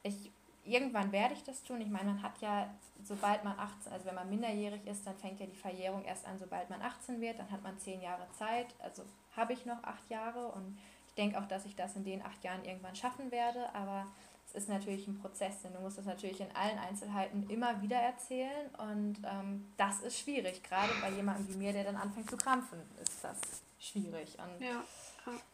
ich 0.03 0.31
irgendwann 0.69 1.13
werde 1.13 1.35
ich 1.35 1.43
das 1.43 1.63
tun. 1.63 1.81
Ich 1.81 1.89
meine, 1.89 2.13
man 2.13 2.23
hat 2.23 2.41
ja, 2.41 2.73
sobald 3.03 3.45
man 3.45 3.59
18, 3.59 3.93
also 3.93 4.07
wenn 4.07 4.15
man 4.15 4.29
minderjährig 4.29 4.87
ist, 4.87 5.07
dann 5.07 5.17
fängt 5.17 5.41
ja 5.41 5.47
die 5.47 5.57
Verjährung 5.57 6.05
erst 6.05 6.27
an, 6.27 6.39
sobald 6.39 6.71
man 6.71 6.83
18 6.83 7.21
wird. 7.21 7.39
Dann 7.39 7.51
hat 7.51 7.63
man 7.63 7.79
zehn 7.79 8.01
Jahre 8.01 8.27
Zeit. 8.39 8.75
Also 8.79 9.03
habe 9.37 9.53
ich 9.53 9.67
noch 9.67 9.83
acht 9.83 10.09
Jahre 10.11 10.49
und 10.49 10.79
ich 11.09 11.15
denke 11.15 11.39
auch, 11.39 11.47
dass 11.47 11.65
ich 11.65 11.75
das 11.75 11.97
in 11.97 12.05
den 12.05 12.23
acht 12.23 12.43
Jahren 12.45 12.65
irgendwann 12.65 12.95
schaffen 12.95 13.31
werde. 13.31 13.75
Aber 13.75 14.07
es 14.49 14.55
ist 14.55 14.69
natürlich 14.69 15.07
ein 15.07 15.19
Prozess, 15.19 15.63
denn 15.63 15.75
du 15.75 15.81
musst 15.81 15.99
das 15.99 16.07
natürlich 16.07 16.41
in 16.41 16.55
allen 16.55 16.79
Einzelheiten 16.79 17.49
immer 17.51 17.83
wieder 17.83 17.99
erzählen 17.99 18.69
und 18.79 19.19
ähm, 19.25 19.67
das 19.77 20.01
ist 20.01 20.19
schwierig. 20.19 20.63
Gerade 20.63 20.93
bei 21.03 21.11
jemandem 21.11 21.49
wie 21.49 21.59
mir, 21.59 21.73
der 21.73 21.85
dann 21.85 21.97
anfängt 21.97 22.31
zu 22.31 22.37
krampfen, 22.37 22.79
ist 23.03 23.23
das 23.23 23.39
schwierig. 23.79 24.39
Und 24.39 24.65
ja. 24.65 24.83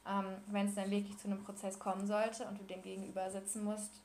ähm, 0.06 0.36
wenn 0.46 0.68
es 0.68 0.76
dann 0.76 0.90
wirklich 0.90 1.18
zu 1.18 1.26
einem 1.26 1.42
Prozess 1.42 1.78
kommen 1.78 2.06
sollte 2.06 2.46
und 2.46 2.60
du 2.60 2.64
dem 2.64 2.82
gegenüber 2.82 3.28
sitzen 3.30 3.64
musst, 3.64 4.00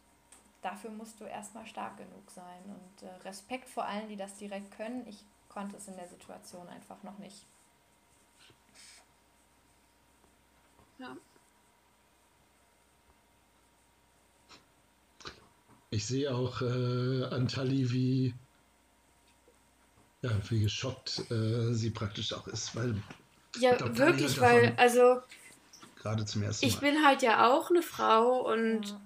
dafür 0.62 0.92
musst 0.92 1.20
du 1.20 1.26
erstmal 1.26 1.66
stark 1.66 1.98
genug 1.98 2.30
sein. 2.30 2.64
Und 2.66 3.08
äh, 3.08 3.12
Respekt 3.28 3.70
vor 3.70 3.86
allen, 3.86 4.10
die 4.10 4.18
das 4.18 4.36
direkt 4.38 4.72
können. 4.76 5.06
Ich 5.08 5.24
konnte 5.48 5.78
es 5.78 5.88
in 5.88 5.96
der 5.96 6.08
Situation 6.08 6.68
einfach 6.68 7.02
noch 7.04 7.18
nicht. 7.18 7.46
Ja. 11.00 11.16
Ich 15.92 16.06
sehe 16.06 16.34
auch 16.34 16.62
äh, 16.62 17.24
Antali, 17.32 17.92
wie, 17.92 18.36
ja, 20.22 20.30
wie 20.50 20.62
geschockt 20.62 21.32
äh, 21.32 21.74
sie 21.74 21.90
praktisch 21.90 22.34
auch 22.34 22.48
ist, 22.48 22.76
weil. 22.76 23.02
Ja, 23.58 23.76
glaub, 23.76 23.98
wirklich, 23.98 24.40
weil, 24.40 24.76
also. 24.78 25.22
Gerade 25.96 26.26
zum 26.26 26.44
ersten 26.44 26.66
Mal. 26.66 26.70
Ich 26.70 26.80
bin 26.80 27.04
halt 27.04 27.24
ja 27.24 27.50
auch 27.52 27.70
eine 27.72 27.82
Frau 27.82 28.52
und 28.52 29.00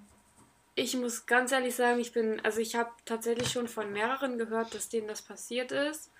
ich 0.74 0.96
muss 0.96 1.26
ganz 1.26 1.52
ehrlich 1.52 1.74
sagen, 1.74 2.00
ich 2.00 2.12
bin, 2.12 2.40
also 2.44 2.60
ich 2.60 2.74
habe 2.74 2.90
tatsächlich 3.04 3.50
schon 3.50 3.68
von 3.68 3.92
mehreren 3.92 4.38
gehört, 4.38 4.74
dass 4.74 4.88
denen 4.88 5.06
das 5.06 5.22
passiert 5.22 5.72
ist. 5.72 6.10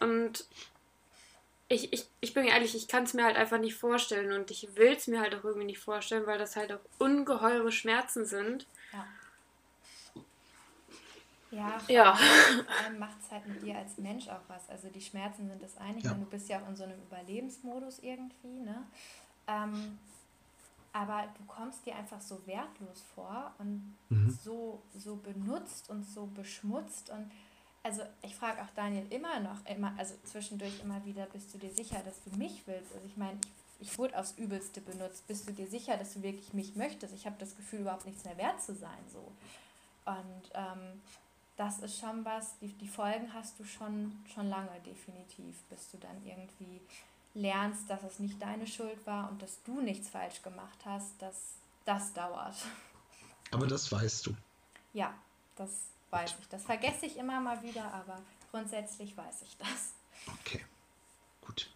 Und 0.00 0.46
ich, 1.68 1.92
ich, 1.92 2.06
ich 2.20 2.34
bin 2.34 2.44
ehrlich, 2.44 2.74
ich 2.74 2.88
kann 2.88 3.04
es 3.04 3.14
mir 3.14 3.24
halt 3.24 3.36
einfach 3.36 3.58
nicht 3.58 3.74
vorstellen 3.74 4.32
und 4.32 4.50
ich 4.50 4.76
will 4.76 4.92
es 4.92 5.06
mir 5.06 5.20
halt 5.20 5.34
auch 5.34 5.44
irgendwie 5.44 5.66
nicht 5.66 5.78
vorstellen, 5.78 6.26
weil 6.26 6.38
das 6.38 6.56
halt 6.56 6.72
auch 6.72 6.80
ungeheure 6.98 7.72
Schmerzen 7.72 8.24
sind. 8.24 8.66
Ja. 8.92 9.06
Ja, 11.50 11.80
ja. 11.88 12.14
vor 12.14 12.84
allem 12.84 12.98
macht 12.98 13.16
es 13.24 13.30
halt 13.30 13.46
mit 13.46 13.62
dir 13.62 13.78
als 13.78 13.96
Mensch 13.96 14.28
auch 14.28 14.42
was. 14.48 14.68
Also 14.68 14.88
die 14.88 15.00
Schmerzen 15.00 15.48
sind 15.48 15.62
das 15.62 15.78
eine, 15.78 15.98
ja. 16.00 16.12
du 16.12 16.26
bist 16.26 16.48
ja 16.50 16.60
auch 16.60 16.68
in 16.68 16.76
so 16.76 16.84
einem 16.84 17.00
Überlebensmodus 17.06 18.00
irgendwie, 18.00 18.60
ne? 18.60 18.86
Ähm, 19.46 19.98
aber 20.92 21.28
du 21.36 21.44
kommst 21.44 21.86
dir 21.86 21.96
einfach 21.96 22.20
so 22.20 22.46
wertlos 22.46 23.02
vor 23.14 23.54
und 23.58 23.96
mhm. 24.08 24.30
so, 24.30 24.82
so 24.96 25.16
benutzt 25.16 25.90
und 25.90 26.04
so 26.04 26.26
beschmutzt 26.26 27.10
und 27.10 27.30
also 27.82 28.02
ich 28.22 28.34
frage 28.34 28.60
auch 28.62 28.70
Daniel 28.74 29.06
immer 29.10 29.40
noch, 29.40 29.64
immer, 29.66 29.94
also 29.96 30.14
zwischendurch 30.24 30.80
immer 30.82 31.04
wieder, 31.04 31.26
bist 31.26 31.54
du 31.54 31.58
dir 31.58 31.70
sicher, 31.70 32.00
dass 32.04 32.22
du 32.22 32.36
mich 32.36 32.62
willst? 32.66 32.92
Also 32.92 33.06
ich 33.06 33.16
meine, 33.16 33.38
ich, 33.80 33.88
ich 33.88 33.98
wurde 33.98 34.18
aufs 34.18 34.32
Übelste 34.32 34.80
benutzt. 34.80 35.26
Bist 35.26 35.48
du 35.48 35.52
dir 35.52 35.66
sicher, 35.66 35.96
dass 35.96 36.14
du 36.14 36.22
wirklich 36.22 36.52
mich 36.52 36.76
möchtest? 36.76 37.14
Ich 37.14 37.24
habe 37.24 37.36
das 37.38 37.56
Gefühl, 37.56 37.80
überhaupt 37.80 38.04
nichts 38.04 38.24
mehr 38.24 38.36
wert 38.36 38.60
zu 38.60 38.74
sein. 38.74 38.98
So. 39.10 39.32
Und 40.04 40.50
ähm, 40.54 41.00
das 41.56 41.78
ist 41.78 41.98
schon 41.98 42.24
was, 42.24 42.58
die, 42.58 42.72
die 42.74 42.88
Folgen 42.88 43.32
hast 43.32 43.58
du 43.58 43.64
schon, 43.64 44.12
schon 44.34 44.48
lange 44.48 44.80
definitiv, 44.84 45.62
bis 45.70 45.90
du 45.90 45.98
dann 45.98 46.24
irgendwie 46.24 46.80
lernst, 47.34 47.88
dass 47.88 48.02
es 48.02 48.18
nicht 48.18 48.40
deine 48.40 48.66
Schuld 48.66 49.06
war 49.06 49.30
und 49.30 49.42
dass 49.42 49.62
du 49.62 49.80
nichts 49.80 50.08
falsch 50.08 50.42
gemacht 50.42 50.78
hast, 50.84 51.20
dass 51.20 51.54
das 51.84 52.12
dauert. 52.12 52.56
Aber 53.50 53.66
das 53.66 53.90
weißt 53.90 54.26
du. 54.26 54.34
Ja, 54.92 55.14
das 55.56 55.70
weiß 56.10 56.34
ich. 56.38 56.48
Das 56.48 56.64
vergesse 56.64 57.06
ich 57.06 57.16
immer 57.16 57.40
mal 57.40 57.62
wieder, 57.62 57.92
aber 57.92 58.20
grundsätzlich 58.50 59.16
weiß 59.16 59.42
ich 59.42 59.56
das. 59.56 59.94
Okay, 60.26 60.64
gut. 61.40 61.70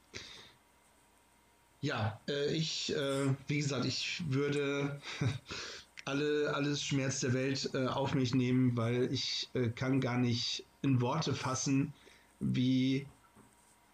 Ja, 1.80 2.20
äh, 2.28 2.54
ich, 2.54 2.94
äh, 2.94 3.34
wie 3.48 3.58
gesagt, 3.58 3.84
ich 3.84 4.22
würde 4.28 5.00
alle, 6.04 6.52
alles 6.54 6.84
Schmerz 6.84 7.20
der 7.20 7.32
Welt 7.32 7.70
äh, 7.74 7.86
auf 7.86 8.14
mich 8.14 8.34
nehmen, 8.34 8.76
weil 8.76 9.12
ich 9.12 9.48
äh, 9.54 9.68
kann 9.68 10.00
gar 10.00 10.18
nicht 10.18 10.64
in 10.82 11.00
Worte 11.00 11.34
fassen, 11.34 11.92
wie 12.40 13.06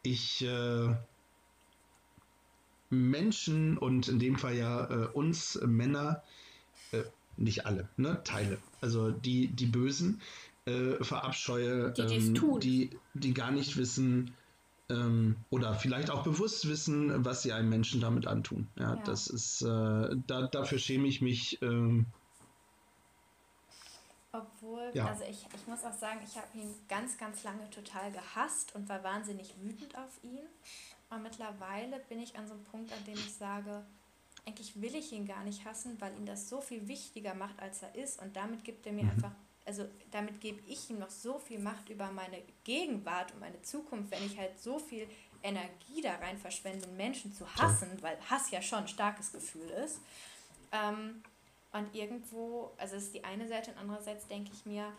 ich 0.03 0.43
äh, 0.43 0.95
Menschen 2.91 3.79
und 3.79 4.09
in 4.09 4.19
dem 4.19 4.37
Fall 4.37 4.57
ja 4.57 4.91
äh, 4.91 5.07
uns 5.09 5.61
Männer 5.63 6.23
nicht 7.39 7.67
alle, 7.67 7.89
ne, 7.97 8.23
Teile. 8.25 8.59
Also 8.81 9.11
die, 9.11 9.49
die 9.49 9.67
Bösen 9.67 10.21
äh, 10.67 11.03
verabscheue, 11.03 11.93
die, 11.93 12.03
ähm, 12.03 12.61
die, 12.61 12.91
die 13.15 13.35
gar 13.35 13.51
nicht 13.51 13.77
wissen 13.77 14.35
ähm, 14.91 15.37
oder 15.51 15.75
vielleicht 15.75 16.11
auch 16.11 16.23
bewusst 16.25 16.69
wissen, 16.69 17.25
was 17.25 17.43
sie 17.43 17.53
einem 17.53 17.69
Menschen 17.69 18.01
damit 18.01 18.27
antun. 18.27 18.69
Ja, 18.77 18.95
ja. 18.95 19.03
das 19.05 19.29
ist, 19.29 19.63
äh, 19.63 20.17
da, 20.27 20.49
dafür 20.51 20.79
schäme 20.79 21.07
ich 21.09 21.21
mich. 21.21 21.61
Ähm, 21.63 22.07
obwohl, 24.33 24.91
ja. 24.93 25.07
also 25.07 25.25
ich, 25.25 25.47
ich 25.55 25.67
muss 25.67 25.85
auch 25.85 25.95
sagen, 25.95 26.21
ich 26.27 26.37
habe 26.37 26.47
ihn 26.55 26.75
ganz, 26.89 27.17
ganz 27.17 27.45
lange 27.45 27.69
total 27.71 28.13
gehasst 28.13 28.75
und 28.75 28.89
war 28.89 29.03
wahnsinnig 29.03 29.55
wütend 29.63 29.97
auf 29.97 30.23
ihn. 30.23 30.41
Aber 31.11 31.21
mittlerweile 31.21 32.01
bin 32.09 32.21
ich 32.21 32.37
an 32.37 32.47
so 32.47 32.55
einem 32.55 32.65
Punkt, 32.65 32.93
an 32.93 33.05
dem 33.05 33.15
ich 33.15 33.35
sage, 33.35 33.85
eigentlich 34.47 34.81
will 34.81 34.95
ich 34.95 35.13
ihn 35.13 35.27
gar 35.27 35.43
nicht 35.45 35.65
hassen, 35.65 36.01
weil 36.01 36.15
ihn 36.17 36.27
das 36.27 36.49
so 36.49 36.61
viel 36.61 36.87
wichtiger 36.89 37.35
macht, 37.35 37.61
als 37.61 37.83
er 37.83 37.95
ist. 37.95 38.21
Und 38.21 38.37
damit 38.37 38.65
gibt 38.65 38.87
er 38.87 38.93
mir 38.93 39.05
mhm. 39.05 39.11
einfach, 39.11 39.33
also 39.65 39.87
damit 40.11 40.41
gebe 40.41 40.61
ich 40.67 40.89
ihm 40.91 40.99
noch 40.99 41.11
so 41.11 41.39
viel 41.39 41.59
Macht 41.59 41.89
über 41.89 42.11
meine 42.11 42.43
Gegenwart 42.65 43.33
und 43.33 43.41
meine 43.41 43.61
Zukunft, 43.63 44.11
wenn 44.11 44.25
ich 44.25 44.39
halt 44.39 44.59
so 44.61 44.79
viel 44.79 45.09
Energie 45.43 46.03
da 46.03 46.17
rein 46.17 46.39
verschwende, 46.39 46.87
Menschen 46.89 47.33
zu 47.33 47.47
hassen, 47.57 47.89
weil 48.01 48.19
Hass 48.29 48.51
ja 48.51 48.61
schon 48.61 48.81
ein 48.81 48.89
starkes 48.89 49.33
Gefühl 49.33 49.69
ist. 49.71 50.01
Ähm, 50.73 51.23
und 51.73 51.95
irgendwo, 51.95 52.73
also 52.79 52.97
ist 52.97 53.15
die 53.15 53.25
eine 53.25 53.47
Seite 53.47 53.71
und 53.71 53.79
andererseits 53.79 54.27
denke 54.27 54.51
ich 54.53 54.65
mir, 54.65 54.93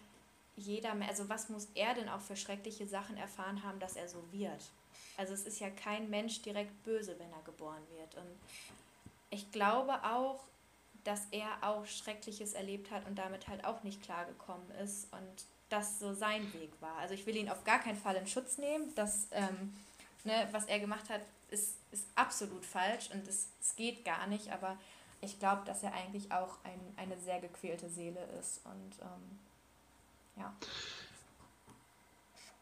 jeder, 0.55 0.93
also 1.07 1.29
was 1.29 1.49
muss 1.49 1.67
er 1.73 1.93
denn 1.93 2.09
auch 2.09 2.21
für 2.21 2.35
schreckliche 2.35 2.85
Sachen 2.87 3.17
erfahren 3.17 3.63
haben, 3.63 3.79
dass 3.79 3.95
er 3.95 4.07
so 4.07 4.23
wird? 4.31 4.71
Also 5.19 5.33
es 5.33 5.45
ist 5.45 5.59
ja 5.59 5.69
kein 5.69 6.09
Mensch 6.09 6.41
direkt 6.43 6.81
böse, 6.85 7.19
wenn 7.19 7.29
er 7.33 7.41
geboren 7.41 7.83
wird. 7.97 8.15
Und 8.15 8.39
ich 9.29 9.51
glaube 9.51 10.01
auch, 10.05 10.39
dass 11.03 11.27
er 11.31 11.49
auch 11.61 11.85
Schreckliches 11.85 12.53
erlebt 12.53 12.89
hat 12.89 13.05
und 13.05 13.19
damit 13.19 13.49
halt 13.49 13.65
auch 13.65 13.83
nicht 13.83 14.01
klargekommen 14.01 14.71
ist 14.81 15.11
und 15.11 15.45
das 15.67 15.99
so 15.99 16.13
sein 16.13 16.53
Weg 16.53 16.71
war. 16.79 16.95
Also 16.99 17.15
ich 17.15 17.25
will 17.25 17.35
ihn 17.35 17.49
auf 17.49 17.65
gar 17.65 17.79
keinen 17.79 17.97
Fall 17.97 18.15
in 18.15 18.27
Schutz 18.27 18.57
nehmen. 18.57 18.95
Das, 18.95 19.27
ähm, 19.31 19.73
ne, 20.23 20.47
was 20.53 20.65
er 20.65 20.79
gemacht 20.79 21.09
hat, 21.09 21.21
ist, 21.49 21.75
ist 21.91 22.05
absolut 22.15 22.65
falsch 22.65 23.09
und 23.11 23.27
es, 23.27 23.49
es 23.59 23.75
geht 23.75 24.05
gar 24.05 24.25
nicht, 24.27 24.53
aber 24.53 24.77
ich 25.19 25.37
glaube, 25.37 25.63
dass 25.65 25.83
er 25.83 25.93
eigentlich 25.93 26.31
auch 26.31 26.55
ein, 26.63 26.79
eine 26.95 27.19
sehr 27.19 27.41
gequälte 27.41 27.89
Seele 27.89 28.23
ist 28.39 28.61
und 28.63 28.99
ähm, 29.01 29.39
ja. 30.37 30.53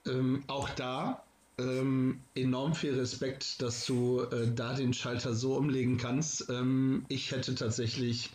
Ähm, 0.07 0.43
auch 0.47 0.69
da 0.71 1.23
ähm, 1.59 2.21
enorm 2.35 2.75
viel 2.75 2.97
Respekt, 2.99 3.61
dass 3.61 3.85
du 3.85 4.21
äh, 4.21 4.51
da 4.53 4.73
den 4.73 4.93
Schalter 4.93 5.33
so 5.33 5.55
umlegen 5.55 5.97
kannst. 5.97 6.49
Ähm, 6.49 7.05
ich 7.09 7.31
hätte 7.31 7.55
tatsächlich 7.55 8.31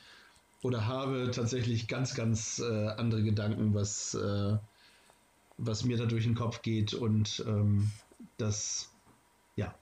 oder 0.63 0.87
habe 0.87 1.31
tatsächlich 1.33 1.89
ganz, 1.89 2.15
ganz 2.15 2.61
äh, 2.61 2.89
andere 2.89 3.23
Gedanken, 3.23 3.75
was, 3.75 4.15
äh, 4.15 4.57
was 5.59 5.85
mir 5.85 5.97
da 5.97 6.07
durch 6.07 6.25
den 6.25 6.35
Kopf 6.35 6.63
geht 6.63 6.95
und 6.95 7.45
ähm, 7.47 7.91
das, 8.39 8.91
ja. 9.57 9.75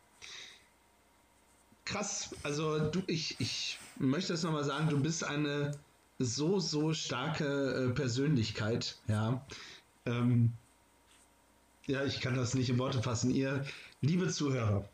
Krass, 1.84 2.34
also 2.42 2.78
du, 2.78 3.02
ich, 3.06 3.40
ich 3.40 3.78
möchte 3.98 4.32
es 4.32 4.42
nochmal 4.42 4.64
sagen, 4.64 4.88
du 4.88 5.00
bist 5.00 5.24
eine 5.24 5.72
so, 6.18 6.60
so 6.60 6.92
starke 6.92 7.44
äh, 7.44 7.94
Persönlichkeit, 7.94 8.98
ja. 9.06 9.44
Ähm, 10.06 10.52
ja, 11.90 12.04
ich 12.04 12.20
kann 12.20 12.36
das 12.36 12.54
nicht 12.54 12.70
in 12.70 12.78
Worte 12.78 13.02
fassen. 13.02 13.30
Ihr, 13.30 13.64
liebe 14.00 14.28
Zuhörer 14.28 14.88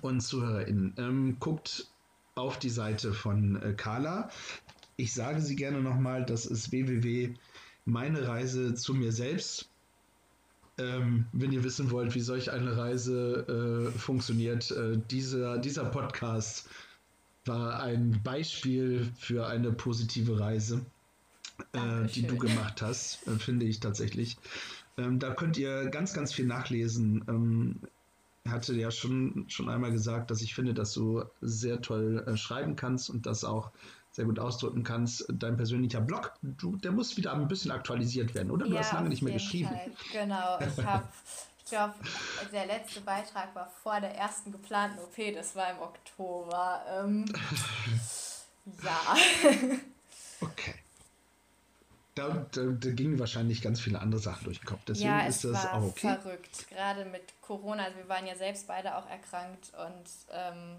und 0.00 0.20
ZuhörerInnen, 0.20 0.94
ähm, 0.98 1.36
guckt 1.38 1.86
auf 2.34 2.58
die 2.58 2.70
Seite 2.70 3.12
von 3.12 3.60
äh, 3.62 3.72
Carla. 3.74 4.30
Ich 4.96 5.14
sage 5.14 5.40
sie 5.40 5.56
gerne 5.56 5.80
nochmal, 5.80 6.24
das 6.24 6.44
ist 6.44 6.72
www. 6.72 7.34
Meine 7.84 8.26
Reise 8.26 8.74
zu 8.74 8.94
mir 8.94 9.12
selbst. 9.12 9.68
Ähm, 10.78 11.26
wenn 11.32 11.52
ihr 11.52 11.62
wissen 11.64 11.90
wollt, 11.90 12.14
wie 12.14 12.20
solch 12.20 12.50
eine 12.50 12.76
Reise 12.76 13.92
äh, 13.94 13.98
funktioniert, 13.98 14.70
äh, 14.70 14.98
dieser, 15.10 15.58
dieser 15.58 15.84
Podcast 15.84 16.68
war 17.44 17.82
ein 17.82 18.20
Beispiel 18.24 19.12
für 19.18 19.46
eine 19.46 19.70
positive 19.70 20.40
Reise, 20.40 20.84
äh, 21.74 22.06
die 22.06 22.22
du 22.22 22.38
gemacht 22.38 22.80
hast, 22.80 23.26
äh, 23.26 23.38
finde 23.38 23.66
ich 23.66 23.80
tatsächlich. 23.80 24.38
Ähm, 24.98 25.18
da 25.18 25.34
könnt 25.34 25.56
ihr 25.56 25.86
ganz, 25.86 26.12
ganz 26.12 26.32
viel 26.32 26.46
nachlesen. 26.46 27.24
Ähm, 27.28 27.80
er 28.44 28.52
hatte 28.52 28.74
ja 28.74 28.90
schon, 28.90 29.44
schon 29.48 29.68
einmal 29.68 29.92
gesagt, 29.92 30.30
dass 30.30 30.42
ich 30.42 30.54
finde, 30.54 30.74
dass 30.74 30.92
du 30.92 31.24
sehr 31.40 31.80
toll 31.80 32.24
äh, 32.26 32.36
schreiben 32.36 32.76
kannst 32.76 33.08
und 33.08 33.26
das 33.26 33.44
auch 33.44 33.70
sehr 34.10 34.24
gut 34.24 34.38
ausdrücken 34.38 34.82
kannst. 34.82 35.24
Dein 35.32 35.56
persönlicher 35.56 36.00
Blog, 36.00 36.34
du, 36.42 36.76
der 36.76 36.92
muss 36.92 37.16
wieder 37.16 37.32
ein 37.32 37.48
bisschen 37.48 37.70
aktualisiert 37.70 38.34
werden, 38.34 38.50
oder? 38.50 38.66
Du 38.66 38.74
ja, 38.74 38.80
hast 38.80 38.92
lange 38.92 39.08
nicht 39.08 39.22
mehr 39.22 39.32
geschrieben. 39.32 39.68
Fall. 39.68 39.92
Genau, 40.12 40.58
ich 40.60 40.84
habe, 40.84 41.08
ich 41.58 41.64
glaube, 41.70 41.94
der 42.52 42.66
letzte 42.66 43.00
Beitrag 43.00 43.54
war 43.54 43.70
vor 43.82 44.00
der 44.00 44.14
ersten 44.16 44.52
geplanten 44.52 44.98
OP, 44.98 45.34
das 45.34 45.56
war 45.56 45.70
im 45.70 45.78
Oktober. 45.78 46.82
Ähm, 47.00 47.24
ja. 48.82 49.16
Okay 50.40 50.81
da, 52.14 52.46
da, 52.52 52.62
da, 52.64 52.90
gingen 52.90 53.18
wahrscheinlich 53.18 53.62
ganz 53.62 53.80
viele 53.80 54.00
andere 54.00 54.20
Sachen 54.20 54.44
durch 54.44 54.58
den 54.60 54.66
Kopf. 54.66 54.80
Deswegen 54.86 55.08
ja, 55.08 55.26
ist 55.26 55.44
das 55.44 55.52
war 55.52 55.74
auch 55.74 55.82
okay. 55.84 56.16
verrückt. 56.20 56.68
Gerade 56.68 57.04
mit 57.06 57.22
Corona, 57.40 57.84
also 57.84 57.96
wir 57.96 58.08
waren 58.08 58.26
ja 58.26 58.36
selbst 58.36 58.66
beide 58.66 58.96
auch 58.96 59.08
erkrankt 59.08 59.72
und 59.74 60.04
ähm, 60.30 60.76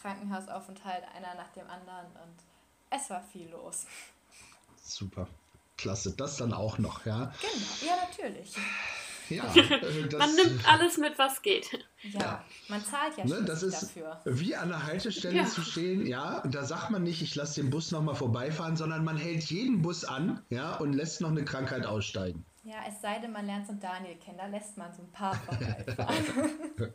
Krankenhausaufenthalt 0.00 1.04
einer 1.14 1.34
nach 1.34 1.52
dem 1.52 1.68
anderen 1.70 2.06
und 2.06 2.36
es 2.90 3.08
war 3.10 3.22
viel 3.32 3.48
los. 3.48 3.86
Super. 4.82 5.28
Klasse. 5.76 6.12
Das 6.12 6.36
dann 6.36 6.52
auch 6.52 6.78
noch, 6.78 7.06
ja. 7.06 7.32
Genau, 7.40 7.90
ja, 7.90 7.96
natürlich. 8.08 8.54
Ja, 9.28 9.44
äh, 9.54 10.16
man 10.16 10.34
nimmt 10.34 10.68
alles 10.68 10.98
mit, 10.98 11.18
was 11.18 11.42
geht. 11.42 11.70
Ja, 12.02 12.20
ja. 12.20 12.44
man 12.68 12.84
zahlt 12.84 13.16
ja 13.16 13.24
ne, 13.24 13.44
das 13.44 13.62
ist 13.62 13.82
dafür. 13.82 14.20
Wie 14.24 14.54
an 14.56 14.68
der 14.68 14.84
Haltestelle 14.84 15.36
ja. 15.36 15.46
zu 15.46 15.62
stehen, 15.62 16.06
ja, 16.06 16.42
da 16.46 16.64
sagt 16.64 16.90
man 16.90 17.02
nicht, 17.02 17.22
ich 17.22 17.34
lasse 17.34 17.60
den 17.60 17.70
Bus 17.70 17.90
nochmal 17.92 18.14
vorbeifahren, 18.14 18.76
sondern 18.76 19.04
man 19.04 19.16
hält 19.16 19.44
jeden 19.44 19.82
Bus 19.82 20.04
an, 20.04 20.40
ja, 20.50 20.76
und 20.76 20.92
lässt 20.92 21.20
noch 21.20 21.30
eine 21.30 21.44
Krankheit 21.44 21.86
aussteigen. 21.86 22.44
Ja, 22.64 22.76
es 22.88 23.00
sei 23.00 23.18
denn, 23.18 23.32
man 23.32 23.46
lernt 23.46 23.66
so 23.66 23.72
Daniel 23.74 24.16
kennen, 24.16 24.38
da 24.38 24.46
lässt 24.46 24.76
man 24.76 24.92
so 24.92 25.02
ein 25.02 25.10
paar 25.10 25.34
vorbeifahren. 25.34 26.24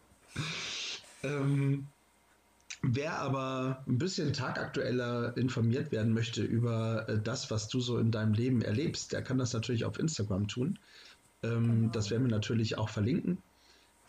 ähm, 1.24 1.88
Wer 2.84 3.18
aber 3.20 3.84
ein 3.88 3.98
bisschen 3.98 4.34
tagaktueller 4.34 5.36
informiert 5.36 5.92
werden 5.92 6.14
möchte 6.14 6.44
über 6.44 7.10
äh, 7.10 7.20
das, 7.20 7.50
was 7.50 7.68
du 7.70 7.80
so 7.80 7.98
in 7.98 8.12
deinem 8.12 8.34
Leben 8.34 8.62
erlebst, 8.62 9.14
der 9.14 9.24
kann 9.24 9.40
das 9.40 9.54
natürlich 9.54 9.84
auf 9.84 9.98
Instagram 9.98 10.48
tun. 10.48 10.78
Ähm, 11.44 11.82
genau. 11.82 11.92
Das 11.92 12.10
werden 12.10 12.24
wir 12.24 12.32
natürlich 12.32 12.78
auch 12.78 12.90
verlinken 12.90 13.38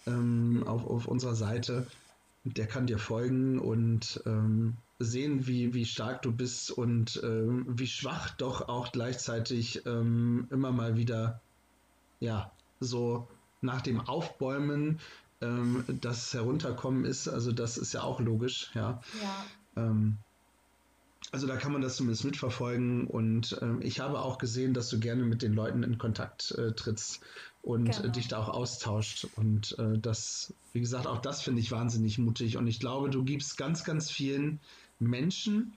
ähm, 0.06 0.64
auf, 0.66 0.86
auf 0.86 1.06
unserer 1.06 1.34
Seite. 1.34 1.86
Der 2.44 2.66
kann 2.66 2.86
dir 2.86 2.98
folgen 2.98 3.58
und 3.58 4.22
ähm, 4.26 4.76
sehen, 4.98 5.46
wie, 5.46 5.74
wie 5.74 5.84
stark 5.84 6.22
du 6.22 6.32
bist 6.32 6.70
und 6.70 7.20
ähm, 7.22 7.66
wie 7.68 7.86
schwach 7.86 8.30
doch 8.30 8.68
auch 8.68 8.90
gleichzeitig 8.92 9.84
ähm, 9.86 10.46
immer 10.50 10.72
mal 10.72 10.96
wieder, 10.96 11.40
ja, 12.20 12.50
so 12.80 13.28
nach 13.60 13.82
dem 13.82 14.00
Aufbäumen 14.00 14.98
ähm, 15.40 15.84
das 16.00 16.32
Herunterkommen 16.32 17.04
ist. 17.04 17.28
Also 17.28 17.52
das 17.52 17.76
ist 17.76 17.92
ja 17.92 18.02
auch 18.02 18.20
logisch, 18.20 18.70
ja. 18.74 19.00
Ja. 19.76 19.90
Also 21.30 21.46
da 21.46 21.56
kann 21.56 21.72
man 21.72 21.82
das 21.82 21.96
zumindest 21.96 22.24
mitverfolgen 22.24 23.06
und 23.06 23.58
ähm, 23.60 23.82
ich 23.82 24.00
habe 24.00 24.20
auch 24.20 24.38
gesehen, 24.38 24.72
dass 24.72 24.88
du 24.88 24.98
gerne 24.98 25.24
mit 25.24 25.42
den 25.42 25.52
Leuten 25.52 25.82
in 25.82 25.98
Kontakt 25.98 26.52
äh, 26.52 26.72
trittst 26.72 27.20
und 27.62 27.90
genau. 27.90 28.04
äh, 28.04 28.10
dich 28.10 28.28
da 28.28 28.38
auch 28.38 28.48
austauscht 28.48 29.26
und 29.36 29.78
äh, 29.78 29.98
das, 29.98 30.54
wie 30.72 30.80
gesagt, 30.80 31.06
auch 31.06 31.20
das 31.20 31.42
finde 31.42 31.60
ich 31.60 31.70
wahnsinnig 31.70 32.16
mutig 32.18 32.56
und 32.56 32.66
ich 32.66 32.80
glaube, 32.80 33.10
du 33.10 33.24
gibst 33.24 33.58
ganz, 33.58 33.84
ganz 33.84 34.10
vielen 34.10 34.58
Menschen 35.00 35.74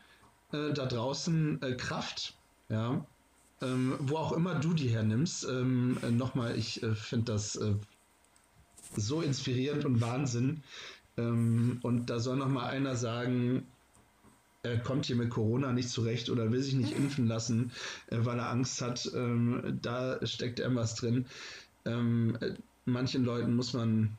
äh, 0.54 0.72
da 0.72 0.86
draußen 0.86 1.62
äh, 1.62 1.76
Kraft, 1.76 2.34
ja, 2.70 3.06
ähm, 3.62 3.96
wo 4.00 4.18
auch 4.18 4.32
immer 4.32 4.56
du 4.56 4.74
die 4.74 4.90
hernimmst. 4.90 5.46
Ähm, 5.50 5.98
äh, 6.02 6.12
Nochmal, 6.12 6.58
ich 6.58 6.82
finde 6.94 7.34
das 7.34 7.60
so 8.96 9.22
inspirierend 9.22 9.86
und 9.86 10.02
Wahnsinn. 10.02 10.64
Ähm, 11.18 11.80
und 11.82 12.10
da 12.10 12.20
soll 12.20 12.38
noch 12.38 12.48
mal 12.48 12.68
einer 12.68 12.96
sagen, 12.96 13.68
er 14.64 14.80
kommt 14.80 15.06
hier 15.06 15.16
mit 15.16 15.30
Corona 15.30 15.72
nicht 15.72 15.90
zurecht 15.90 16.30
oder 16.30 16.52
will 16.52 16.62
sich 16.62 16.74
nicht 16.74 16.96
impfen 16.96 17.28
lassen, 17.28 17.72
äh, 18.08 18.18
weil 18.20 18.38
er 18.38 18.50
Angst 18.50 18.82
hat. 18.82 19.10
Ähm, 19.16 19.80
da 19.82 20.26
steckt 20.26 20.60
irgendwas 20.60 20.96
drin. 20.96 21.26
Ähm, 21.86 22.38
äh, 22.42 22.54
manchen 22.86 23.24
Leuten 23.24 23.56
muss 23.56 23.74
man 23.74 24.18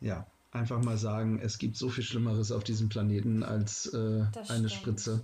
ja 0.00 0.26
einfach 0.52 0.82
mal 0.82 0.98
sagen, 0.98 1.40
es 1.40 1.58
gibt 1.58 1.76
so 1.76 1.88
viel 1.88 2.04
Schlimmeres 2.04 2.52
auf 2.52 2.64
diesem 2.64 2.88
Planeten 2.88 3.42
als 3.42 3.86
äh, 3.86 4.24
eine 4.48 4.68
Spritze. 4.68 5.22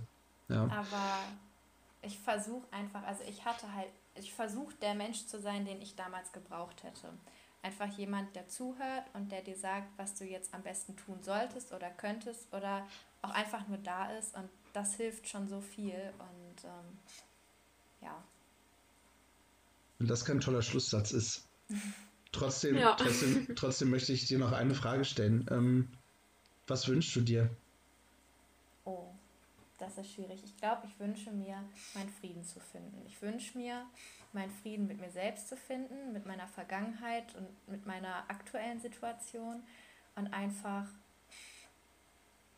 Ja. 0.49 0.63
Aber 0.63 1.19
ich 2.01 2.19
versuche 2.19 2.65
einfach, 2.71 3.03
also 3.03 3.23
ich 3.29 3.45
hatte 3.45 3.71
halt, 3.73 3.87
ich 4.15 4.33
versuche 4.33 4.75
der 4.81 4.93
Mensch 4.93 5.25
zu 5.25 5.39
sein, 5.39 5.65
den 5.65 5.81
ich 5.81 5.95
damals 5.95 6.31
gebraucht 6.31 6.83
hätte 6.83 7.09
einfach 7.63 7.87
jemand, 7.97 8.35
der 8.35 8.47
zuhört 8.47 9.05
und 9.13 9.31
der 9.31 9.41
dir 9.41 9.55
sagt, 9.55 9.87
was 9.97 10.13
du 10.15 10.25
jetzt 10.25 10.53
am 10.53 10.61
besten 10.61 10.95
tun 10.97 11.23
solltest 11.23 11.71
oder 11.73 11.89
könntest 11.89 12.53
oder 12.53 12.85
auch 13.23 13.31
einfach 13.31 13.67
nur 13.67 13.79
da 13.79 14.11
ist. 14.11 14.35
Und 14.35 14.49
das 14.73 14.95
hilft 14.95 15.27
schon 15.27 15.47
so 15.47 15.59
viel. 15.59 16.13
Und 16.19 16.63
ähm, 16.65 16.99
ja. 18.01 18.23
Und 19.99 20.09
das 20.09 20.25
kein 20.25 20.39
toller 20.39 20.61
Schlusssatz 20.61 21.11
ist. 21.11 21.47
Trotzdem, 22.31 22.75
ja. 22.77 22.95
trotzdem, 22.95 23.55
trotzdem 23.55 23.91
möchte 23.91 24.11
ich 24.11 24.25
dir 24.25 24.39
noch 24.39 24.53
eine 24.53 24.73
Frage 24.73 25.05
stellen. 25.05 25.45
Ähm, 25.51 25.87
was 26.65 26.87
wünschst 26.87 27.15
du 27.15 27.21
dir? 27.21 27.55
Oh, 28.85 29.13
das 29.77 29.99
ist 29.99 30.13
schwierig. 30.13 30.41
Ich 30.43 30.57
glaube, 30.57 30.87
ich 30.87 30.99
wünsche 30.99 31.31
mir, 31.31 31.63
meinen 31.93 32.09
Frieden 32.09 32.43
zu 32.43 32.59
finden. 32.59 33.05
Ich 33.05 33.21
wünsche 33.21 33.55
mir, 33.55 33.85
meinen 34.31 34.49
Frieden 34.49 34.87
mit 34.87 34.99
mir 34.99 35.11
selbst 35.11 35.47
zu 35.47 35.55
finden, 35.55 36.11
mit 36.11 36.25
meiner 36.25 36.47
Vergangenheit 36.47 37.35
und 37.35 37.47
mit 37.67 37.85
meiner 37.85 38.27
aktuellen 38.29 38.79
Situation 38.79 39.61
und 40.15 40.33
einfach, 40.33 40.87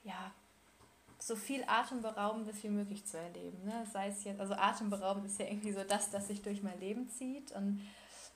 ja, 0.06 0.34
so 1.26 1.36
viel 1.36 1.64
Atemberaubendes 1.66 2.62
wie 2.62 2.70
möglich 2.70 3.04
zu 3.04 3.18
erleben. 3.18 3.58
Ne? 3.66 3.88
Sei 3.92 4.10
es 4.10 4.24
jetzt, 4.24 4.40
also 4.40 4.54
atemberaubend 4.54 5.26
ist 5.26 5.40
ja 5.40 5.48
irgendwie 5.48 5.72
so 5.72 5.84
das, 5.84 6.12
das 6.12 6.28
sich 6.28 6.44
durch 6.44 6.62
mein 6.62 6.80
Leben 6.80 7.10
zieht 7.10 7.52
und 7.54 7.82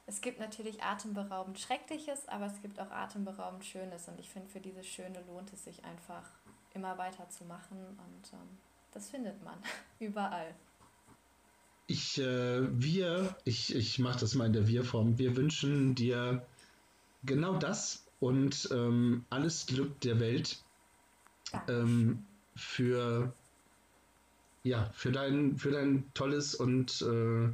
es 0.07 0.21
gibt 0.21 0.39
natürlich 0.39 0.81
atemberaubend 0.81 1.59
Schreckliches, 1.59 2.27
aber 2.27 2.47
es 2.47 2.59
gibt 2.63 2.79
auch 2.79 2.89
atemberaubend 2.89 3.63
Schönes 3.63 4.07
und 4.07 4.19
ich 4.19 4.27
finde, 4.27 4.49
für 4.49 4.59
dieses 4.59 4.87
Schöne 4.87 5.23
lohnt 5.27 5.53
es 5.53 5.65
sich 5.65 5.85
einfach 5.85 6.23
immer 6.73 6.97
weiter 6.97 7.29
zu 7.29 7.45
machen 7.45 7.77
und 7.77 8.33
ähm, 8.33 8.57
das 8.91 9.07
findet 9.07 9.43
man 9.43 9.59
überall. 9.99 10.55
Ich, 11.85 12.17
äh, 12.17 12.81
wir, 12.81 13.35
ich, 13.43 13.75
ich 13.75 13.99
mache 13.99 14.21
das 14.21 14.33
mal 14.33 14.47
in 14.47 14.53
der 14.53 14.67
Wir-Form, 14.67 15.19
wir 15.19 15.35
wünschen 15.35 15.93
dir 15.93 16.43
genau 17.23 17.53
das 17.57 18.03
und 18.19 18.67
ähm, 18.71 19.25
alles 19.29 19.67
Glück 19.67 19.99
der 20.01 20.19
Welt 20.19 20.57
ähm, 21.67 22.25
für, 22.59 23.33
ja, 24.63 24.89
für, 24.93 25.11
dein, 25.11 25.57
für 25.57 25.71
dein 25.71 26.11
tolles 26.13 26.55
und 26.55 27.01
äh, 27.01 27.49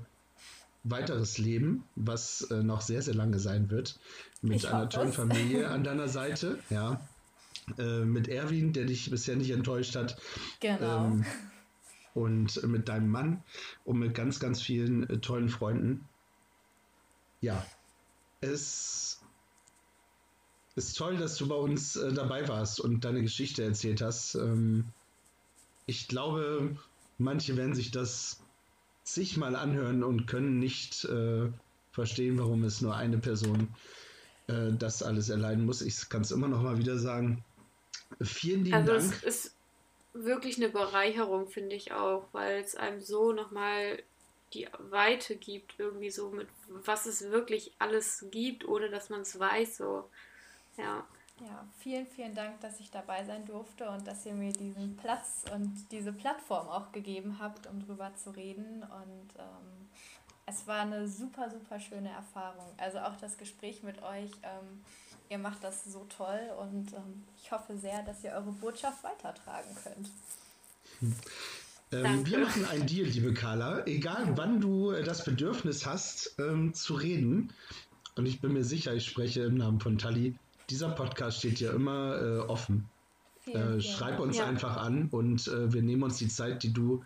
weiteres 0.83 1.37
Leben, 1.37 1.83
was 1.95 2.41
äh, 2.51 2.63
noch 2.63 2.81
sehr, 2.81 3.01
sehr 3.01 3.15
lange 3.15 3.39
sein 3.39 3.69
wird, 3.69 3.99
mit 4.41 4.57
ich 4.57 4.69
einer 4.69 4.89
tollen 4.89 5.13
Familie 5.13 5.69
an 5.69 5.83
deiner 5.85 6.07
Seite, 6.07 6.59
ja. 6.69 7.01
Äh, 7.79 8.05
mit 8.05 8.27
Erwin, 8.27 8.73
der 8.73 8.85
dich 8.85 9.09
bisher 9.09 9.35
nicht 9.35 9.49
enttäuscht 9.49 9.95
hat. 9.95 10.17
Genau. 10.59 11.05
Ähm, 11.05 11.25
und 12.13 12.63
mit 12.63 12.87
deinem 12.87 13.09
Mann 13.09 13.43
und 13.83 13.97
mit 13.99 14.13
ganz, 14.13 14.39
ganz 14.39 14.61
vielen 14.61 15.09
äh, 15.09 15.17
tollen 15.17 15.49
Freunden. 15.49 16.07
Ja, 17.41 17.65
es 18.41 19.19
ist 20.76 20.97
toll, 20.97 21.17
dass 21.17 21.38
du 21.38 21.47
bei 21.47 21.55
uns 21.55 21.95
äh, 21.95 22.13
dabei 22.13 22.47
warst 22.47 22.80
und 22.80 23.05
deine 23.05 23.21
Geschichte 23.21 23.63
erzählt 23.63 24.01
hast. 24.01 24.36
Ähm, 24.36 24.86
ich 25.86 26.07
glaube, 26.07 26.76
manche 27.17 27.55
werden 27.55 27.76
sich 27.76 27.91
das 27.91 28.39
sich 29.03 29.38
mal 29.38 29.55
anhören 29.55 30.03
und 30.03 30.26
können 30.26 30.59
nicht 30.59 31.05
äh, 31.05 31.47
verstehen, 31.91 32.39
warum 32.39 32.63
es 32.63 32.82
nur 32.82 32.95
eine 32.95 33.19
Person 33.19 33.69
äh, 34.47 34.71
das 34.78 35.03
alles 35.03 35.30
erleiden 35.30 35.65
muss. 35.65 35.82
Ich 35.82 36.09
kann 36.09 36.21
es 36.21 36.32
immer 36.32 36.47
noch 36.47 36.61
mal 36.61 36.78
wieder 36.78 36.97
sagen. 36.97 37.43
Vielen 38.21 38.65
lieben 38.65 38.76
also 38.76 38.93
Dank. 38.93 39.23
Es 39.23 39.45
ist 39.45 39.55
wirklich 40.13 40.57
eine 40.57 40.69
Bereicherung, 40.69 41.47
finde 41.47 41.76
ich 41.76 41.91
auch, 41.91 42.28
weil 42.32 42.61
es 42.61 42.76
einem 42.76 43.01
so 43.01 43.32
nochmal 43.32 44.01
die 44.53 44.67
Weite 44.89 45.36
gibt, 45.36 45.76
irgendwie 45.78 46.09
so 46.09 46.30
mit 46.30 46.47
was 46.67 47.05
es 47.05 47.30
wirklich 47.32 47.73
alles 47.78 48.26
gibt, 48.32 48.67
ohne 48.67 48.89
dass 48.89 49.09
man 49.09 49.21
es 49.21 49.39
weiß. 49.39 49.78
So. 49.78 50.09
Ja. 50.78 51.05
Ja, 51.41 51.67
vielen, 51.80 52.07
vielen 52.07 52.34
Dank, 52.34 52.61
dass 52.61 52.80
ich 52.80 52.91
dabei 52.91 53.26
sein 53.26 53.45
durfte 53.45 53.89
und 53.89 54.07
dass 54.07 54.26
ihr 54.26 54.34
mir 54.34 54.53
diesen 54.53 54.95
Platz 54.95 55.43
und 55.53 55.86
diese 55.91 56.13
Plattform 56.13 56.69
auch 56.69 56.93
gegeben 56.93 57.39
habt, 57.39 57.67
um 57.67 57.86
drüber 57.86 58.13
zu 58.15 58.30
reden. 58.30 58.84
Und 58.84 59.30
ähm, 59.38 59.89
es 60.45 60.65
war 60.65 60.82
eine 60.84 61.09
super, 61.09 61.49
super 61.49 61.78
schöne 61.82 62.09
Erfahrung. 62.09 62.65
Also 62.78 62.99
auch 62.99 63.17
das 63.17 63.38
Gespräch 63.38 63.84
mit 63.84 64.01
euch. 64.01 64.32
Ähm, 64.43 64.82
ihr 65.30 65.38
macht 65.38 65.61
das 65.61 65.84
so 65.84 66.05
toll 66.05 66.39
und 66.61 66.93
ähm, 66.93 67.26
ich 67.38 67.51
hoffe 67.51 67.78
sehr, 67.78 68.01
dass 68.03 68.23
ihr 68.23 68.32
eure 68.32 68.53
Botschaft 68.53 69.03
weitertragen 69.03 69.76
könnt. 69.84 70.09
Ähm, 71.91 72.26
wir 72.26 72.39
machen 72.39 72.65
ein 72.65 72.88
Deal, 72.88 73.07
liebe 73.07 73.34
Carla. 73.34 73.86
Egal 73.86 74.38
wann 74.38 74.61
du 74.61 74.91
äh, 74.91 75.03
das 75.03 75.26
Bedürfnis 75.26 75.86
hast, 75.86 76.36
ähm, 76.39 76.73
zu 76.73 76.95
reden, 76.95 77.53
und 78.15 78.26
ich 78.26 78.39
bin 78.39 78.53
mir 78.53 78.63
sicher, 78.63 78.93
ich 78.93 79.05
spreche 79.05 79.43
im 79.43 79.55
Namen 79.55 79.82
von 79.82 79.97
Tali, 79.97 80.36
dieser 80.70 80.89
Podcast 80.89 81.39
steht 81.39 81.59
ja 81.59 81.72
immer 81.72 82.22
äh, 82.22 82.39
offen. 82.39 82.89
Äh, 83.47 83.80
schreib 83.80 84.20
uns 84.20 84.38
ja. 84.38 84.45
einfach 84.45 84.78
an 84.78 85.09
und 85.11 85.47
äh, 85.47 85.72
wir 85.72 85.84
nehmen 85.84 86.03
uns 86.03 86.18
die 86.18 86.28
Zeit, 86.28 86.63
die 86.63 86.74
du, 86.74 87.03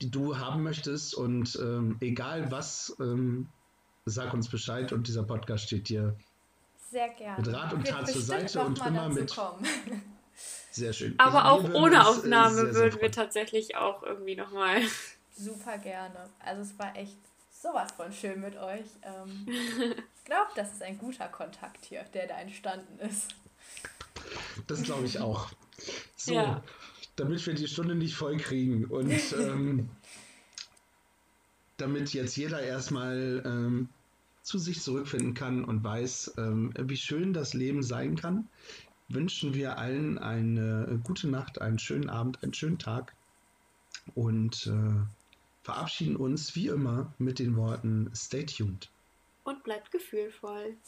die 0.00 0.10
du 0.10 0.38
haben 0.38 0.62
möchtest. 0.62 1.14
Und 1.14 1.58
ähm, 1.60 1.98
egal 2.00 2.50
was, 2.50 2.96
ähm, 3.00 3.48
sag 4.06 4.32
uns 4.32 4.48
Bescheid 4.48 4.92
und 4.92 5.08
dieser 5.08 5.24
Podcast 5.24 5.64
steht 5.64 5.90
dir 5.90 6.16
sehr 6.90 7.08
gerne. 7.10 7.44
Mit 7.44 7.54
Rat 7.54 7.72
und 7.74 7.86
Tat 7.86 8.08
zur 8.08 8.22
Seite 8.22 8.60
und 8.60 8.84
immer 8.84 9.08
mit. 9.10 9.34
Kommen. 9.34 9.66
Sehr 10.70 10.92
schön. 10.92 11.14
Aber 11.18 11.38
ich 11.38 11.44
auch 11.44 11.74
ohne 11.74 12.06
Aufnahme 12.06 12.54
sehr, 12.54 12.64
sehr 12.66 12.74
würden 12.74 12.90
freuen. 12.92 13.02
wir 13.02 13.10
tatsächlich 13.10 13.76
auch 13.76 14.04
irgendwie 14.04 14.36
nochmal. 14.36 14.82
Super 15.36 15.78
gerne. 15.78 16.28
Also 16.38 16.62
es 16.62 16.78
war 16.78 16.94
echt 16.96 17.16
sowas 17.60 17.92
von 17.92 18.12
schön 18.12 18.40
mit 18.40 18.56
euch. 18.56 18.86
Ähm, 19.02 19.46
ich 19.48 20.24
glaube, 20.24 20.50
das 20.56 20.72
ist 20.72 20.82
ein 20.82 20.98
guter 20.98 21.28
Kontakt 21.28 21.84
hier, 21.84 22.04
der 22.14 22.26
da 22.26 22.38
entstanden 22.38 22.98
ist. 23.00 23.34
Das 24.66 24.82
glaube 24.82 25.06
ich 25.06 25.20
auch. 25.20 25.50
So, 26.16 26.34
ja. 26.34 26.62
damit 27.16 27.44
wir 27.46 27.54
die 27.54 27.68
Stunde 27.68 27.94
nicht 27.94 28.14
voll 28.14 28.36
kriegen 28.36 28.84
und 28.84 29.12
ähm, 29.32 29.90
damit 31.76 32.12
jetzt 32.12 32.36
jeder 32.36 32.60
erstmal 32.60 33.42
ähm, 33.44 33.88
zu 34.42 34.58
sich 34.58 34.80
zurückfinden 34.80 35.34
kann 35.34 35.64
und 35.64 35.84
weiß, 35.84 36.34
ähm, 36.38 36.72
wie 36.76 36.96
schön 36.96 37.32
das 37.32 37.54
Leben 37.54 37.82
sein 37.82 38.16
kann, 38.16 38.48
wünschen 39.08 39.54
wir 39.54 39.78
allen 39.78 40.18
eine 40.18 41.00
gute 41.04 41.28
Nacht, 41.28 41.60
einen 41.60 41.78
schönen 41.78 42.10
Abend, 42.10 42.42
einen 42.42 42.54
schönen 42.54 42.78
Tag 42.78 43.14
und 44.14 44.66
äh, 44.66 45.06
verabschieden 45.68 46.16
uns 46.16 46.56
wie 46.56 46.68
immer 46.68 47.12
mit 47.18 47.38
den 47.38 47.54
Worten 47.54 48.10
Stay 48.14 48.46
tuned. 48.46 48.88
Und 49.44 49.62
bleibt 49.64 49.90
gefühlvoll. 49.90 50.78